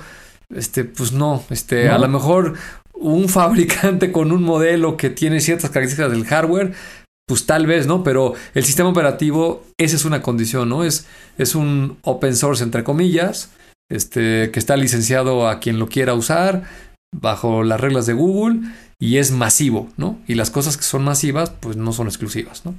este, 0.56 0.86
pues 0.86 1.12
no, 1.12 1.44
este, 1.50 1.90
a 1.90 1.98
lo 1.98 2.08
mejor 2.08 2.54
un 2.94 3.28
fabricante 3.28 4.12
con 4.12 4.32
un 4.32 4.44
modelo 4.44 4.96
que 4.96 5.10
tiene 5.10 5.42
ciertas 5.42 5.72
características 5.72 6.12
del 6.12 6.26
hardware, 6.26 6.74
pues 7.28 7.46
tal 7.46 7.66
vez, 7.66 7.88
¿no? 7.88 8.04
Pero 8.04 8.34
el 8.54 8.64
sistema 8.64 8.90
operativo, 8.90 9.66
esa 9.78 9.96
es 9.96 10.06
una 10.06 10.22
condición, 10.22 10.70
¿no? 10.70 10.84
Es, 10.84 11.08
es 11.38 11.56
un 11.56 11.98
open 12.04 12.36
source, 12.36 12.64
entre 12.64 12.84
comillas, 12.84 13.50
este, 13.90 14.52
que 14.52 14.60
está 14.60 14.78
licenciado 14.78 15.48
a 15.48 15.60
quien 15.60 15.80
lo 15.80 15.88
quiera 15.88 16.14
usar, 16.14 16.64
bajo 17.14 17.64
las 17.64 17.80
reglas 17.80 18.06
de 18.06 18.14
Google, 18.14 18.62
y 19.00 19.18
es 19.18 19.32
masivo, 19.32 19.90
¿no? 19.98 20.20
Y 20.28 20.36
las 20.36 20.52
cosas 20.52 20.78
que 20.78 20.84
son 20.84 21.04
masivas, 21.04 21.52
pues 21.60 21.76
no 21.76 21.92
son 21.92 22.08
exclusivas, 22.08 22.66
¿no? 22.66 22.76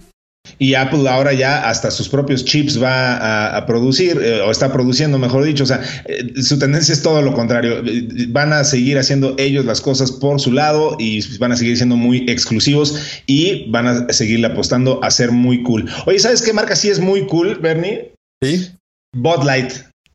Y 0.58 0.74
Apple 0.74 1.08
ahora 1.08 1.32
ya 1.32 1.68
hasta 1.68 1.90
sus 1.90 2.08
propios 2.08 2.44
chips 2.44 2.80
va 2.82 3.56
a, 3.56 3.66
producir, 3.66 4.20
eh, 4.20 4.40
o 4.42 4.50
está 4.50 4.72
produciendo, 4.72 5.18
mejor 5.18 5.44
dicho. 5.44 5.64
O 5.64 5.66
sea, 5.66 5.80
eh, 6.06 6.42
su 6.42 6.58
tendencia 6.58 6.92
es 6.92 7.02
todo 7.02 7.22
lo 7.22 7.32
contrario. 7.32 7.82
Van 8.28 8.52
a 8.52 8.64
seguir 8.64 8.98
haciendo 8.98 9.34
ellos 9.38 9.64
las 9.64 9.80
cosas 9.80 10.10
por 10.10 10.40
su 10.40 10.52
lado 10.52 10.96
y 10.98 11.20
van 11.38 11.52
a 11.52 11.56
seguir 11.56 11.76
siendo 11.76 11.96
muy 11.96 12.28
exclusivos 12.28 13.22
y 13.26 13.70
van 13.70 13.86
a 13.86 14.12
seguirle 14.12 14.48
apostando 14.48 15.02
a 15.02 15.10
ser 15.10 15.30
muy 15.30 15.62
cool. 15.62 15.88
Oye, 16.06 16.18
¿sabes 16.18 16.42
qué 16.42 16.52
marca 16.52 16.76
sí 16.76 16.90
es 16.90 16.98
muy 16.98 17.26
cool, 17.26 17.58
Bernie? 17.60 18.12
Sí. 18.42 18.70
Bud 19.14 19.44
Light. 19.44 19.72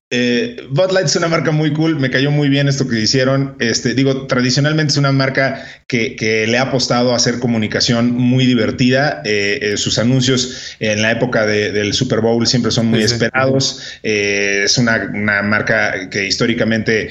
Eh, 0.10 0.66
Bud 0.70 0.92
Light 0.92 1.08
es 1.08 1.18
una 1.18 1.28
marca 1.28 1.52
muy 1.52 1.74
cool, 1.74 2.00
me 2.00 2.10
cayó 2.10 2.32
muy 2.32 2.48
bien 2.48 2.70
esto 2.70 2.88
que 2.88 2.98
hicieron. 2.98 3.58
Este, 3.60 3.94
digo, 3.94 4.26
tradicionalmente 4.26 4.92
es 4.92 4.98
una 4.98 5.12
marca 5.12 5.66
que, 5.86 6.16
le 6.48 6.58
ha 6.58 6.64
apostado 6.64 7.12
a 7.12 7.18
hacer 7.18 7.40
comunicación 7.40 8.14
muy 8.14 8.46
divertida. 8.46 9.22
Eh, 9.26 9.60
eh, 9.62 9.78
sus 9.78 10.00
anuncios 10.00 10.76
en 10.80 11.02
la 11.02 11.12
época 11.12 11.46
del 11.46 11.94
Super 11.94 12.22
Bowl 12.22 12.48
siempre 12.48 12.72
son 12.72 12.86
muy 12.86 13.04
esperados. 13.04 14.00
Eh, 14.04 14.62
es 14.64 14.78
una, 14.78 15.10
marca 15.44 16.10
que 16.10 16.26
históricamente 16.26 17.10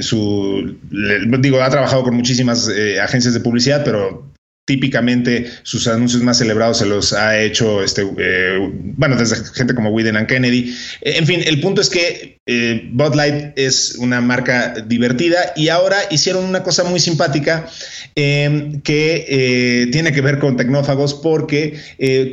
su, 0.00 0.76
digo, 0.90 1.62
ha 1.62 1.70
trabajado 1.70 2.02
con 2.02 2.16
muchísimas 2.16 2.68
agencias 3.00 3.34
de 3.34 3.40
publicidad, 3.40 3.84
pero 3.84 4.31
típicamente 4.64 5.46
sus 5.64 5.88
anuncios 5.88 6.22
más 6.22 6.38
celebrados 6.38 6.78
se 6.78 6.86
los 6.86 7.12
ha 7.12 7.40
hecho, 7.40 7.82
este, 7.82 8.02
eh, 8.18 8.70
bueno, 8.96 9.16
desde 9.16 9.36
gente 9.54 9.74
como 9.74 9.90
Widen 9.90 10.16
and 10.16 10.28
Kennedy. 10.28 10.72
Eh, 11.00 11.14
en 11.16 11.26
fin, 11.26 11.40
el 11.44 11.60
punto 11.60 11.80
es 11.80 11.90
que 11.90 12.38
eh, 12.46 12.88
Bud 12.92 13.14
Light 13.16 13.58
es 13.58 13.96
una 13.96 14.20
marca 14.20 14.74
divertida 14.86 15.52
y 15.56 15.68
ahora 15.68 15.96
hicieron 16.10 16.44
una 16.44 16.62
cosa 16.62 16.84
muy 16.84 17.00
simpática 17.00 17.68
que 18.14 19.88
tiene 19.90 20.12
que 20.12 20.20
ver 20.20 20.38
con 20.38 20.56
tecnófagos 20.56 21.14
porque 21.14 21.78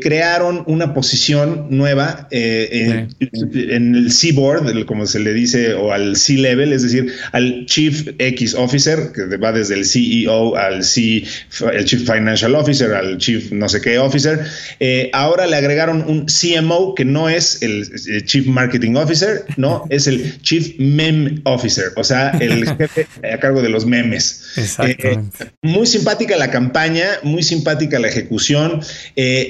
crearon 0.02 0.64
una 0.68 0.94
posición 0.94 1.68
nueva 1.70 2.28
en, 2.32 3.16
el 3.22 4.12
C-Board, 4.12 4.86
como 4.86 5.08
se 5.08 5.20
le 5.20 5.34
dice, 5.34 5.74
o 5.74 5.94
al 5.94 6.18
C-Level, 6.18 6.74
es 6.74 6.84
decir, 6.84 7.14
al 7.32 7.66
Chief 7.66 8.10
X 8.18 8.56
Officer, 8.56 9.12
que 9.14 9.38
va 9.38 9.54
desde 9.54 9.76
el 9.76 9.86
CEO 9.86 10.58
al 10.58 10.84
C, 10.84 11.24
el 11.72 11.86
Chief 11.86 12.02
Financial 12.02 12.19
Financial 12.20 12.54
Officer, 12.56 12.94
al 12.94 13.18
Chief 13.18 13.52
no 13.52 13.70
sé 13.70 13.82
qué 13.82 13.98
Officer. 13.98 14.40
Eh, 14.80 15.10
ahora 15.14 15.48
le 15.48 15.56
agregaron 15.56 16.04
un 16.08 16.26
CMO 16.26 16.96
que 16.96 17.06
no 17.06 17.30
es 17.30 17.62
el, 17.62 18.26
Chief 18.26 18.46
Marketing 18.46 18.96
Officer, 18.96 19.46
no, 19.58 19.86
es 19.90 20.08
el 20.08 20.42
Chief 20.42 20.76
Meme 20.78 21.42
Officer, 21.46 21.92
o 21.96 22.04
sea, 22.04 22.32
el 22.40 22.66
jefe 22.78 23.08
a 23.32 23.40
cargo 23.40 23.62
de 23.62 23.70
los 23.70 23.86
memes. 23.86 24.44
Eh, 24.84 25.20
muy 25.62 25.88
simpática 25.88 26.36
la 26.38 26.52
campaña, 26.52 27.06
muy 27.24 27.44
simpática 27.44 28.00
la 28.00 28.08
ejecución. 28.08 28.82
Eh, 29.16 29.50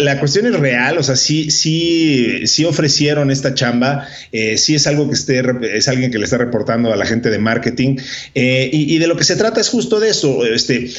la, 0.00 0.20
cuestión 0.20 0.46
es 0.46 0.58
real, 0.58 0.98
o 0.98 1.02
sea, 1.02 1.16
sí, 1.16 1.50
sí, 1.50 2.46
sí 2.46 2.64
ofrecieron 2.64 3.30
esta 3.30 3.54
chamba, 3.54 4.06
sí 4.56 4.74
es 4.74 4.86
algo 4.86 5.08
que 5.08 5.14
esté, 5.14 5.42
es 5.72 5.88
alguien 5.88 6.10
que 6.10 6.18
le 6.18 6.24
está 6.24 6.36
reportando 6.36 6.92
a 6.92 6.96
la 6.96 7.06
gente 7.06 7.30
de 7.30 7.38
marketing. 7.38 7.96
Y, 8.34 8.94
y, 8.94 8.98
de 8.98 9.06
lo 9.06 9.16
que 9.16 9.24
se 9.24 9.36
trata 9.36 9.60
es 9.60 9.68
justo 9.68 10.00
de 10.00 10.10
eso. 10.10 10.44
Este, 10.44 10.90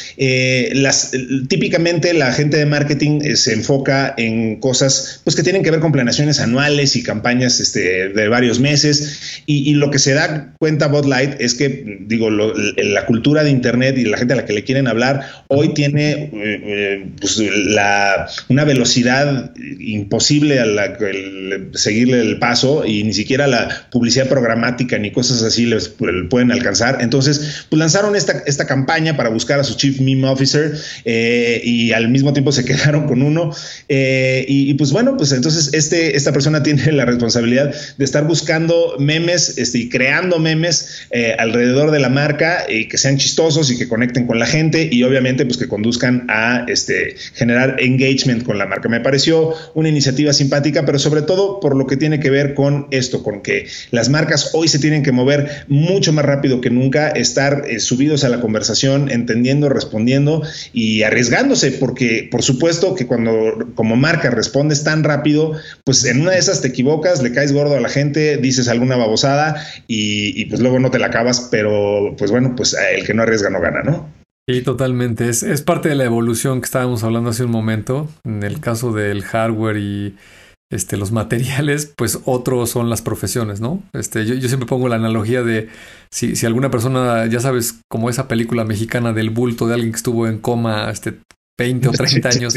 las, 0.74 1.11
típicamente 1.47 2.14
la 2.14 2.32
gente 2.32 2.57
de 2.57 2.66
marketing 2.66 3.22
eh, 3.24 3.36
se 3.36 3.53
enfoca 3.53 4.14
en 4.18 4.59
cosas 4.59 5.22
pues, 5.24 5.36
que 5.36 5.43
tienen 5.43 5.64
que 5.64 5.72
ver 5.72 5.80
con 5.80 5.91
planeaciones 5.91 6.39
anuales 6.39 6.95
y 6.95 7.03
campañas 7.03 7.59
este, 7.59 8.09
de 8.09 8.28
varios 8.28 8.59
meses. 8.59 9.41
Y, 9.45 9.72
lo 9.76 9.89
que 9.89 9.99
se 9.99 10.14
da 10.14 10.53
cuenta 10.59 10.88
Bot 10.88 11.05
Light 11.05 11.39
es 11.39 11.55
que, 11.55 11.99
digo, 12.01 12.30
la 12.30 13.05
cultura 13.05 13.43
de 13.43 13.49
Internet 13.49 13.97
y 13.97 14.05
la 14.05 14.18
gente 14.18 14.34
a 14.34 14.38
la 14.38 14.45
que 14.45 14.53
le 14.53 14.64
quieren 14.64 14.88
hablar 14.88 15.26
hoy 15.47 15.74
tiene 15.74 16.12
eh, 16.12 16.32
eh, 16.34 17.05
pues, 17.20 17.38
la, 17.38 18.28
una 18.49 18.64
velocidad 18.64 19.53
imposible 19.80 20.59
a 20.59 20.66
la, 20.66 20.97
seguirle 21.74 22.22
el 22.22 22.38
paso 22.38 22.86
y 22.86 23.03
ni 23.03 23.14
siquiera 23.14 23.47
la 23.47 23.88
publicidad 23.91 24.28
programática 24.28 24.97
ni 24.97 25.12
cosas 25.12 25.41
así 25.43 25.66
les 25.66 25.89
pueden 26.30 26.51
alcanzar. 26.51 26.99
Entonces, 27.01 27.66
pues 27.70 27.80
lanzaron 27.80 28.16
esta, 28.16 28.43
esta 28.45 28.68
campaña 28.68 29.18
para 29.18 29.30
buscar 29.30 29.59
a 29.59 29.64
su 29.64 29.76
Chief 29.76 29.99
Meme 29.99 30.28
Officer 30.28 30.74
eh, 31.06 31.62
y 31.64 31.91
al 31.91 32.10
mismo 32.10 32.34
tiempo 32.34 32.52
se 32.52 32.66
quedaron 32.66 33.08
con 33.08 33.22
uno. 33.22 33.54
Eh, 33.89 34.45
y, 34.47 34.74
pues 34.76 34.91
bueno, 34.91 35.18
pues 35.18 35.32
entonces 35.32 35.74
este, 35.74 36.16
esta 36.16 36.32
persona 36.32 36.64
tiene 36.64 36.91
la 36.91 37.06
responsabilidad 37.06 37.74
de 37.97 38.06
estar 38.06 38.26
buscando 38.26 38.95
memes 38.99 39.58
este, 39.58 39.80
y 39.80 39.89
creando 39.89 40.39
memes 40.39 41.08
eh, 41.12 41.36
alrededor 41.38 41.91
de 41.91 41.99
la 41.99 42.10
marca 42.10 42.66
y 42.70 42.88
que 42.88 42.97
sean 42.97 43.18
chistosos 43.18 43.72
y 43.72 43.78
que 43.78 43.88
conecten 43.88 44.28
con 44.28 44.39
la 44.39 44.45
gente 44.45 44.89
y 44.91 45.04
obviamente 45.04 45.45
pues 45.45 45.58
que 45.58 45.68
conduzcan 45.68 46.26
a 46.30 46.66
este, 46.68 47.16
generar 47.34 47.78
engagement 47.80 48.43
con 48.43 48.58
la 48.58 48.66
marca. 48.66 48.89
Me 48.89 48.99
pareció 48.99 49.54
una 49.74 49.89
iniciativa 49.89 50.34
simpática, 50.34 50.86
pero 50.86 50.99
sobre 50.99 51.22
todo 51.22 51.60
por 51.60 51.76
lo 51.76 51.88
que 51.88 51.97
tiene 51.97 52.20
que 52.20 52.30
ver 52.30 52.54
con 52.54 52.88
esto, 52.91 53.24
con 53.24 53.41
que 53.41 53.68
las 53.91 54.10
marcas 54.10 54.52
hoy 54.54 54.68
se 54.68 54.80
tienen 54.80 55.04
que 55.04 55.12
mover 55.12 55.66
mucho 55.68 56.14
más 56.14 56.26
rápido 56.26 56.62
que 56.62 56.70
nunca, 56.70 57.10
estar 57.10 57.64
subidos 57.80 58.24
a 58.24 58.30
la 58.30 58.41
conversación, 58.41 59.10
entendiendo, 59.10 59.70
respondiendo 59.70 60.43
y 60.74 60.90
y 60.91 61.03
arriesgándose, 61.03 61.71
porque 61.71 62.27
por 62.29 62.43
supuesto 62.43 62.95
que 62.95 63.07
cuando 63.07 63.71
como 63.75 63.95
marca 63.95 64.29
respondes 64.29 64.83
tan 64.83 65.05
rápido, 65.05 65.53
pues 65.85 66.03
en 66.03 66.19
una 66.19 66.31
de 66.31 66.39
esas 66.39 66.61
te 66.61 66.67
equivocas, 66.67 67.23
le 67.23 67.31
caes 67.31 67.53
gordo 67.53 67.77
a 67.77 67.79
la 67.79 67.87
gente, 67.87 68.35
dices 68.35 68.67
alguna 68.67 68.97
babosada 68.97 69.65
y, 69.87 70.45
pues 70.45 70.59
luego 70.59 70.79
no 70.79 70.91
te 70.91 70.99
la 70.99 71.07
acabas, 71.07 71.47
pero 71.49 72.13
pues 72.17 72.29
bueno, 72.29 72.55
pues 72.57 72.75
el 72.93 73.05
que 73.05 73.13
no 73.13 73.23
arriesga 73.23 73.49
no 73.49 73.61
gana, 73.61 73.83
¿no? 73.83 74.09
Sí, 74.49 74.61
totalmente. 74.63 75.29
Es, 75.29 75.43
es 75.43 75.61
parte 75.61 75.87
de 75.87 75.95
la 75.95 76.03
evolución 76.03 76.59
que 76.59 76.65
estábamos 76.65 77.05
hablando 77.05 77.29
hace 77.29 77.45
un 77.45 77.51
momento, 77.51 78.09
en 78.25 78.43
el 78.43 78.59
caso 78.59 78.91
del 78.91 79.23
hardware 79.23 79.77
y 79.77 80.15
este, 80.72 80.95
los 80.95 81.11
materiales, 81.11 81.91
pues 81.97 82.19
otros 82.26 82.69
son 82.69 82.89
las 82.89 83.01
profesiones, 83.01 83.59
¿no? 83.59 83.84
Este, 83.91 84.26
yo, 84.26 84.36
yo 84.36 84.47
siempre 84.47 84.67
pongo 84.67 84.88
la 84.88 84.95
analogía 84.95 85.43
de 85.43 85.67
si, 86.09 86.38
si, 86.38 86.45
alguna 86.45 86.72
persona, 86.72 87.26
ya 87.28 87.41
sabes, 87.41 87.82
como 87.89 88.09
esa 88.09 88.30
película 88.30 88.63
mexicana 88.63 89.11
del 89.11 89.30
bulto 89.30 89.67
de 89.67 89.74
alguien 89.74 89.91
que 89.91 89.97
estuvo 89.97 90.28
en 90.28 90.39
coma 90.39 90.89
este, 90.89 91.19
20 91.59 91.89
o 91.89 91.91
30 91.91 92.30
años, 92.36 92.55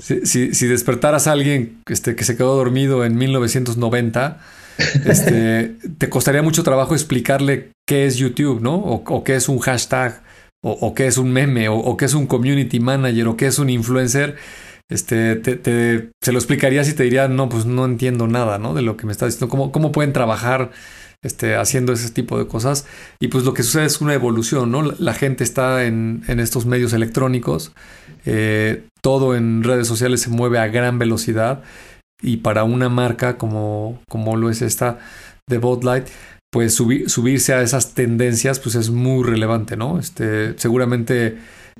si, 0.00 0.54
si, 0.54 0.66
despertaras 0.66 1.26
a 1.26 1.32
alguien 1.32 1.82
este, 1.86 2.16
que 2.16 2.24
se 2.24 2.36
quedó 2.36 2.56
dormido 2.56 3.04
en 3.04 3.14
1990, 3.16 4.40
este, 5.04 5.76
te 5.98 6.08
costaría 6.08 6.42
mucho 6.42 6.62
trabajo 6.62 6.94
explicarle 6.94 7.72
qué 7.86 8.06
es 8.06 8.16
YouTube, 8.16 8.62
¿no? 8.62 8.76
O, 8.76 9.04
o 9.06 9.22
qué 9.22 9.36
es 9.36 9.50
un 9.50 9.58
hashtag, 9.58 10.22
o, 10.62 10.72
o, 10.72 10.94
qué 10.94 11.06
es 11.06 11.18
un 11.18 11.30
meme, 11.30 11.68
o, 11.68 11.76
o 11.76 11.98
qué 11.98 12.06
es 12.06 12.14
un 12.14 12.26
community 12.26 12.80
manager, 12.80 13.28
o 13.28 13.36
qué 13.36 13.48
es 13.48 13.58
un 13.58 13.68
influencer 13.68 14.36
este, 14.90 15.36
te, 15.36 16.10
se 16.20 16.32
lo 16.32 16.38
explicarías 16.38 16.88
y 16.88 16.94
te 16.94 17.04
diría, 17.04 17.28
no, 17.28 17.48
pues 17.48 17.66
no 17.66 17.84
entiendo 17.84 18.26
nada, 18.28 18.58
¿no? 18.58 18.74
De 18.74 18.82
lo 18.82 18.96
que 18.96 19.06
me 19.06 19.12
estás 19.12 19.32
diciendo, 19.32 19.50
cómo, 19.50 19.72
cómo 19.72 19.92
pueden 19.92 20.12
trabajar 20.12 20.70
este, 21.22 21.56
haciendo 21.56 21.92
ese 21.92 22.10
tipo 22.10 22.38
de 22.38 22.46
cosas. 22.46 22.86
Y 23.18 23.28
pues 23.28 23.44
lo 23.44 23.54
que 23.54 23.62
sucede 23.62 23.86
es 23.86 24.00
una 24.00 24.14
evolución, 24.14 24.70
¿no? 24.70 24.82
La, 24.82 25.14
gente 25.14 25.42
está 25.42 25.84
en, 25.84 26.22
en, 26.28 26.38
estos 26.38 26.66
medios 26.66 26.92
electrónicos, 26.92 27.72
eh, 28.26 28.86
todo 29.02 29.34
en 29.34 29.64
redes 29.64 29.88
sociales 29.88 30.20
se 30.20 30.30
mueve 30.30 30.58
a 30.58 30.68
gran 30.68 30.98
velocidad 30.98 31.62
y 32.22 32.38
para 32.38 32.64
una 32.64 32.88
marca 32.88 33.36
como, 33.36 34.00
como 34.08 34.36
lo 34.36 34.50
es 34.50 34.62
esta 34.62 34.98
de 35.46 35.58
Bot 35.58 35.84
Light, 35.84 36.06
pues 36.50 36.74
subirse 36.74 37.52
a 37.52 37.62
esas 37.62 37.94
tendencias 37.94 38.60
pues 38.60 38.76
es 38.76 38.90
muy 38.90 39.24
relevante, 39.24 39.76
¿no? 39.76 39.98
Este, 39.98 40.58
seguramente 40.58 41.38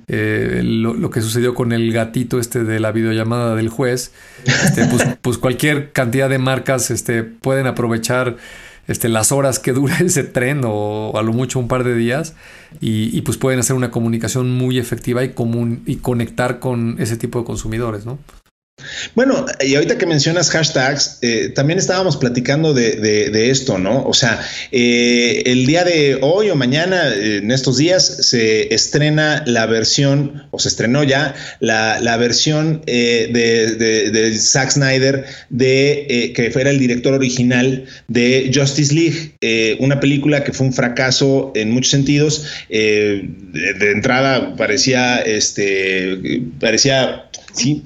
eh, 0.09 0.61
lo, 0.65 1.11
que 1.11 1.21
sucedió 1.21 1.55
con 1.55 1.73
el 1.73 1.93
gatito 1.93 2.39
este 2.39 2.65
de 2.65 2.81
la 2.81 2.93
videollamada 2.93 3.55
del 3.55 3.69
juez, 3.69 4.13
este, 4.45 4.87
pues, 4.87 5.07
pues, 5.23 5.39
cualquier 5.39 5.93
cantidad 5.93 6.29
de 6.29 6.39
marcas 6.39 6.91
este, 6.91 7.23
pueden 7.23 7.67
aprovechar 7.67 8.37
este, 8.87 9.09
las 9.09 9.33
horas 9.33 9.59
que 9.59 9.73
dura 9.73 9.99
ese 10.01 10.25
tren 10.25 10.63
o 10.65 11.13
a 11.17 11.23
lo 11.23 11.33
mucho 11.33 11.59
un 11.59 11.69
par 11.69 11.85
de 11.85 11.95
días 11.95 12.35
y, 12.81 13.21
pues 13.23 13.39
pueden 13.39 13.61
hacer 13.61 13.77
una 13.77 13.91
comunicación 13.91 14.51
muy 14.51 14.79
efectiva 14.79 15.25
y, 15.25 15.31
común, 15.31 15.83
y 15.87 15.97
conectar 15.97 16.59
con 16.59 16.97
ese 16.99 17.17
tipo 17.17 17.39
de 17.39 17.45
consumidores, 17.45 18.05
¿no? 18.05 18.19
Bueno, 19.15 19.47
y 19.61 19.75
ahorita 19.75 19.99
que 19.99 20.07
mencionas 20.07 20.51
hashtags, 20.51 21.19
eh, 21.23 21.51
también 21.55 21.79
estábamos 21.79 22.17
platicando 22.17 22.75
de, 22.75 23.51
esto, 23.51 23.79
¿no? 23.79 24.05
O 24.07 24.15
sea, 24.15 24.41
eh, 24.73 25.43
el 25.47 25.67
día 25.67 25.85
de 25.85 26.19
hoy 26.21 26.51
o 26.51 26.57
mañana, 26.57 27.15
en 27.15 27.51
estos 27.51 27.77
días, 27.77 28.05
se 28.05 28.75
estrena 28.75 29.43
la 29.47 29.67
versión, 29.67 30.45
o 30.51 30.59
se 30.59 30.69
estrenó 30.69 31.05
ya, 31.05 31.35
la, 31.61 32.17
versión 32.17 32.83
eh, 32.87 33.29
de, 33.33 34.39
Zack 34.39 34.71
Snyder, 34.71 35.25
de, 35.51 36.33
que 36.35 36.51
fuera 36.51 36.71
el 36.71 36.79
director 36.79 37.13
original 37.15 37.85
de 38.09 38.51
Justice 38.55 38.95
League, 38.95 39.77
una 39.81 40.01
película 40.01 40.45
que 40.45 40.53
fue 40.53 40.67
un 40.67 40.73
fracaso 40.73 41.53
en 41.55 41.71
muchos 41.71 41.91
sentidos. 41.91 42.47
de, 42.69 43.29
de 43.53 43.91
entrada 43.91 44.57
parecía, 44.57 45.19
este, 45.19 46.43
parecía 46.61 47.29
sí, 47.53 47.83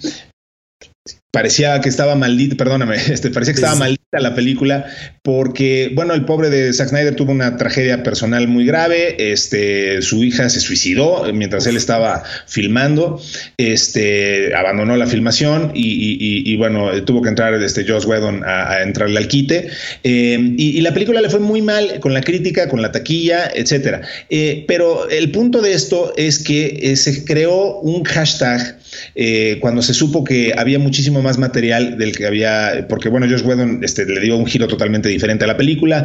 parecía 1.31 1.79
que 1.81 1.89
estaba 1.89 2.15
maldita, 2.15 2.57
perdóname, 2.57 2.97
este, 3.11 3.31
parecía 3.31 3.55
que 3.55 3.61
estaba 3.61 3.77
maldita 3.77 4.19
la 4.21 4.35
película 4.35 4.87
porque, 5.23 5.91
bueno, 5.95 6.15
el 6.15 6.25
pobre 6.25 6.49
de 6.49 6.73
Zack 6.73 6.89
Snyder 6.89 7.15
tuvo 7.15 7.33
una 7.33 7.59
tragedia 7.59 8.03
personal 8.03 8.49
muy 8.49 8.65
grave, 8.65 9.33
este, 9.33 10.01
su 10.01 10.25
hija 10.25 10.49
se 10.49 10.61
suicidó 10.61 11.31
mientras 11.35 11.67
él 11.67 11.77
estaba 11.77 12.23
filmando, 12.47 13.21
este, 13.59 14.55
abandonó 14.55 14.97
la 14.97 15.07
filmación 15.07 15.73
y, 15.75 16.57
bueno, 16.57 16.91
tuvo 17.05 17.21
que 17.21 17.29
entrar 17.29 17.53
este 17.55 17.87
Joss 17.87 18.07
Whedon 18.07 18.43
a, 18.45 18.83
entrarle 18.83 19.19
al 19.19 19.29
quite 19.29 19.69
eh, 20.05 20.55
y, 20.57 20.81
la 20.81 20.95
película 20.95 21.21
le 21.21 21.29
fue 21.29 21.41
muy 21.41 21.61
mal 21.61 22.01
con 22.01 22.15
la 22.15 22.23
crítica, 22.23 22.69
con 22.69 22.81
la 22.81 22.93
taquilla, 22.93 23.51
etcétera. 23.55 24.01
Eh, 24.31 24.65
pero 24.67 25.11
el 25.11 25.31
punto 25.31 25.61
de 25.61 25.73
esto 25.75 26.15
es 26.17 26.39
que 26.39 26.79
eh, 26.83 26.97
se 26.97 27.25
creó 27.25 27.81
un 27.81 28.05
hashtag 28.05 28.79
eh, 29.15 29.59
cuando 29.61 29.83
se 29.83 29.95
supo 29.95 30.25
que 30.25 30.55
había 30.57 30.79
muchísimo 30.79 31.23
más 31.23 31.39
material 31.39 31.99
del 31.99 32.17
que 32.17 32.27
había, 32.27 32.87
porque 32.89 33.09
bueno, 33.09 33.27
Josh 33.29 33.45
Whedon 33.45 33.81
este, 33.83 34.05
le 34.07 34.21
dio 34.21 34.37
un 34.37 34.47
giro 34.47 34.69
totalmente 34.69 35.09
diferente 35.09 35.45
a 35.45 35.47
la 35.47 35.57
película, 35.57 36.05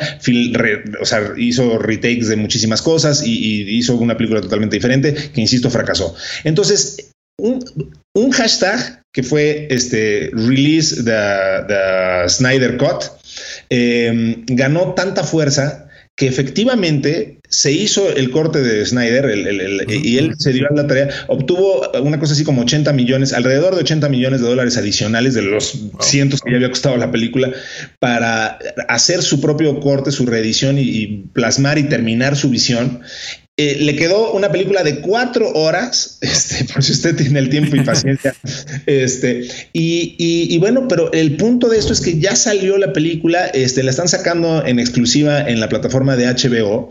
o 1.02 1.06
sea, 1.06 1.34
hizo 1.38 1.78
retakes 1.80 2.28
de 2.28 2.36
muchísimas 2.36 2.82
cosas 2.82 3.24
y, 3.26 3.64
hizo 3.64 3.96
una 3.96 4.18
película 4.18 4.42
totalmente 4.42 4.76
diferente 4.76 5.14
que, 5.14 5.42
insisto, 5.42 5.70
fracasó. 5.70 6.16
Entonces, 6.44 7.12
un, 7.40 7.64
hashtag 8.32 9.04
que 9.12 9.24
fue 9.24 9.68
este 9.70 10.30
release 10.34 11.04
the, 11.04 12.30
Snyder 12.30 12.78
Cut 12.78 13.04
eh, 13.70 14.44
ganó 14.48 14.94
tanta 14.94 15.24
fuerza 15.24 15.90
que 16.16 16.28
efectivamente 16.28 17.40
se 17.54 17.72
hizo 17.72 18.10
el 18.10 18.32
corte 18.32 18.62
de 18.64 18.84
Snyder 18.84 19.30
y 19.88 20.18
él 20.18 20.34
se 20.40 20.54
dio 20.54 20.68
a 20.68 20.74
la 20.74 20.88
tarea, 20.88 21.10
obtuvo 21.28 21.88
una 22.02 22.20
cosa 22.20 22.34
así 22.34 22.44
como 22.44 22.64
80 22.64 22.92
millones, 22.94 23.32
alrededor 23.32 23.76
de 23.76 23.82
80 23.82 24.10
millones 24.10 24.42
de 24.42 24.48
dólares 24.48 24.76
adicionales 24.76 25.36
de 25.36 25.44
los 25.44 25.78
cientos 26.00 26.42
que 26.42 26.50
ya 26.50 26.56
había 26.56 26.70
costado 26.70 26.98
la 26.98 27.12
película 27.12 27.52
para 28.00 28.58
hacer 28.90 29.22
su 29.22 29.40
propio 29.40 29.80
corte, 29.80 30.12
su 30.12 30.26
reedición 30.26 30.80
y 30.80 31.26
plasmar 31.32 31.78
y 31.78 31.84
terminar 31.84 32.36
su 32.36 32.50
visión. 32.50 33.02
Eh, 33.56 33.78
le 33.82 33.96
quedó 33.96 34.34
una 34.34 34.52
película 34.52 34.82
de 34.82 35.02
cuatro 35.02 35.52
horas, 35.52 36.18
este, 36.22 36.66
por 36.74 36.84
si 36.84 36.92
usted 36.92 37.16
tiene 37.16 37.38
el 37.38 37.50
tiempo 37.50 37.76
y 37.76 37.82
paciencia. 37.86 38.34
este, 38.88 39.48
y, 39.74 40.58
bueno, 40.58 40.88
pero 40.88 41.14
el 41.14 41.38
punto 41.38 41.70
de 41.70 41.78
esto 41.78 41.94
es 41.94 42.02
que 42.02 42.18
ya 42.18 42.36
salió 42.36 42.80
la 42.80 42.94
película, 42.94 43.46
este, 43.46 43.84
la 43.84 43.92
están 43.92 44.08
sacando 44.08 44.66
en 44.66 44.80
exclusiva 44.80 45.48
en 45.48 45.60
la 45.60 45.70
plataforma 45.70 46.16
de 46.16 46.26
HBO. 46.26 46.90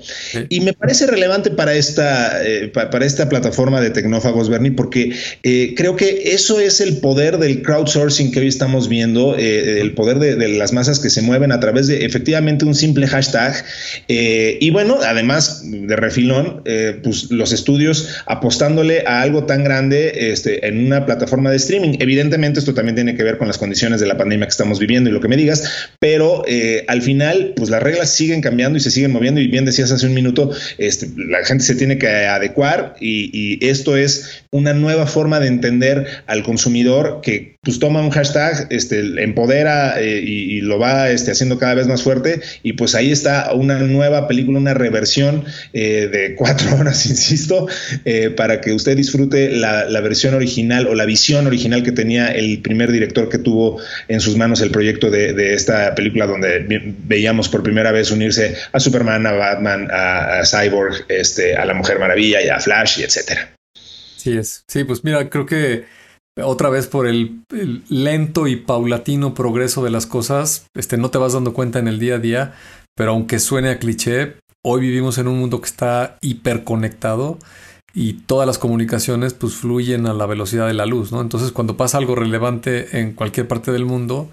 Y 0.51 0.61
me 0.61 0.73
parece 0.73 1.09
relevante 1.09 1.51
para 1.51 1.75
esta, 1.75 2.47
eh, 2.47 2.69
para 2.69 3.05
esta 3.05 3.29
plataforma 3.29 3.81
de 3.81 3.91
tecnófagos, 3.91 4.49
Bernie, 4.49 4.71
porque 4.71 5.17
eh, 5.43 5.75
creo 5.77 5.97
que 5.97 6.33
eso 6.33 6.61
es 6.61 6.81
el 6.81 6.99
poder 6.99 7.39
del 7.39 7.63
crowdsourcing 7.63 8.31
que 8.31 8.39
hoy 8.39 8.47
estamos 8.47 8.89
viendo, 8.89 9.35
el 9.35 9.95
poder 9.95 10.21
de, 10.21 10.37
de, 10.37 10.47
las 10.47 10.73
masas 10.73 11.01
que 11.01 11.11
se 11.11 11.23
mueven 11.23 11.51
a 11.51 11.59
través 11.59 11.89
de 11.89 12.05
efectivamente 12.05 12.65
un 12.65 12.77
simple 12.77 13.09
hashtag. 13.09 13.65
y 14.07 14.71
bueno, 14.71 14.99
además 15.03 15.63
de 15.65 15.97
refilón, 15.97 16.52
eh, 16.65 17.01
pues, 17.03 17.31
los 17.31 17.53
estudios 17.53 18.09
apostándole 18.27 19.05
a 19.07 19.23
algo 19.23 19.45
tan 19.45 19.65
grande 19.65 20.33
este, 20.33 20.67
en 20.67 20.87
una 20.87 21.07
plataforma 21.07 21.51
de 21.51 21.57
streaming. 21.57 21.97
Evidentemente 22.01 22.61
esto 22.61 22.75
también 22.75 22.95
tiene 22.95 23.17
que 23.17 23.23
ver 23.23 23.39
con 23.39 23.47
las 23.47 23.59
condiciones 23.59 24.01
de 24.01 24.07
la 24.07 24.17
pandemia 24.17 24.47
que 24.47 24.51
estamos 24.51 24.79
viviendo 24.79 25.11
y 25.11 25.13
lo 25.13 25.21
que 25.21 25.29
me 25.29 25.37
digas, 25.37 25.89
pero 25.99 26.45
eh, 26.47 26.85
al 26.89 27.03
final 27.03 27.53
pues 27.57 27.71
las 27.71 27.83
reglas 27.83 28.11
siguen 28.11 28.41
cambiando 28.41 28.79
y 28.79 28.81
se 28.81 28.91
siguen 28.91 29.13
moviendo 29.13 29.41
y 29.41 29.49
bien 29.49 29.65
decías 29.65 29.93
hace 29.93 30.07
un 30.07 30.15
minuto, 30.15 30.51
este, 30.79 31.09
la 31.17 31.45
gente 31.45 31.65
se 31.65 31.75
tiene 31.75 31.99
que 31.99 32.09
adecuar 32.09 32.97
y, 33.01 33.33
esto 33.63 33.97
es 33.97 34.45
una 34.51 34.73
nueva 34.73 35.07
forma 35.07 35.39
de 35.39 35.47
entender 35.47 36.07
al 36.27 36.43
consumidor 36.43 37.21
que 37.23 37.57
pues 37.63 37.79
toma 37.79 38.01
un 38.01 38.11
hashtag, 38.11 38.67
este, 38.71 39.01
empodera 39.23 40.01
eh, 40.01 40.21
y, 40.21 40.61
lo 40.63 40.79
va 40.79 41.11
este, 41.11 41.31
haciendo 41.31 41.59
cada 41.59 41.75
vez 41.75 41.87
más 41.87 42.03
fuerte 42.03 42.41
y 42.63 42.73
pues 42.75 42.95
ahí 42.95 43.13
está 43.13 43.53
una 43.53 43.79
nueva 43.79 44.27
película, 44.29 44.59
una 44.59 44.75
reversión 44.75 45.45
de 45.73 46.35
cuatro 46.43 46.75
horas, 46.81 47.07
insisto, 47.07 47.69
eh, 48.05 48.31
para 48.31 48.61
que 48.61 48.73
usted 48.73 48.97
disfrute 48.97 49.51
la, 49.51 50.01
versión 50.01 50.35
original 50.35 50.89
o 50.89 50.95
la 50.95 51.05
visión 51.05 51.47
original 51.47 51.85
que 51.85 51.93
tenía 51.93 52.29
el 52.33 52.61
primer 52.61 52.91
director 52.91 53.29
que 53.29 53.39
tuvo 53.39 53.81
en 54.09 54.21
sus 54.21 54.37
manos 54.37 54.61
el 54.61 54.73
proyecto 54.73 55.09
de, 55.11 55.55
esta 55.55 55.95
película 55.95 56.27
donde 56.27 56.67
veíamos 57.05 57.49
por 57.49 57.63
primera 57.63 57.93
vez 57.93 58.11
unirse 58.11 58.57
a 58.73 58.81
Superman, 58.81 59.25
a 59.27 59.33
Batman, 59.33 59.89
a, 59.93 60.43
Cyborg, 60.45 61.05
este, 61.09 61.57
a 61.57 61.65
la 61.65 61.75
Mujer 61.75 62.01
Maravilla 62.01 62.43
y 62.43 62.49
a 62.49 62.59
Flash 62.59 62.99
y 62.99 63.05
etcétera. 63.05 63.55
Sí 64.17 64.37
es. 64.37 64.65
Sí, 64.67 64.83
pues 64.83 65.05
mira, 65.05 65.31
creo 65.31 65.47
que 65.47 65.85
otra 66.43 66.71
vez 66.71 66.89
por 66.89 67.07
el, 67.07 67.45
el, 67.51 67.83
lento 67.89 68.49
y 68.49 68.57
paulatino 68.57 69.35
progreso 69.35 69.85
de 69.85 69.91
las 69.91 70.07
cosas, 70.07 70.67
este, 70.75 70.97
no 70.97 71.11
te 71.11 71.19
vas 71.19 71.35
dando 71.35 71.53
cuenta 71.53 71.79
en 71.79 71.87
el 71.87 72.01
día 72.01 72.17
a 72.17 72.19
día, 72.19 72.55
pero 72.97 73.13
aunque 73.13 73.39
suene 73.39 73.71
a 73.71 73.79
cliché, 73.79 74.35
hoy 74.65 74.81
vivimos 74.81 75.19
en 75.19 75.29
un 75.29 75.39
mundo 75.39 75.61
que 75.61 75.67
está 75.67 76.19
hiperconectado 76.21 77.39
y 77.95 78.15
todas 78.15 78.47
las 78.47 78.59
comunicaciones 78.59 79.35
pues 79.35 79.55
fluyen 79.55 80.07
a 80.07 80.15
la 80.15 80.27
velocidad 80.27 80.67
de 80.67 80.75
la 80.75 80.87
luz, 80.87 81.13
¿no? 81.13 81.21
Entonces 81.21 81.53
cuando 81.53 81.77
pasa 81.77 81.99
algo 81.99 82.15
relevante 82.15 83.01
en 83.01 83.13
cualquier 83.13 83.49
parte 83.49 83.73
del 83.73 83.85
mundo, 83.85 84.31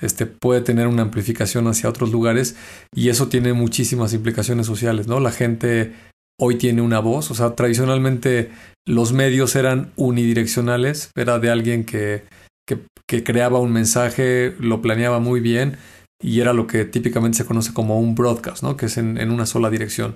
este 0.00 0.26
puede 0.26 0.62
tener 0.62 0.86
una 0.86 1.02
amplificación 1.02 1.66
hacia 1.66 1.90
otros 1.90 2.10
lugares 2.10 2.56
y 2.94 3.08
eso 3.08 3.28
tiene 3.28 3.52
muchísimas 3.52 4.14
implicaciones 4.14 4.66
sociales, 4.66 5.08
¿no? 5.08 5.20
La 5.20 5.30
gente 5.30 5.92
hoy 6.40 6.56
tiene 6.56 6.80
una 6.80 7.00
voz, 7.00 7.30
o 7.30 7.34
sea, 7.34 7.54
tradicionalmente 7.54 8.50
los 8.86 9.12
medios 9.12 9.54
eran 9.54 9.92
unidireccionales, 9.96 11.10
era 11.14 11.38
de 11.38 11.50
alguien 11.50 11.84
que, 11.84 12.24
que, 12.66 12.78
que 13.06 13.22
creaba 13.22 13.60
un 13.60 13.72
mensaje, 13.72 14.54
lo 14.58 14.80
planeaba 14.80 15.20
muy 15.20 15.40
bien 15.40 15.76
y 16.22 16.40
era 16.40 16.52
lo 16.52 16.66
que 16.66 16.84
típicamente 16.84 17.38
se 17.38 17.44
conoce 17.44 17.72
como 17.72 17.98
un 17.98 18.14
broadcast, 18.14 18.62
¿no? 18.62 18.76
que 18.76 18.86
es 18.86 18.96
en, 18.96 19.30
una 19.30 19.46
sola 19.46 19.70
dirección. 19.70 20.14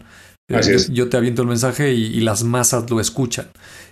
Así 0.49 0.71
yo, 0.71 0.77
es. 0.77 0.89
yo, 0.91 1.09
te 1.09 1.17
aviento 1.17 1.43
el 1.43 1.49
mensaje 1.49 1.93
y, 1.93 2.21
las 2.21 2.45
masas 2.45 2.89
lo 2.89 3.01
escuchan. 3.01 3.49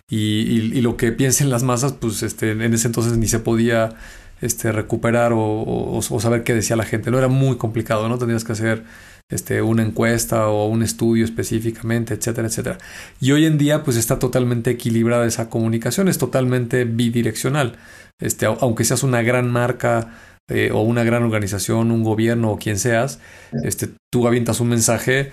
Y, 0.09 0.81
lo 0.81 0.97
que 0.97 1.11
piensen 1.11 1.51
las 1.51 1.65
masas, 1.65 1.95
pues 1.95 2.23
este, 2.23 2.53
en 2.53 2.73
ese 2.73 2.87
entonces 2.87 3.19
ni 3.19 3.27
se 3.27 3.41
podía 3.41 3.97
este, 4.41 4.71
recuperar 4.71 5.33
o, 5.35 6.01
saber 6.21 6.45
qué 6.45 6.55
decía 6.55 6.77
la 6.77 6.85
gente. 6.85 7.11
No 7.11 7.19
era 7.19 7.29
muy 7.29 7.57
complicado, 7.57 8.09
¿no? 8.09 8.19
Tendrías 8.19 8.45
que 8.45 8.53
hacer 8.53 8.85
este, 9.29 9.63
una 9.63 9.83
encuesta 9.83 10.47
o 10.49 10.69
un 10.69 10.85
estudio 10.85 11.25
específicamente, 11.25 12.15
etcétera, 12.15 12.47
etcétera. 12.47 12.79
Y 13.21 13.33
hoy 13.33 13.47
en 13.47 13.59
día, 13.59 13.83
pues 13.83 13.97
está 13.97 14.21
totalmente 14.21 14.71
equilibrada 14.71 15.27
esa 15.27 15.51
comunicación, 15.51 16.07
es 16.07 16.19
totalmente 16.19 16.85
bidireccional. 16.85 17.77
Este, 18.21 18.47
aunque 18.47 18.85
seas 18.85 19.03
una 19.03 19.23
gran 19.23 19.51
marca 19.51 20.13
eh, 20.51 20.71
o 20.73 20.83
una 20.83 21.05
gran 21.05 21.23
organización, 21.23 21.91
un 21.91 22.05
gobierno 22.05 22.51
o 22.51 22.59
quien 22.59 22.79
seas, 22.79 23.19
este, 23.63 23.89
tú 24.13 24.27
avientas 24.27 24.61
un 24.61 24.69
mensaje 24.69 25.31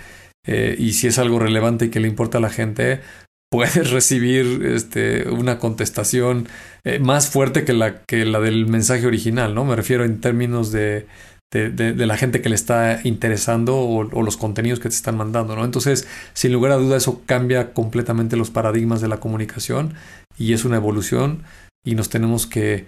eh, 0.47 0.75
y 0.79 0.93
si 0.93 1.07
es 1.07 1.19
algo 1.19 1.37
relevante 1.37 1.85
y 1.85 1.89
que 1.89 1.99
le 1.99 2.07
importa 2.07 2.37
a 2.37 2.41
la 2.41 2.49
gente, 2.49 3.01
puedes 3.51 3.91
recibir 3.91 4.65
este, 4.65 5.29
una 5.29 5.59
contestación 5.59 6.47
eh, 6.85 6.99
más 6.99 7.29
fuerte 7.29 7.65
que 7.65 7.73
la, 7.73 8.01
que 8.03 8.25
la 8.25 8.39
del 8.39 8.67
mensaje 8.67 9.05
original, 9.05 9.53
¿no? 9.53 9.65
Me 9.65 9.75
refiero 9.75 10.05
en 10.05 10.21
términos 10.21 10.71
de, 10.71 11.07
de, 11.51 11.93
la 12.05 12.15
gente 12.15 12.41
que 12.41 12.47
le 12.47 12.55
está 12.55 13.01
interesando 13.03 13.75
o, 13.75 14.07
o, 14.09 14.23
los 14.23 14.37
contenidos 14.37 14.79
que 14.79 14.87
te 14.87 14.95
están 14.95 15.17
mandando, 15.17 15.57
¿no? 15.57 15.65
Entonces, 15.65 16.07
sin 16.33 16.53
lugar 16.53 16.71
a 16.71 16.77
duda, 16.77 16.95
eso 16.95 17.21
cambia 17.25 17.73
completamente 17.73 18.37
los 18.37 18.49
paradigmas 18.49 19.01
de 19.01 19.09
la 19.09 19.19
comunicación 19.19 19.93
y 20.37 20.53
es 20.53 20.63
una 20.63 20.77
evolución 20.77 21.43
y 21.83 21.95
nos 21.95 22.09
tenemos 22.09 22.47
que 22.47 22.85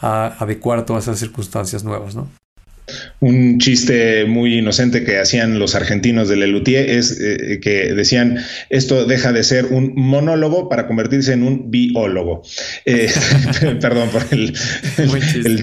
a 0.00 0.26
adecuar 0.38 0.84
todas 0.84 1.04
esas 1.04 1.18
circunstancias 1.18 1.84
nuevas, 1.84 2.14
¿no? 2.14 2.28
Un 3.20 3.58
chiste 3.58 4.26
muy 4.26 4.58
inocente 4.58 5.02
que 5.02 5.18
hacían 5.18 5.58
los 5.58 5.74
argentinos 5.74 6.28
de 6.28 6.36
Lelutier 6.36 6.90
es 6.90 7.18
eh, 7.20 7.58
que 7.62 7.94
decían 7.94 8.38
esto 8.68 9.06
deja 9.06 9.32
de 9.32 9.42
ser 9.42 9.66
un 9.66 9.94
monólogo 9.94 10.68
para 10.68 10.86
convertirse 10.86 11.32
en 11.32 11.42
un 11.42 11.70
biólogo. 11.70 12.42
Eh, 12.84 13.10
perdón 13.80 14.10
por 14.10 14.22
el, 14.30 14.52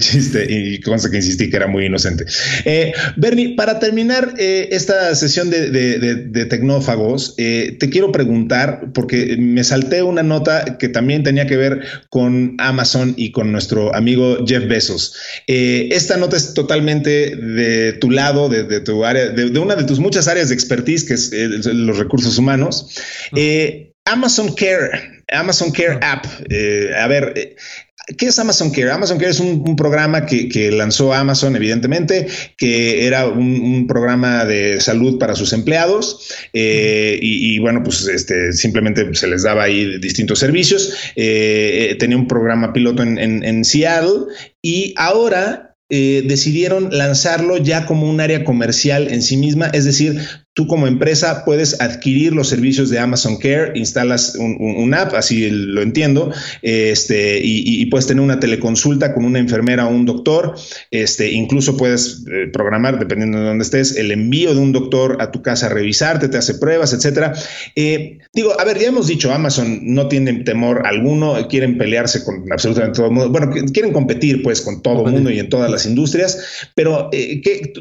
chiste. 0.00 0.46
y 0.48 0.80
consta 0.80 1.10
que 1.10 1.18
insistí 1.18 1.50
que 1.50 1.56
era 1.56 1.66
muy 1.66 1.86
inocente. 1.86 2.24
Eh, 2.64 2.92
Bernie, 3.16 3.54
para 3.54 3.78
terminar 3.78 4.34
esta 4.38 5.14
sesión 5.14 5.50
de, 5.50 6.46
tecnófagos, 6.48 7.36
te 7.36 7.90
quiero 7.90 8.10
preguntar, 8.12 8.90
porque 8.92 9.36
me 9.38 9.62
salté 9.62 10.02
una 10.02 10.22
nota 10.22 10.78
que 10.78 10.88
también 10.88 11.22
tenía 11.22 11.46
que 11.46 11.56
ver 11.56 11.80
con 12.08 12.56
Amazon 12.58 13.14
y 13.16 13.30
con 13.32 13.52
nuestro 13.52 13.94
amigo 13.94 14.44
Jeff 14.46 14.66
Bezos. 14.66 15.14
esta 15.46 16.16
nota 16.16 16.36
es 16.36 16.54
totalmente 16.54 17.21
de 17.30 17.92
tu 17.94 18.10
lado, 18.10 18.48
de, 18.48 18.80
tu 18.80 19.04
área, 19.04 19.28
de, 19.28 19.58
una 19.58 19.76
de 19.76 19.84
tus 19.84 19.98
muchas 19.98 20.28
áreas 20.28 20.48
de 20.48 20.54
expertise, 20.54 21.04
que 21.04 21.14
es 21.14 21.32
eh, 21.32 21.48
los 21.48 21.98
recursos 21.98 22.38
humanos. 22.38 22.88
Eh, 23.36 23.92
Amazon 24.04 24.54
Care, 24.54 25.22
Amazon 25.32 25.70
Care 25.70 25.98
App. 26.02 26.26
Eh, 26.50 26.90
a 26.98 27.06
ver, 27.06 27.56
¿Qué 28.18 28.26
es 28.26 28.38
Amazon 28.40 28.72
Care? 28.72 28.90
Amazon 28.90 29.16
Care 29.16 29.30
es 29.30 29.38
un, 29.38 29.76
programa 29.76 30.26
que, 30.26 30.72
lanzó 30.72 31.14
Amazon, 31.14 31.54
evidentemente, 31.54 32.26
que 32.56 33.06
era 33.06 33.28
un, 33.28 33.86
programa 33.86 34.44
de 34.44 34.80
salud 34.80 35.18
para 35.18 35.36
sus 35.36 35.52
empleados 35.52 36.28
y, 36.52 37.58
bueno, 37.60 37.84
pues 37.84 38.08
este, 38.08 38.52
simplemente 38.52 39.14
se 39.14 39.28
les 39.28 39.44
daba 39.44 39.62
ahí 39.62 39.98
distintos 40.00 40.40
servicios. 40.40 40.92
tenía 41.14 42.16
un 42.16 42.26
programa 42.26 42.72
piloto 42.72 43.04
en, 43.04 43.18
en 43.18 43.64
Seattle 43.64 44.24
y 44.62 44.94
ahora 44.96 45.71
eh, 45.94 46.22
decidieron 46.24 46.88
lanzarlo 46.90 47.58
ya 47.58 47.84
como 47.84 48.08
un 48.08 48.18
área 48.22 48.44
comercial 48.44 49.12
en 49.12 49.20
sí 49.20 49.36
misma, 49.36 49.66
es 49.66 49.84
decir, 49.84 50.18
Tú 50.54 50.66
como 50.66 50.86
empresa 50.86 51.46
puedes 51.46 51.80
adquirir 51.80 52.34
los 52.34 52.48
servicios 52.48 52.90
de 52.90 52.98
Amazon 52.98 53.38
Care, 53.38 53.72
instalas 53.74 54.34
un, 54.38 54.92
app, 54.92 55.14
así 55.14 55.48
lo 55.48 55.80
entiendo, 55.80 56.30
este, 56.60 57.40
y, 57.42 57.86
puedes 57.86 58.06
tener 58.06 58.22
una 58.22 58.38
teleconsulta 58.38 59.14
con 59.14 59.24
una 59.24 59.38
enfermera 59.38 59.86
o 59.86 59.90
un 59.90 60.04
doctor. 60.04 60.54
Este, 60.90 61.30
incluso 61.32 61.78
puedes 61.78 62.24
eh, 62.30 62.48
programar, 62.52 62.98
dependiendo 62.98 63.38
de 63.38 63.44
dónde 63.44 63.64
estés, 63.64 63.96
el 63.96 64.10
envío 64.10 64.54
de 64.54 64.60
un 64.60 64.72
doctor 64.72 65.16
a 65.20 65.30
tu 65.30 65.40
casa 65.40 65.66
a 65.66 65.68
revisarte, 65.70 66.28
te 66.28 66.36
hace 66.36 66.54
pruebas, 66.54 66.92
etcétera. 66.92 67.32
Eh, 67.74 68.18
digo, 68.34 68.58
a 68.60 68.64
ver, 68.64 68.78
ya 68.78 68.88
hemos 68.88 69.06
dicho, 69.06 69.32
Amazon 69.32 69.80
no 69.94 70.08
tiene 70.08 70.34
temor 70.44 70.86
alguno, 70.86 71.48
quieren 71.48 71.78
pelearse 71.78 72.24
con 72.24 72.52
absolutamente 72.52 72.96
todo 72.96 73.06
el 73.06 73.12
mundo. 73.12 73.30
Bueno, 73.30 73.50
quieren 73.72 73.92
competir 73.92 74.42
pues 74.42 74.60
con 74.60 74.82
todo 74.82 75.06
el 75.06 75.12
mundo 75.12 75.30
y 75.30 75.38
en 75.38 75.48
todas 75.48 75.70
las 75.70 75.86
industrias, 75.86 76.68
pero 76.74 77.08
eh, 77.12 77.40
¿qué, 77.42 77.72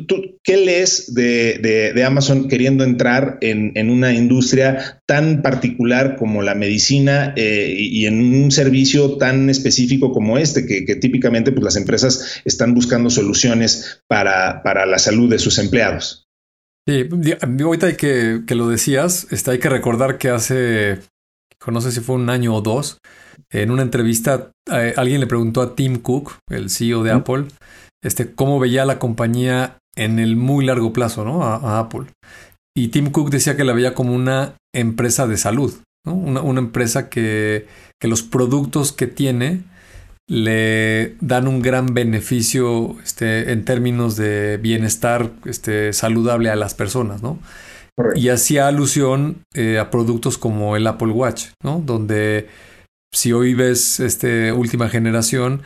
¿qué 0.42 0.58
lees 0.58 1.14
de, 1.14 1.60
de, 1.62 1.92
de 1.92 2.04
Amazon? 2.06 2.48
Queriendo 2.62 2.84
entrar 2.84 3.40
en, 3.42 3.90
una 3.90 4.14
industria 4.14 5.02
tan 5.08 5.42
particular 5.42 6.16
como 6.16 6.44
la 6.44 6.54
medicina 6.54 7.34
eh, 7.36 7.74
y 7.76 8.06
en 8.06 8.44
un 8.44 8.52
servicio 8.52 9.18
tan 9.18 9.50
específico 9.50 10.12
como 10.14 10.38
este, 10.38 10.68
que, 10.68 10.96
típicamente 10.98 11.52
pues, 11.52 11.64
las 11.64 11.76
empresas 11.76 12.40
están 12.46 12.76
buscando 12.76 13.10
soluciones 13.10 14.04
para, 14.08 14.62
para 14.62 14.86
la 14.86 15.00
salud 15.00 15.28
de 15.28 15.40
sus 15.40 15.58
empleados. 15.58 16.28
Sí, 16.88 17.10
ahorita 17.64 17.88
hay 17.88 17.96
que, 17.96 18.42
que 18.46 18.54
lo 18.54 18.70
decías, 18.70 19.26
este, 19.32 19.50
hay 19.50 19.60
que 19.60 19.70
recordar 19.70 20.20
que 20.20 20.30
hace, 20.30 21.00
no 21.66 21.82
sé 21.82 21.92
si 21.92 22.00
fue 22.00 22.16
un 22.16 22.30
año 22.30 22.54
o 22.54 22.62
dos, 22.62 23.00
en 23.50 23.72
una 23.72 23.82
entrevista 23.82 24.52
eh, 24.72 24.94
alguien 24.98 25.20
le 25.20 25.26
preguntó 25.26 25.62
a 25.64 25.74
Tim 25.74 25.98
Cook, 25.98 26.34
el 26.52 26.70
CEO 26.70 27.02
de 27.02 27.12
Apple, 27.12 27.46
este, 28.04 28.36
cómo 28.36 28.60
veía 28.60 28.86
la 28.86 29.00
compañía 29.00 29.80
en 29.96 30.20
el 30.20 30.36
muy 30.36 30.64
largo 30.64 30.94
plazo, 30.94 31.26
¿no? 31.26 31.44
a 31.44 31.80
Apple. 31.80 32.06
Y 32.76 32.90
Tim 32.90 33.12
Cook 33.12 33.30
decía 33.30 33.58
que 33.58 33.64
la 33.64 33.74
veía 33.74 33.94
como 33.94 34.14
una 34.14 34.56
empresa 34.74 35.28
de 35.28 35.38
salud, 35.38 35.74
una, 36.06 36.60
empresa 36.60 37.10
que, 37.10 37.68
los 38.02 38.24
productos 38.24 38.92
que 38.92 39.08
tiene 39.08 39.64
le 40.28 41.16
dan 41.20 41.48
un 41.48 41.62
gran 41.62 41.94
beneficio 41.94 42.96
este, 43.04 43.52
en 43.52 43.66
términos 43.66 44.16
de 44.16 44.58
bienestar 44.58 45.32
este, 45.46 45.92
saludable 45.94 46.50
a 46.50 46.56
las 46.56 46.74
personas, 46.74 47.22
¿no? 47.22 47.40
Y 48.16 48.30
hacía 48.30 48.68
alusión 48.68 49.44
eh, 49.54 49.78
a 49.78 49.92
productos 49.92 50.38
como 50.38 50.78
el 50.78 50.88
Apple 50.88 51.12
Watch, 51.12 51.48
¿no? 51.64 51.84
Donde 51.86 52.48
si 53.14 53.34
hoy 53.34 53.54
ves 53.54 54.00
este, 54.00 54.54
última 54.54 54.88
generación, 54.88 55.62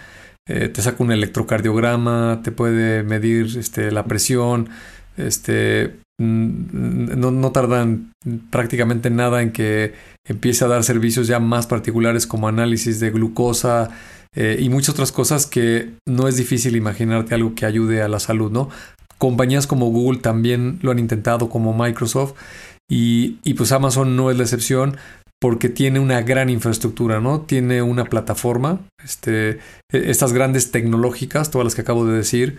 eh, 0.47 0.67
te 0.69 0.81
saca 0.81 1.03
un 1.03 1.11
electrocardiograma, 1.11 2.41
te 2.43 2.51
puede 2.51 3.03
medir 3.03 3.57
este, 3.57 3.91
la 3.91 4.05
presión, 4.05 4.69
este, 5.15 5.95
no, 6.17 7.31
no, 7.31 7.51
tardan 7.51 8.13
prácticamente 8.49 9.09
nada 9.09 9.41
en 9.41 9.51
que 9.51 9.93
empiece 10.25 10.63
a 10.63 10.67
dar 10.67 10.83
servicios 10.83 11.27
ya 11.27 11.39
más 11.39 11.67
particulares 11.67 12.25
como 12.25 12.47
análisis 12.47 12.99
de 12.99 13.11
glucosa 13.11 13.89
eh, 14.33 14.57
y 14.59 14.69
muchas 14.69 14.89
otras 14.89 15.11
cosas 15.11 15.45
que 15.45 15.93
no 16.07 16.27
es 16.27 16.37
difícil 16.37 16.75
imaginarte 16.75 17.35
algo 17.35 17.55
que 17.55 17.65
ayude 17.65 18.01
a 18.01 18.07
la 18.07 18.19
salud, 18.19 18.51
¿no? 18.51 18.69
Compañías 19.17 19.67
como 19.67 19.87
Google 19.87 20.19
también 20.19 20.79
lo 20.81 20.91
han 20.91 20.99
intentado, 20.99 21.49
como 21.49 21.73
Microsoft, 21.73 22.33
y, 22.89 23.37
y 23.43 23.53
pues 23.53 23.71
Amazon 23.71 24.15
no 24.15 24.29
es 24.29 24.37
la 24.37 24.43
excepción 24.43 24.97
porque 25.39 25.69
tiene 25.69 25.99
una 25.99 26.21
gran 26.21 26.49
infraestructura, 26.49 27.19
¿no? 27.19 27.41
Tiene 27.41 27.81
una 27.81 28.05
plataforma, 28.05 28.79
este, 29.03 29.59
e, 29.91 30.09
estas 30.09 30.33
grandes 30.33 30.71
tecnológicas, 30.71 31.51
todas 31.51 31.65
las 31.65 31.75
que 31.75 31.81
acabo 31.81 32.05
de 32.05 32.17
decir, 32.17 32.57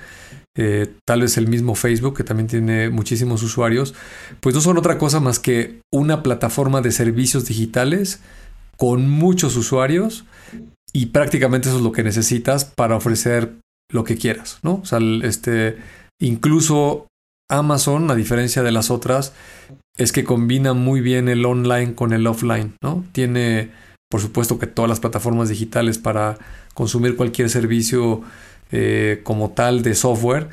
eh, 0.57 0.95
tal 1.07 1.21
vez 1.21 1.37
el 1.37 1.49
mismo 1.49 1.75
Facebook, 1.75 2.17
que 2.17 2.25
también 2.25 2.47
tiene 2.47 2.89
muchísimos 2.91 3.43
usuarios, 3.43 3.95
pues 4.41 4.55
no 4.55 4.61
son 4.61 4.79
otra 4.79 4.99
cosa 4.99 5.21
más 5.21 5.39
que 5.39 5.81
una 5.93 6.23
plataforma 6.23 6.81
de 6.81 6.93
servicios 6.93 7.45
digitales 7.47 8.21
con 8.77 9.09
muchos 9.09 9.57
usuarios 9.57 10.25
y 10.93 11.07
prácticamente 11.07 11.69
eso 11.69 11.79
es 11.79 11.85
lo 11.85 11.93
que 11.93 12.03
necesitas 12.03 12.65
para 12.65 12.97
ofrecer 12.97 13.57
lo 13.93 14.05
que 14.05 14.17
quieras, 14.17 14.59
¿no? 14.63 14.77
O 14.77 14.85
sea, 14.85 14.99
este, 15.23 15.77
incluso 16.21 17.07
Amazon, 17.51 18.11
a 18.11 18.15
diferencia 18.15 18.63
de 18.63 18.73
las 18.73 18.91
otras, 18.91 19.33
es 19.99 20.13
que 20.13 20.25
combina 20.25 20.73
muy 20.73 21.01
bien 21.01 21.29
el 21.29 21.45
online 21.45 21.95
con 21.95 22.13
el 22.13 22.27
offline, 22.27 22.75
¿no? 22.83 23.05
Tiene, 23.13 23.71
por 24.11 24.21
supuesto, 24.21 24.59
que 24.59 24.67
todas 24.67 24.89
las 24.89 25.01
plataformas 25.01 25.49
digitales 25.49 25.99
para 25.99 26.39
consumir 26.75 27.17
cualquier 27.17 27.51
servicio 27.51 28.23
eh, 28.73 29.21
como 29.23 29.51
tal 29.51 29.83
de 29.83 29.95
software, 29.95 30.49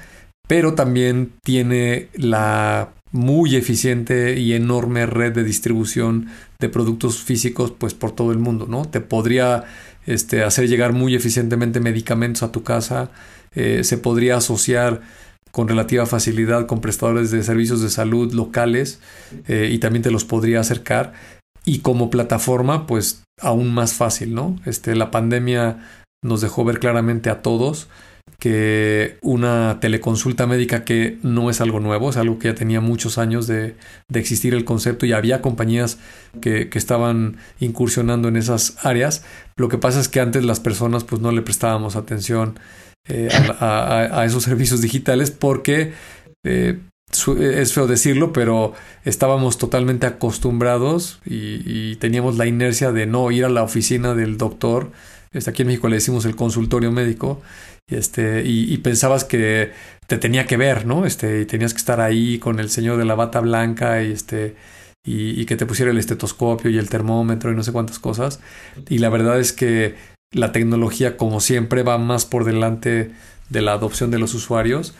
pero 0.47 0.73
también 0.73 1.33
tiene 1.43 2.09
la 2.13 2.93
muy 3.11 3.55
eficiente 3.55 4.39
y 4.39 4.53
enorme 4.53 5.05
red 5.05 5.33
de 5.33 5.43
distribución 5.43 6.27
de 6.59 6.67
productos 6.67 7.19
físicos 7.19 7.71
pues 7.71 7.93
por 7.93 8.11
todo 8.11 8.31
el 8.31 8.39
mundo, 8.39 8.65
¿no? 8.67 8.85
Te 8.85 9.01
podría 9.01 9.65
este, 10.05 10.43
hacer 10.43 10.67
llegar 10.67 10.93
muy 10.93 11.15
eficientemente 11.15 11.79
medicamentos 11.79 12.43
a 12.43 12.51
tu 12.51 12.63
casa, 12.63 13.11
eh, 13.53 13.83
se 13.83 13.97
podría 13.97 14.37
asociar 14.37 15.01
con 15.51 15.67
relativa 15.67 16.07
facilidad 16.07 16.65
con 16.65 16.81
prestadores 16.81 17.29
de 17.29 17.43
servicios 17.43 17.81
de 17.81 17.91
salud 17.91 18.33
locales 18.33 18.99
eh, 19.47 19.69
y 19.71 19.77
también 19.77 20.01
te 20.01 20.09
los 20.09 20.25
podría 20.25 20.59
acercar 20.59 21.13
y 21.63 21.79
como 21.79 22.09
plataforma 22.09 22.87
pues 22.87 23.23
aún 23.39 23.71
más 23.71 23.93
fácil, 23.93 24.33
¿no? 24.33 24.59
Este, 24.65 24.95
la 24.95 25.11
pandemia 25.11 26.02
nos 26.23 26.41
dejó 26.41 26.65
ver 26.65 26.79
claramente 26.79 27.29
a 27.29 27.41
todos 27.41 27.87
que 28.39 29.17
una 29.21 29.79
teleconsulta 29.79 30.47
médica 30.47 30.83
que 30.83 31.17
no 31.23 31.49
es 31.49 31.61
algo 31.61 31.79
nuevo, 31.79 32.09
es 32.09 32.17
algo 32.17 32.39
que 32.39 32.49
ya 32.49 32.55
tenía 32.55 32.81
muchos 32.81 33.17
años 33.17 33.47
de, 33.47 33.75
existir 34.13 34.53
el 34.53 34.65
concepto 34.65 35.05
y 35.05 35.13
había 35.13 35.41
compañías 35.41 35.97
que, 36.41 36.69
estaban 36.73 37.37
incursionando 37.59 38.27
en 38.27 38.35
esas 38.35 38.75
áreas. 38.85 39.23
Lo 39.55 39.69
que 39.69 39.77
pasa 39.77 39.99
es 39.99 40.09
que 40.09 40.19
antes 40.19 40.43
las 40.43 40.59
personas 40.59 41.03
pues 41.03 41.21
no 41.21 41.31
le 41.31 41.41
prestábamos 41.41 41.95
atención 41.95 42.59
eh, 43.07 43.29
a, 43.59 44.23
esos 44.25 44.43
servicios 44.43 44.81
digitales 44.81 45.31
porque 45.31 45.93
eh, 46.43 46.79
es 47.39 47.73
feo 47.73 47.87
decirlo, 47.87 48.33
pero 48.33 48.73
estábamos 49.05 49.57
totalmente 49.57 50.05
acostumbrados 50.05 51.21
y, 51.25 51.95
teníamos 51.97 52.37
la 52.37 52.45
inercia 52.45 52.91
de 52.91 53.05
no 53.05 53.31
ir 53.31 53.45
a 53.45 53.49
la 53.49 53.63
oficina 53.63 54.15
del 54.15 54.37
doctor. 54.37 54.91
Este, 55.33 55.49
aquí 55.49 55.63
en 55.63 55.69
México 55.69 55.87
le 55.89 55.95
decimos 55.95 56.25
el 56.25 56.35
consultorio 56.35 56.91
médico. 56.91 57.41
Este, 57.89 58.43
y, 58.45 58.77
pensabas 58.77 59.25
que 59.25 59.71
te 60.07 60.17
tenía 60.17 60.45
que 60.45 60.57
ver, 60.57 60.85
¿no? 60.85 61.05
Este, 61.05 61.41
y 61.41 61.45
tenías 61.45 61.73
que 61.73 61.79
estar 61.79 61.99
ahí 61.99 62.39
con 62.39 62.59
el 62.59 62.69
señor 62.69 62.97
de 62.97 63.05
la 63.05 63.15
bata 63.15 63.39
blanca 63.39 64.01
y 64.03 64.11
este. 64.11 64.55
Y, 65.05 65.45
que 65.45 65.57
te 65.57 65.65
pusiera 65.65 65.91
el 65.91 65.97
estetoscopio 65.97 66.71
y 66.71 66.77
el 66.77 66.89
termómetro 66.89 67.51
y 67.51 67.55
no 67.55 67.63
sé 67.63 67.73
cuántas 67.73 67.99
cosas. 67.99 68.39
Y 68.87 68.99
la 68.99 69.09
verdad 69.09 69.39
es 69.39 69.51
que 69.51 69.95
la 70.31 70.53
tecnología, 70.53 71.17
como 71.17 71.41
siempre, 71.41 71.83
va 71.83 71.97
más 71.97 72.25
por 72.25 72.45
delante 72.45 73.11
de 73.49 73.61
la 73.61 73.73
adopción 73.73 74.11
de 74.11 74.19
los 74.19 74.33
usuarios 74.33 74.93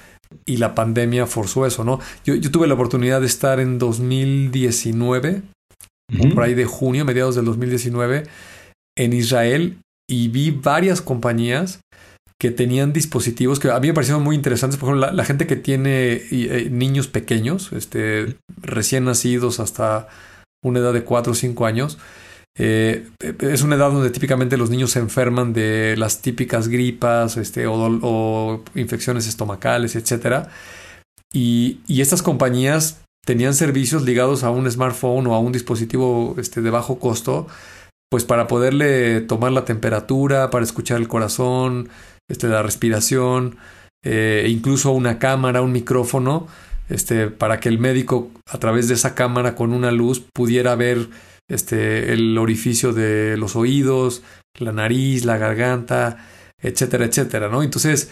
y 0.45 0.57
la 0.57 0.75
pandemia 0.75 1.25
forzó 1.25 1.65
eso, 1.65 1.83
¿no? 1.83 1.99
Yo, 2.25 2.39
tuve 2.51 2.67
la 2.67 2.73
oportunidad 2.73 3.21
de 3.21 3.27
estar 3.27 3.59
en 3.59 3.79
2019, 3.79 5.41
por 6.33 6.43
ahí 6.43 6.53
de 6.53 6.65
junio, 6.65 7.05
mediados 7.05 7.35
del 7.35 7.45
2019, 7.45 8.23
en 8.97 9.13
Israel 9.13 9.77
y 10.13 10.27
vi 10.27 10.51
varias 10.51 11.01
compañías 11.01 11.79
que 12.39 12.51
tenían 12.51 12.93
dispositivos 12.93 13.59
que 13.59 13.71
a 13.71 13.79
mí 13.79 13.87
me 13.87 13.93
parecieron 13.93 14.23
muy 14.23 14.35
interesantes. 14.35 14.79
Por 14.79 14.89
ejemplo, 14.89 15.11
la, 15.11 15.25
gente 15.25 15.47
que 15.47 15.55
tiene 15.55 16.21
eh, 16.29 16.67
niños 16.69 17.07
pequeños, 17.07 17.71
este, 17.71 18.35
recién 18.61 19.05
nacidos 19.05 19.59
hasta 19.59 20.07
una 20.63 20.79
edad 20.79 20.93
de 20.93 21.03
4 21.03 21.31
o 21.31 21.35
5 21.35 21.65
años, 21.65 21.97
eh, 22.55 23.07
es 23.39 23.63
una 23.63 23.75
edad 23.75 23.91
donde 23.91 24.11
típicamente 24.11 24.57
los 24.57 24.69
niños 24.69 24.91
se 24.91 24.99
enferman 24.99 25.53
de 25.53 25.95
las 25.97 26.21
típicas 26.21 26.67
gripas 26.67 27.37
este, 27.37 27.65
o, 27.67 28.63
infecciones 28.75 29.27
estomacales, 29.27 29.95
etc. 29.95 30.47
Y, 31.33 31.79
estas 31.87 32.21
compañías 32.21 33.01
tenían 33.25 33.55
servicios 33.55 34.03
ligados 34.03 34.43
a 34.43 34.51
un 34.51 34.69
smartphone 34.69 35.25
o 35.27 35.33
a 35.33 35.39
un 35.39 35.53
dispositivo 35.53 36.35
este, 36.37 36.61
de 36.61 36.69
bajo 36.69 36.99
costo, 36.99 37.47
pues 38.13 38.25
para 38.25 38.45
poderle 38.45 39.21
tomar 39.21 39.53
la 39.53 39.65
temperatura, 39.65 40.51
para 40.51 40.63
escuchar 40.63 41.01
el 41.01 41.07
corazón, 41.07 41.89
este, 42.29 42.47
la 42.47 42.61
respiración, 42.61 43.57
eh, 44.05 44.45
incluso 44.49 44.91
una 44.91 45.17
cámara, 45.17 45.63
un 45.63 45.71
micrófono, 45.71 46.45
este, 46.89 47.29
para 47.29 47.59
que 47.59 47.69
el 47.69 47.79
médico 47.79 48.29
a 48.45 48.59
través 48.59 48.87
de 48.87 48.93
esa 48.93 49.15
cámara 49.15 49.55
con 49.55 49.73
una 49.73 49.89
luz 49.89 50.23
pudiera 50.31 50.75
ver 50.75 51.09
este, 51.49 52.13
el 52.13 52.37
orificio 52.37 52.93
de 52.93 53.35
los 53.35 53.55
oídos, 53.55 54.21
la 54.59 54.73
nariz, 54.73 55.25
la 55.25 55.39
garganta, 55.39 56.23
etcétera, 56.61 57.05
etcétera, 57.05 57.49
¿no? 57.49 57.63
Entonces 57.63 58.11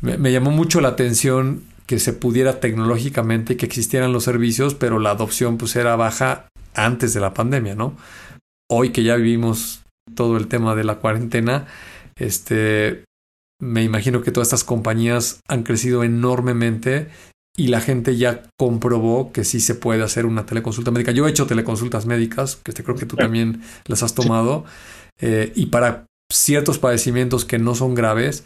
me, 0.00 0.30
llamó 0.30 0.52
mucho 0.52 0.80
la 0.80 0.90
atención 0.90 1.64
que 1.86 1.98
se 1.98 2.12
pudiera 2.12 2.60
tecnológicamente 2.60 3.56
que 3.56 3.66
existieran 3.66 4.12
los 4.12 4.22
servicios, 4.22 4.76
pero 4.76 5.00
la 5.00 5.10
adopción 5.10 5.58
pues 5.58 5.74
era 5.74 5.96
baja 5.96 6.46
antes 6.72 7.14
de 7.14 7.20
la 7.20 7.34
pandemia, 7.34 7.74
¿no? 7.74 7.96
Hoy 8.70 8.90
que 8.90 9.02
ya 9.02 9.16
vivimos 9.16 9.82
todo 10.14 10.36
el 10.36 10.46
tema 10.46 10.74
de 10.76 10.84
la 10.84 10.96
cuarentena, 10.96 11.66
este, 12.16 13.04
me 13.60 13.82
imagino 13.82 14.22
que 14.22 14.30
todas 14.30 14.48
estas 14.48 14.64
compañías 14.64 15.40
han 15.48 15.64
crecido 15.64 16.04
enormemente 16.04 17.08
y 17.56 17.66
la 17.68 17.80
gente 17.80 18.16
ya 18.16 18.44
comprobó 18.58 19.32
que 19.32 19.44
sí 19.44 19.60
se 19.60 19.74
puede 19.74 20.04
hacer 20.04 20.24
una 20.24 20.46
teleconsulta 20.46 20.92
médica. 20.92 21.10
Yo 21.10 21.26
he 21.26 21.30
hecho 21.30 21.46
teleconsultas 21.46 22.06
médicas, 22.06 22.56
que 22.56 22.72
creo 22.72 22.96
que 22.96 23.06
tú 23.06 23.16
también 23.16 23.62
las 23.86 24.02
has 24.02 24.14
tomado, 24.14 24.64
eh, 25.20 25.52
y 25.56 25.66
para 25.66 26.06
ciertos 26.32 26.78
padecimientos 26.78 27.44
que 27.44 27.58
no 27.58 27.74
son 27.74 27.94
graves, 27.94 28.44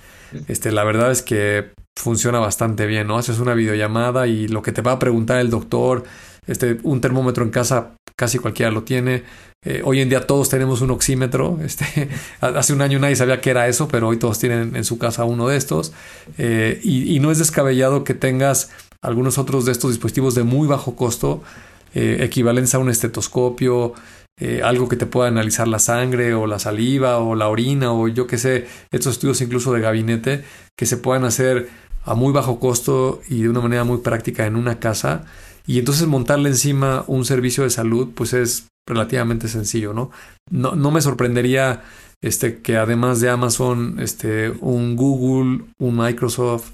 este, 0.48 0.72
la 0.72 0.84
verdad 0.84 1.12
es 1.12 1.22
que 1.22 1.72
funciona 1.96 2.38
bastante 2.38 2.86
bien, 2.86 3.06
¿no? 3.06 3.18
Haces 3.18 3.38
una 3.38 3.54
videollamada 3.54 4.26
y 4.26 4.48
lo 4.48 4.62
que 4.62 4.72
te 4.72 4.82
va 4.82 4.92
a 4.92 4.98
preguntar 4.98 5.38
el 5.38 5.50
doctor, 5.50 6.04
este, 6.46 6.78
un 6.82 7.00
termómetro 7.00 7.44
en 7.44 7.50
casa 7.50 7.92
casi 8.16 8.38
cualquiera 8.38 8.72
lo 8.72 8.84
tiene. 8.84 9.22
Eh, 9.64 9.80
hoy 9.84 10.00
en 10.00 10.08
día 10.08 10.26
todos 10.26 10.48
tenemos 10.48 10.80
un 10.80 10.90
oxímetro. 10.90 11.58
Este, 11.64 12.08
hace 12.40 12.72
un 12.72 12.82
año 12.82 12.98
nadie 12.98 13.16
sabía 13.16 13.40
qué 13.40 13.50
era 13.50 13.66
eso, 13.68 13.88
pero 13.88 14.08
hoy 14.08 14.18
todos 14.18 14.38
tienen 14.38 14.76
en 14.76 14.84
su 14.84 14.98
casa 14.98 15.24
uno 15.24 15.48
de 15.48 15.56
estos. 15.56 15.92
Eh, 16.38 16.80
y, 16.82 17.18
no 17.20 17.30
es 17.30 17.38
descabellado 17.38 18.04
que 18.04 18.14
tengas 18.14 18.70
algunos 19.00 19.38
otros 19.38 19.64
de 19.64 19.72
estos 19.72 19.90
dispositivos 19.90 20.34
de 20.34 20.42
muy 20.42 20.68
bajo 20.68 20.94
costo, 20.94 21.42
eh, 21.94 22.18
equivalentes 22.20 22.74
a 22.74 22.78
un 22.78 22.90
estetoscopio, 22.90 23.94
algo 24.64 24.88
que 24.88 24.96
te 24.96 25.06
pueda 25.06 25.28
analizar 25.28 25.68
la 25.68 25.78
sangre 25.78 26.34
o 26.34 26.48
la 26.48 26.58
saliva 26.58 27.18
o 27.18 27.36
la 27.36 27.48
orina 27.48 27.92
o 27.92 28.08
yo 28.08 28.26
qué 28.26 28.36
sé, 28.36 28.66
estos 28.90 29.12
estudios 29.12 29.40
incluso 29.40 29.72
de 29.72 29.80
gabinete 29.80 30.44
que 30.76 30.86
se 30.86 30.96
puedan 30.96 31.24
hacer 31.24 31.68
a 32.04 32.14
muy 32.14 32.32
bajo 32.32 32.58
costo 32.58 33.20
y 33.28 33.42
de 33.42 33.48
una 33.48 33.60
manera 33.60 33.84
muy 33.84 33.98
práctica 33.98 34.44
en 34.44 34.56
una 34.56 34.80
casa 34.80 35.24
y 35.66 35.78
entonces 35.78 36.08
montarle 36.08 36.48
encima 36.48 37.04
un 37.06 37.24
servicio 37.24 37.62
de 37.62 37.70
salud, 37.70 38.10
pues 38.14 38.32
es 38.32 38.66
relativamente 38.86 39.48
sencillo, 39.48 39.92
¿no? 39.92 40.10
No, 40.50 40.74
no 40.74 40.90
me 40.90 41.00
sorprendería 41.00 41.82
este, 42.22 42.62
que 42.62 42.76
además 42.76 43.20
de 43.20 43.28
Amazon, 43.28 43.96
este, 43.98 44.50
un 44.60 44.96
Google, 44.96 45.66
un 45.78 45.96
Microsoft, 45.96 46.70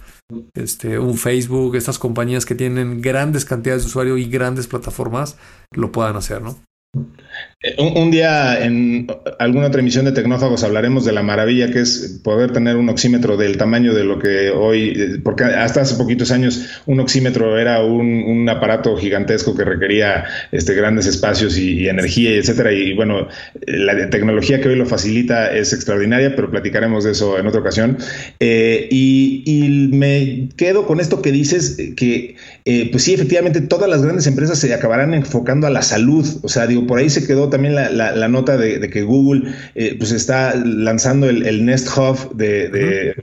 este, 0.55 0.99
un 0.99 1.17
Facebook, 1.17 1.75
estas 1.75 1.99
compañías 1.99 2.47
que 2.47 2.55
tienen 2.55 3.01
grandes 3.01 3.45
cantidades 3.45 3.83
de 3.83 3.89
usuarios 3.89 4.19
y 4.21 4.27
grandes 4.27 4.67
plataformas, 4.69 5.37
lo 5.73 5.91
puedan 5.91 6.17
hacer, 6.17 6.41
¿no? 6.41 6.57
Eh, 7.63 7.77
un, 7.79 8.11
día 8.11 8.65
en 8.65 9.07
alguna 9.39 9.67
otra 9.67 9.83
emisión 9.83 10.07
de 10.07 10.13
Tecnófagos 10.13 10.65
hablaremos 10.65 11.05
de 11.05 11.13
la 11.13 11.23
maravilla 11.23 11.71
que 11.71 11.81
es 11.81 12.19
poder 12.25 12.53
tener 12.53 12.77
un 12.77 12.89
oxímetro 12.89 13.37
del 13.37 13.59
tamaño 13.59 13.93
de 13.93 14.03
lo 14.03 14.19
que 14.19 14.49
hoy, 14.49 14.95
eh, 14.97 15.21
porque 15.23 15.45
hasta 15.45 15.83
hace 15.83 15.97
poquitos 15.97 16.31
años 16.31 16.81
un 16.87 17.01
oxímetro 17.01 17.59
era 17.59 17.85
un, 17.85 18.49
aparato 18.49 18.97
gigantesco 18.97 19.55
que 19.55 19.65
requería 19.65 20.25
este, 20.53 20.73
grandes 20.73 21.07
espacios 21.07 21.59
y, 21.59 21.87
energía, 21.87 22.35
y 22.35 22.39
etcétera. 22.39 22.73
Y 22.73 22.95
bueno, 22.95 23.29
la 23.67 24.09
tecnología 24.09 24.63
que 24.63 24.71
hoy 24.71 24.77
lo 24.77 24.87
facilita 24.87 25.55
es 25.55 25.75
extraordinaria, 25.75 26.35
pero 26.35 26.51
platicaremos 26.51 27.05
de 27.05 27.13
eso 27.13 27.39
en 27.39 27.47
otra 27.47 27.61
ocasión. 27.61 27.99
Eh, 28.41 28.89
y, 28.91 29.91
me 29.93 30.49
quedo 30.57 30.87
con 30.87 31.01
esto 31.01 31.21
que 31.21 31.31
dices, 31.31 31.77
que 31.97 32.37
pues 32.65 33.05
sí, 33.05 33.15
efectivamente, 33.15 33.61
todas 33.61 33.89
las 33.89 34.03
grandes 34.03 34.27
empresas 34.27 34.59
se 34.59 34.73
acabarán 34.73 35.15
enfocando 35.15 35.67
a 35.67 35.71
la 35.71 35.83
salud. 35.83 36.27
O 36.43 36.49
sea, 36.49 36.67
digo, 36.67 36.87
por 36.87 36.99
ahí 36.99 37.11
se 37.11 37.27
quedó 37.27 37.49
también 37.49 37.75
la, 37.75 38.29
nota 38.29 38.57
de, 38.57 38.89
que 38.91 39.03
Google 39.03 39.53
eh, 39.75 39.97
pues 39.99 40.13
está 40.13 40.55
lanzando 40.55 41.29
el, 41.29 41.65
Nest 41.65 41.89
Hub 41.97 42.37
de, 42.37 42.71
eh, 42.73 43.15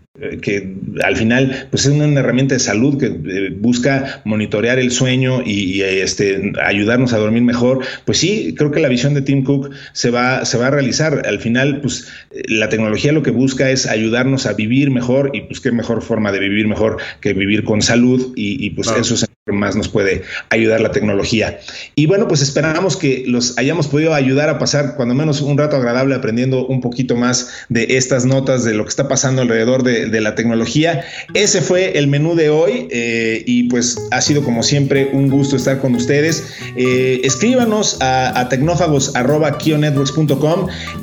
que 0.42 0.76
al 1.04 1.16
final 1.16 1.68
pues 1.70 1.86
es 1.86 1.92
una 1.92 2.20
herramienta 2.20 2.56
de 2.56 2.60
salud 2.60 2.98
que 2.98 3.06
eh, 3.06 3.50
busca 3.56 4.22
monitorear 4.26 4.80
el 4.80 4.92
sueño 4.92 5.44
y, 5.46 5.82
este, 5.82 6.54
ayudarnos 6.64 7.14
a 7.14 7.18
dormir 7.18 7.44
mejor. 7.44 7.80
Pues 8.06 8.18
sí, 8.18 8.56
creo 8.58 8.72
que 8.72 8.80
la 8.80 8.88
visión 8.88 9.14
de 9.14 9.22
Tim 9.22 9.44
Cook 9.44 9.72
se 9.94 10.10
va, 10.10 10.46
se 10.46 10.58
va 10.58 10.68
a 10.68 10.72
realizar. 10.72 11.24
Al 11.26 11.40
final, 11.40 11.82
pues 11.82 12.08
la 12.32 12.70
tecnología 12.70 13.12
lo 13.12 13.24
que 13.24 13.32
busca 13.32 13.70
es 13.70 13.86
ayudarnos 13.86 14.46
a 14.46 14.54
vivir 14.54 14.90
mejor 14.92 15.32
y 15.34 15.42
pues 15.42 15.60
qué 15.60 15.72
mejor 15.72 16.02
forma 16.02 16.32
de 16.32 16.40
vivir 16.40 16.68
mejor 16.68 16.98
que 17.22 17.34
vivir 17.34 17.64
con 17.64 17.82
salud 17.82 18.34
y, 18.36 18.70
pues 18.72 18.90
eso 19.00 19.14
es 19.14 19.28
más 19.54 19.76
nos 19.76 19.88
puede 19.90 20.24
ayudar 20.50 20.82
la 20.82 20.92
tecnología. 20.92 21.60
Y 21.96 22.06
bueno, 22.06 22.28
pues 22.28 22.42
esperamos 22.42 22.98
que 22.98 23.24
los 23.28 23.58
hayamos 23.58 23.88
podido 23.88 24.14
ayudar 24.14 24.50
a 24.50 24.60
pasar 24.60 24.96
cuando 24.96 25.16
menos 25.16 25.42
un 25.42 25.58
rato 25.58 25.76
agradable 25.76 26.16
aprendiendo 26.16 26.66
un 26.66 26.82
poquito 26.82 27.16
más 27.16 27.50
de 27.70 27.98
estas 27.98 28.26
notas, 28.26 28.64
de 28.64 28.74
lo 28.74 28.84
que 28.84 28.90
está 28.90 29.08
pasando 29.08 29.42
alrededor 29.42 29.84
de, 29.84 30.18
la 30.18 30.34
tecnología. 30.34 31.06
Ese 31.36 31.62
fue 31.62 32.00
el 32.00 32.08
menú 32.08 32.34
de 32.34 32.50
hoy 32.50 32.88
eh, 32.90 33.44
y 33.46 33.64
pues 33.64 33.98
ha 34.10 34.20
sido 34.22 34.44
como 34.44 34.64
siempre 34.64 35.12
un 35.14 35.30
gusto 35.30 35.56
estar 35.56 35.80
con 35.80 35.94
ustedes. 35.94 36.44
Eh, 36.76 37.22
escríbanos 37.24 38.02
a, 38.02 38.40
a 38.40 38.50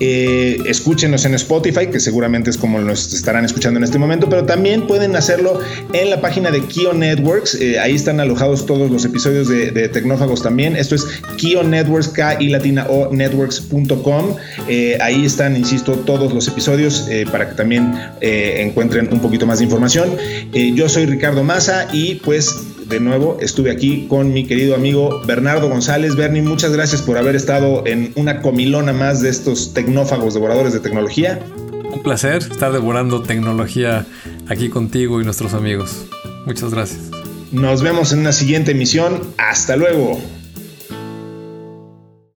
eh, 0.00 0.58
escúchenos 0.66 1.24
en 1.24 1.34
Spotify, 1.34 1.86
que 1.86 2.00
seguramente 2.00 2.50
es 2.50 2.58
como 2.58 2.80
nos 2.80 3.14
estarán 3.14 3.44
escuchando 3.44 3.78
en 3.78 3.84
este 3.84 3.98
momento, 3.98 4.28
pero 4.28 4.44
también 4.44 4.86
pueden 4.88 5.14
hacerlo 5.14 5.60
en 5.92 6.10
la 6.10 6.20
página 6.20 6.50
de 6.50 6.60
Kio 6.62 6.92
Networks, 6.92 7.56
ahí 7.80 7.94
están 7.94 8.18
a 8.18 8.24
todos 8.66 8.90
los 8.90 9.04
episodios 9.04 9.48
de, 9.48 9.88
Tecnófagos 9.88 10.42
también. 10.42 10.76
Esto 10.76 10.94
es 10.94 11.06
Kio 11.36 11.62
Networks, 11.62 12.08
K 12.08 12.40
y 12.40 12.48
Latina 12.48 12.86
O 12.88 13.12
Networks.com. 13.12 14.36
Eh, 14.68 14.98
ahí 15.00 15.24
están, 15.24 15.56
insisto, 15.56 15.92
todos 15.92 16.32
los 16.32 16.48
episodios 16.48 17.06
eh, 17.08 17.24
para 17.30 17.48
que 17.48 17.54
también 17.54 17.94
eh, 18.20 18.56
encuentren 18.58 19.08
un 19.12 19.20
poquito 19.20 19.46
más 19.46 19.58
de 19.58 19.64
información. 19.64 20.16
yo 20.52 20.88
soy 20.88 21.06
Ricardo 21.06 21.42
Maza 21.42 21.88
y 21.92 22.16
pues 22.16 22.56
de 22.88 23.00
nuevo 23.00 23.38
estuve 23.40 23.70
aquí 23.70 24.06
con 24.08 24.32
mi 24.32 24.46
querido 24.46 24.74
amigo 24.74 25.22
Bernardo 25.26 25.68
González. 25.68 26.16
Bernie, 26.16 26.42
muchas 26.42 26.72
gracias 26.72 27.02
por 27.02 27.16
haber 27.16 27.36
estado 27.36 27.86
en 27.86 28.12
una 28.16 28.42
comilona 28.42 28.92
más 28.92 29.22
de 29.22 29.30
estos 29.30 29.72
tecnófagos 29.72 30.34
devoradores 30.34 30.72
de 30.72 30.80
tecnología. 30.80 31.40
Un 31.92 32.02
placer 32.02 32.38
estar 32.38 32.72
devorando 32.72 33.22
tecnología 33.22 34.04
aquí 34.48 34.68
contigo 34.68 35.20
y 35.20 35.24
nuestros 35.24 35.54
amigos. 35.54 36.06
Muchas 36.46 36.72
gracias. 36.72 37.23
Nos 37.54 37.82
vemos 37.82 38.12
en 38.12 38.18
una 38.18 38.32
siguiente 38.32 38.72
emisión. 38.72 39.32
Hasta 39.38 39.76
luego. 39.76 40.20